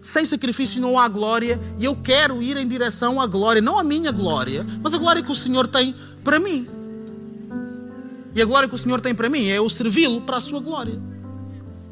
Sem 0.00 0.24
sacrifício 0.24 0.80
não 0.80 0.98
há 0.98 1.08
glória 1.08 1.60
e 1.78 1.84
eu 1.84 1.96
quero 1.96 2.42
ir 2.42 2.56
em 2.56 2.66
direção 2.66 3.20
à 3.20 3.26
glória, 3.26 3.60
não 3.60 3.78
a 3.78 3.84
minha 3.84 4.12
glória, 4.12 4.64
mas 4.82 4.94
a 4.94 4.98
glória 4.98 5.22
que 5.22 5.32
o 5.32 5.34
Senhor 5.34 5.66
tem 5.66 5.94
para 6.22 6.38
mim. 6.38 6.68
E 8.34 8.40
a 8.40 8.44
glória 8.44 8.68
que 8.68 8.74
o 8.74 8.78
Senhor 8.78 9.00
tem 9.00 9.14
para 9.14 9.28
mim 9.28 9.48
é 9.48 9.58
eu 9.58 9.68
servi-lo 9.68 10.20
para 10.20 10.36
a 10.36 10.40
sua 10.40 10.60
glória. 10.60 11.00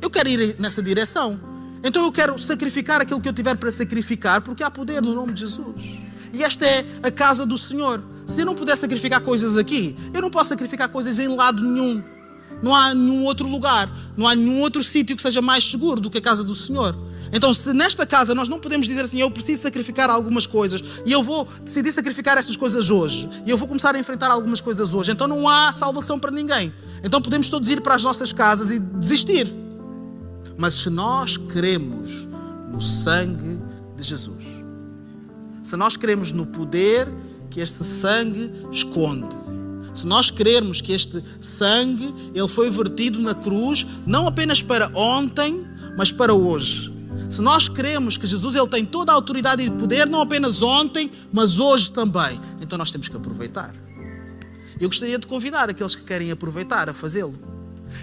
Eu 0.01 0.09
quero 0.09 0.29
ir 0.29 0.57
nessa 0.59 0.83
direção. 0.83 1.41
Então 1.83 2.05
eu 2.05 2.13
quero 2.13 2.39
sacrificar 2.39 3.01
aquilo 3.01 3.21
que 3.21 3.29
eu 3.29 3.33
tiver 3.33 3.57
para 3.57 3.73
sacrificar, 3.73 4.41
porque 4.41 4.63
há 4.63 4.71
poder 4.71 5.03
no 5.03 5.15
nome 5.15 5.33
de 5.33 5.41
Jesus. 5.41 6.07
E 6.33 6.45
esta 6.45 6.65
é 6.65 6.85
a 7.03 7.11
casa 7.11 7.45
do 7.45 7.59
Senhor. 7.59 8.03
Se 8.27 8.43
eu 8.43 8.47
não 8.47 8.55
puder 8.55 8.77
sacrificar 8.77 9.21
coisas 9.21 9.57
aqui, 9.57 9.97
eu 10.13 10.21
não 10.21 10.31
posso 10.31 10.51
sacrificar 10.51 10.89
coisas 10.89 11.19
em 11.19 11.29
lado 11.29 11.63
nenhum. 11.63 12.03
Não 12.63 12.75
há 12.75 12.95
nenhum 12.95 13.25
outro 13.25 13.49
lugar, 13.49 13.91
não 14.17 14.27
há 14.27 14.35
nenhum 14.35 14.61
outro 14.61 14.83
sítio 14.83 15.17
que 15.17 15.23
seja 15.23 15.43
mais 15.43 15.65
seguro 15.65 16.01
do 16.01 16.11
que 16.11 16.19
a 16.19 16.23
casa 16.23 16.43
do 16.43 16.55
Senhor. 16.55 16.97
Então, 17.33 17.53
se 17.53 17.73
nesta 17.73 18.07
casa 18.07 18.35
nós 18.35 18.49
não 18.49 18.59
podemos 18.59 18.87
dizer 18.87 19.05
assim, 19.05 19.21
eu 19.21 19.31
preciso 19.31 19.63
sacrificar 19.63 20.11
algumas 20.11 20.47
coisas 20.47 20.83
e 21.05 21.13
eu 21.13 21.23
vou 21.23 21.47
decidir 21.63 21.93
sacrificar 21.93 22.39
essas 22.39 22.57
coisas 22.57 22.91
hoje 22.91 23.29
e 23.45 23.51
eu 23.51 23.59
vou 23.59 23.67
começar 23.67 23.95
a 23.95 23.99
enfrentar 23.99 24.31
algumas 24.31 24.61
coisas 24.61 24.95
hoje, 24.95 25.13
então 25.13 25.27
não 25.27 25.49
há 25.49 25.73
salvação 25.73 26.19
para 26.19 26.31
ninguém. 26.31 26.73
Então 27.03 27.21
podemos 27.21 27.49
todos 27.49 27.71
ir 27.71 27.81
para 27.81 27.95
as 27.95 28.05
nossas 28.05 28.33
casas 28.33 28.71
e 28.71 28.79
desistir. 28.79 29.53
Mas 30.57 30.75
se 30.75 30.89
nós 30.89 31.37
cremos 31.37 32.27
no 32.73 32.81
sangue 32.81 33.59
de 33.95 34.03
Jesus, 34.03 34.45
se 35.63 35.77
nós 35.77 35.97
cremos 35.97 36.33
no 36.33 36.47
poder 36.47 37.09
que 37.51 37.61
este 37.61 37.85
sangue 37.85 38.51
esconde, 38.73 39.37
se 39.93 40.07
nós 40.07 40.31
crermos 40.31 40.81
que 40.81 40.93
este 40.93 41.23
sangue 41.41 42.15
ele 42.35 42.49
foi 42.49 42.71
vertido 42.71 43.19
na 43.19 43.35
cruz 43.35 43.87
não 44.07 44.27
apenas 44.27 44.63
para 44.63 44.91
ontem, 44.95 45.67
mas 45.97 46.13
para 46.13 46.35
hoje. 46.35 46.96
Se 47.29 47.43
nós 47.43 47.69
cremos 47.69 48.17
que 48.17 48.27
Jesus 48.27 48.55
ele 48.55 48.69
tem 48.69 48.85
toda 48.85 49.13
a 49.13 49.15
autoridade 49.15 49.63
e 49.63 49.71
poder, 49.71 50.07
não 50.07 50.21
apenas 50.21 50.63
ontem, 50.63 51.11
mas 51.33 51.59
hoje 51.59 51.91
também, 51.91 52.41
então 52.61 52.79
nós 52.79 52.91
temos 52.91 53.09
que 53.09 53.17
aproveitar. 53.17 53.75
Eu 54.81 54.89
gostaria 54.89 55.19
de 55.19 55.27
convidar 55.27 55.69
aqueles 55.69 55.95
que 55.95 56.03
querem 56.03 56.31
aproveitar 56.31 56.89
a 56.89 56.95
fazê-lo. 56.95 57.35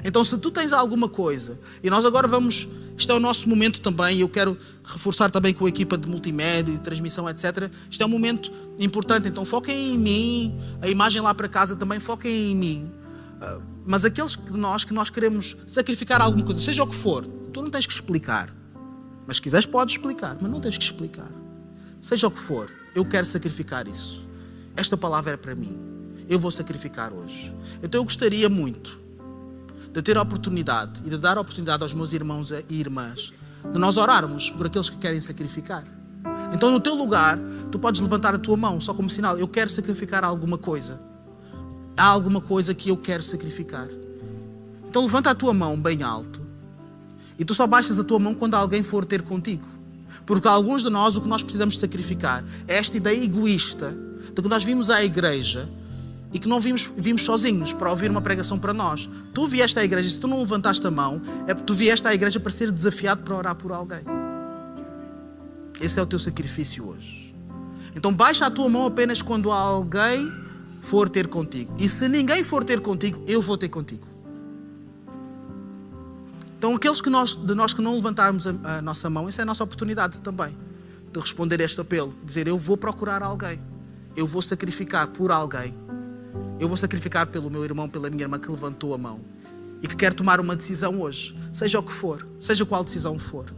Então, 0.04 0.24
se 0.24 0.38
tu 0.38 0.50
tens 0.50 0.74
alguma 0.74 1.08
coisa, 1.08 1.60
e 1.84 1.90
nós 1.90 2.06
agora 2.06 2.28
vamos, 2.28 2.68
isto 2.98 3.12
é 3.12 3.16
o 3.16 3.20
nosso 3.20 3.48
momento 3.48 3.80
também, 3.80 4.20
eu 4.20 4.30
quero 4.30 4.58
reforçar 4.84 5.30
também 5.30 5.54
com 5.54 5.66
a 5.66 5.70
equipa 5.70 5.98
de 5.98 6.08
multimédia, 6.08 6.74
de 6.74 6.80
transmissão, 6.80 7.30
etc. 7.30 7.72
Isto 7.90 8.02
é 8.02 8.06
um 8.06 8.10
momento 8.10 8.52
importante, 8.80 9.28
então 9.28 9.46
foquem 9.46 9.94
em 9.94 9.98
mim, 9.98 10.60
a 10.82 10.88
imagem 10.88 11.22
lá 11.22 11.34
para 11.34 11.48
casa 11.48 11.76
também, 11.76 12.00
foquem 12.00 12.52
em 12.52 12.56
mim. 12.56 12.92
Ah, 13.40 13.60
mas 13.86 14.04
aqueles 14.04 14.36
que 14.36 14.54
nós, 14.54 14.84
que 14.84 14.94
nós 14.94 15.10
queremos 15.10 15.56
sacrificar 15.68 16.22
alguma 16.22 16.44
coisa, 16.44 16.60
seja 16.60 16.84
o 16.84 16.88
que 16.88 16.96
for, 16.96 17.26
tu 17.26 17.62
não 17.62 17.70
tens 17.70 17.86
que 17.86 17.94
explicar. 17.94 18.63
Mas 19.26 19.38
se 19.38 19.42
quiseres, 19.42 19.66
podes 19.66 19.96
explicar, 19.96 20.38
mas 20.40 20.52
não 20.52 20.60
tens 20.60 20.78
que 20.78 20.84
explicar. 20.84 21.32
Seja 22.02 22.28
o 22.28 22.32
que 22.32 22.40
for, 22.40 22.70
eu 22.96 23.06
quero 23.06 23.26
sacrificar 23.26 23.88
isso. 23.88 24.28
Esta 24.76 24.98
palavra 24.98 25.34
é 25.34 25.38
para 25.38 25.56
mim. 25.56 25.78
Eu 26.30 26.40
vou 26.40 26.52
sacrificar 26.52 27.14
hoje. 27.14 27.54
Então 27.82 28.02
eu 28.02 28.04
gostaria 28.04 28.50
muito 28.50 29.00
de 29.92 30.02
ter 30.02 30.18
a 30.18 30.22
oportunidade 30.22 31.04
e 31.06 31.10
de 31.10 31.18
dar 31.18 31.38
a 31.38 31.42
oportunidade 31.42 31.84
aos 31.84 31.94
meus 31.94 32.14
irmãos 32.14 32.52
e 32.52 32.80
irmãs 32.80 33.32
de 33.72 33.78
nós 33.78 33.98
orarmos 33.98 34.50
por 34.50 34.66
aqueles 34.66 34.90
que 34.90 34.98
querem 34.98 35.22
sacrificar. 35.22 35.84
Então, 36.54 36.72
no 36.72 36.80
teu 36.80 36.96
lugar, 36.96 37.38
tu 37.72 37.80
podes 37.80 38.02
levantar 38.02 38.36
a 38.36 38.38
tua 38.38 38.58
mão 38.58 38.80
só 38.82 38.94
como 38.94 39.10
sinal: 39.10 39.38
eu 39.38 39.48
quero 39.48 39.70
sacrificar 39.70 40.24
alguma 40.24 40.58
coisa. 40.58 41.00
Há 41.96 42.06
alguma 42.06 42.42
coisa 42.42 42.74
que 42.74 42.90
eu 42.90 42.98
quero 42.98 43.24
sacrificar. 43.24 43.88
Então, 44.88 45.04
levanta 45.04 45.30
a 45.30 45.36
tua 45.36 45.54
mão 45.54 45.80
bem 45.80 46.04
alto. 46.04 46.42
E 47.44 47.46
tu 47.46 47.54
só 47.54 47.68
baixas 47.68 48.00
a 48.00 48.06
tua 48.06 48.20
mão 48.20 48.34
quando 48.34 48.56
alguém 48.56 48.82
for 48.82 49.04
ter 49.04 49.22
contigo. 49.22 49.68
Porque 50.26 50.48
alguns 50.48 50.82
de 50.82 50.90
nós 50.90 51.18
o 51.18 51.22
que 51.22 51.28
nós 51.28 51.44
precisamos 51.44 51.78
sacrificar 51.78 52.42
é 52.66 52.78
esta 52.78 52.96
ideia 52.96 53.22
egoísta 53.22 53.94
de 54.34 54.42
que 54.42 54.48
nós 54.48 54.64
vimos 54.64 54.90
à 54.90 55.04
igreja 55.04 55.68
e 56.32 56.40
que 56.40 56.48
não 56.48 56.62
vimos, 56.62 56.90
vimos 56.96 57.24
sozinhos 57.24 57.74
para 57.74 57.90
ouvir 57.90 58.10
uma 58.10 58.22
pregação 58.22 58.58
para 58.58 58.74
nós. 58.74 59.10
Tu 59.34 59.46
vieste 59.46 59.78
à 59.78 59.84
igreja, 59.84 60.08
se 60.08 60.18
tu 60.18 60.26
não 60.26 60.40
levantaste 60.40 60.88
a 60.88 60.90
mão, 60.90 61.22
é 61.46 61.54
porque 61.54 61.66
tu 61.66 61.74
vieste 61.74 62.08
à 62.08 62.14
igreja 62.14 62.40
para 62.40 62.50
ser 62.50 62.72
desafiado 62.72 63.24
para 63.24 63.36
orar 63.36 63.56
por 63.56 63.74
alguém. 63.74 64.04
Esse 65.82 66.00
é 66.00 66.02
o 66.02 66.06
teu 66.06 66.20
sacrifício 66.20 66.88
hoje. 66.88 67.36
Então 67.94 68.14
baixa 68.14 68.46
a 68.46 68.50
tua 68.50 68.70
mão 68.70 68.86
apenas 68.86 69.22
quando 69.22 69.52
alguém 69.52 70.32
for 70.80 71.10
ter 71.10 71.28
contigo. 71.28 71.76
E 71.78 71.90
se 71.90 72.08
ninguém 72.08 72.42
for 72.42 72.64
ter 72.64 72.80
contigo, 72.80 73.22
eu 73.28 73.42
vou 73.42 73.58
ter 73.58 73.68
contigo. 73.68 74.13
Então 76.64 76.76
aqueles 76.76 77.02
que 77.02 77.10
nós, 77.10 77.36
de 77.36 77.54
nós 77.54 77.74
que 77.74 77.82
não 77.82 77.94
levantarmos 77.96 78.48
a, 78.48 78.78
a 78.78 78.82
nossa 78.82 79.10
mão, 79.10 79.28
essa 79.28 79.42
é 79.42 79.44
a 79.44 79.46
nossa 79.46 79.66
oportunidade 79.66 80.22
também 80.22 80.56
de 81.12 81.20
responder 81.20 81.60
a 81.62 81.66
este 81.66 81.82
apelo, 81.82 82.16
dizer 82.24 82.48
eu 82.48 82.58
vou 82.58 82.78
procurar 82.78 83.22
alguém, 83.22 83.60
eu 84.16 84.26
vou 84.26 84.42
sacrificar 84.42 85.08
por 85.08 85.30
alguém 85.30 85.76
eu 86.64 86.68
vou 86.70 86.78
sacrificar 86.78 87.28
pelo 87.28 87.50
meu 87.50 87.66
irmão, 87.66 87.90
pela 87.90 88.10
minha 88.10 88.24
irmã 88.24 88.40
que 88.40 88.50
levantou 88.50 88.94
a 88.94 88.98
mão 88.98 89.20
e 89.82 89.88
que 89.90 89.96
quer 89.98 90.14
tomar 90.14 90.40
uma 90.40 90.56
decisão 90.56 91.02
hoje, 91.02 91.36
seja 91.52 91.80
o 91.80 91.84
que 91.84 91.92
for, 91.92 92.26
seja 92.40 92.66
qual 92.66 92.82
decisão 92.86 93.20
for. 93.20 93.54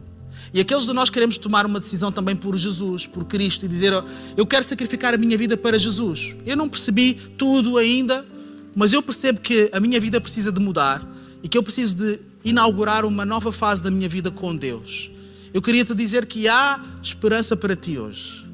E 0.52 0.60
aqueles 0.60 0.84
de 0.84 0.92
nós 0.92 1.08
queremos 1.08 1.38
tomar 1.38 1.64
uma 1.64 1.78
decisão 1.78 2.10
também 2.10 2.34
por 2.34 2.56
Jesus, 2.56 3.06
por 3.06 3.24
Cristo, 3.24 3.64
e 3.64 3.68
dizer: 3.68 3.92
Eu 4.36 4.44
quero 4.44 4.64
sacrificar 4.64 5.14
a 5.14 5.16
minha 5.16 5.38
vida 5.38 5.56
para 5.56 5.78
Jesus. 5.78 6.34
Eu 6.44 6.56
não 6.56 6.68
percebi 6.68 7.14
tudo 7.38 7.78
ainda, 7.78 8.26
mas 8.74 8.92
eu 8.92 9.00
percebo 9.00 9.40
que 9.40 9.70
a 9.72 9.78
minha 9.78 10.00
vida 10.00 10.20
precisa 10.20 10.50
de 10.50 10.60
mudar 10.60 11.06
e 11.44 11.48
que 11.48 11.56
eu 11.56 11.62
preciso 11.62 11.94
de 11.94 12.18
inaugurar 12.48 13.04
uma 13.04 13.26
nova 13.26 13.52
fase 13.52 13.82
da 13.82 13.90
minha 13.90 14.08
vida 14.08 14.30
com 14.30 14.56
Deus. 14.56 15.10
Eu 15.52 15.60
queria 15.60 15.84
te 15.84 15.94
dizer 15.94 16.26
que 16.26 16.48
há 16.48 16.80
esperança 17.02 17.56
para 17.56 17.74
ti 17.76 17.98
hoje. 17.98 18.46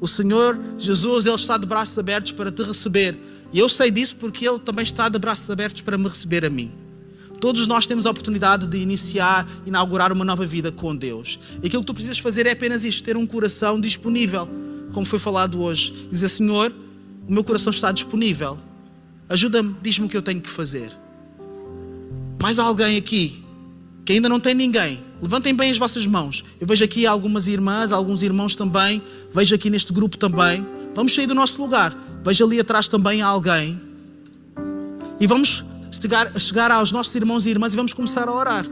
O 0.00 0.08
Senhor 0.08 0.58
Jesus, 0.78 1.26
Ele 1.26 1.34
está 1.34 1.56
de 1.56 1.66
braços 1.66 1.98
abertos 1.98 2.32
para 2.32 2.50
te 2.50 2.62
receber 2.62 3.16
e 3.52 3.58
eu 3.58 3.68
sei 3.68 3.90
disso 3.90 4.16
porque 4.16 4.46
Ele 4.46 4.58
também 4.58 4.82
está 4.82 5.08
de 5.08 5.18
braços 5.18 5.48
abertos 5.48 5.80
para 5.80 5.96
me 5.96 6.08
receber 6.08 6.44
a 6.44 6.50
mim. 6.50 6.70
Todos 7.40 7.66
nós 7.66 7.86
temos 7.86 8.06
a 8.06 8.10
oportunidade 8.10 8.66
de 8.66 8.78
iniciar, 8.78 9.46
inaugurar 9.66 10.12
uma 10.12 10.24
nova 10.24 10.46
vida 10.46 10.72
com 10.72 10.96
Deus. 10.96 11.38
E 11.62 11.66
aquilo 11.66 11.82
que 11.82 11.86
tu 11.86 11.94
precisas 11.94 12.18
fazer 12.18 12.46
é 12.46 12.52
apenas 12.52 12.84
isto: 12.84 13.04
ter 13.04 13.16
um 13.16 13.26
coração 13.26 13.80
disponível, 13.80 14.48
como 14.92 15.06
foi 15.06 15.18
falado 15.18 15.60
hoje. 15.62 16.08
Dizer, 16.10 16.28
Senhor, 16.28 16.72
o 17.28 17.32
meu 17.32 17.44
coração 17.44 17.70
está 17.70 17.92
disponível. 17.92 18.58
Ajuda-me, 19.28 19.76
diz-me 19.82 20.06
o 20.06 20.08
que 20.08 20.16
eu 20.16 20.22
tenho 20.22 20.40
que 20.40 20.48
fazer. 20.48 20.90
Mais 22.40 22.58
alguém 22.58 22.96
aqui 22.96 23.42
que 24.04 24.12
ainda 24.12 24.28
não 24.28 24.38
tem 24.38 24.54
ninguém? 24.54 25.00
Levantem 25.20 25.54
bem 25.54 25.70
as 25.70 25.78
vossas 25.78 26.06
mãos. 26.06 26.44
Eu 26.60 26.66
vejo 26.66 26.84
aqui 26.84 27.06
algumas 27.06 27.48
irmãs, 27.48 27.92
alguns 27.92 28.22
irmãos 28.22 28.54
também. 28.54 29.02
Vejo 29.32 29.54
aqui 29.54 29.70
neste 29.70 29.92
grupo 29.92 30.16
também. 30.16 30.64
Vamos 30.94 31.14
sair 31.14 31.26
do 31.26 31.34
nosso 31.34 31.60
lugar. 31.60 31.96
Veja 32.24 32.44
ali 32.44 32.60
atrás 32.60 32.86
também 32.86 33.22
alguém. 33.22 33.80
E 35.18 35.26
vamos 35.26 35.64
chegar, 35.90 36.38
chegar 36.38 36.70
aos 36.70 36.92
nossos 36.92 37.14
irmãos 37.14 37.46
e 37.46 37.50
irmãs 37.50 37.72
e 37.72 37.76
vamos 37.76 37.92
começar 37.92 38.28
a 38.28 38.32
orar. 38.32 38.66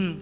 Hum. 0.00 0.16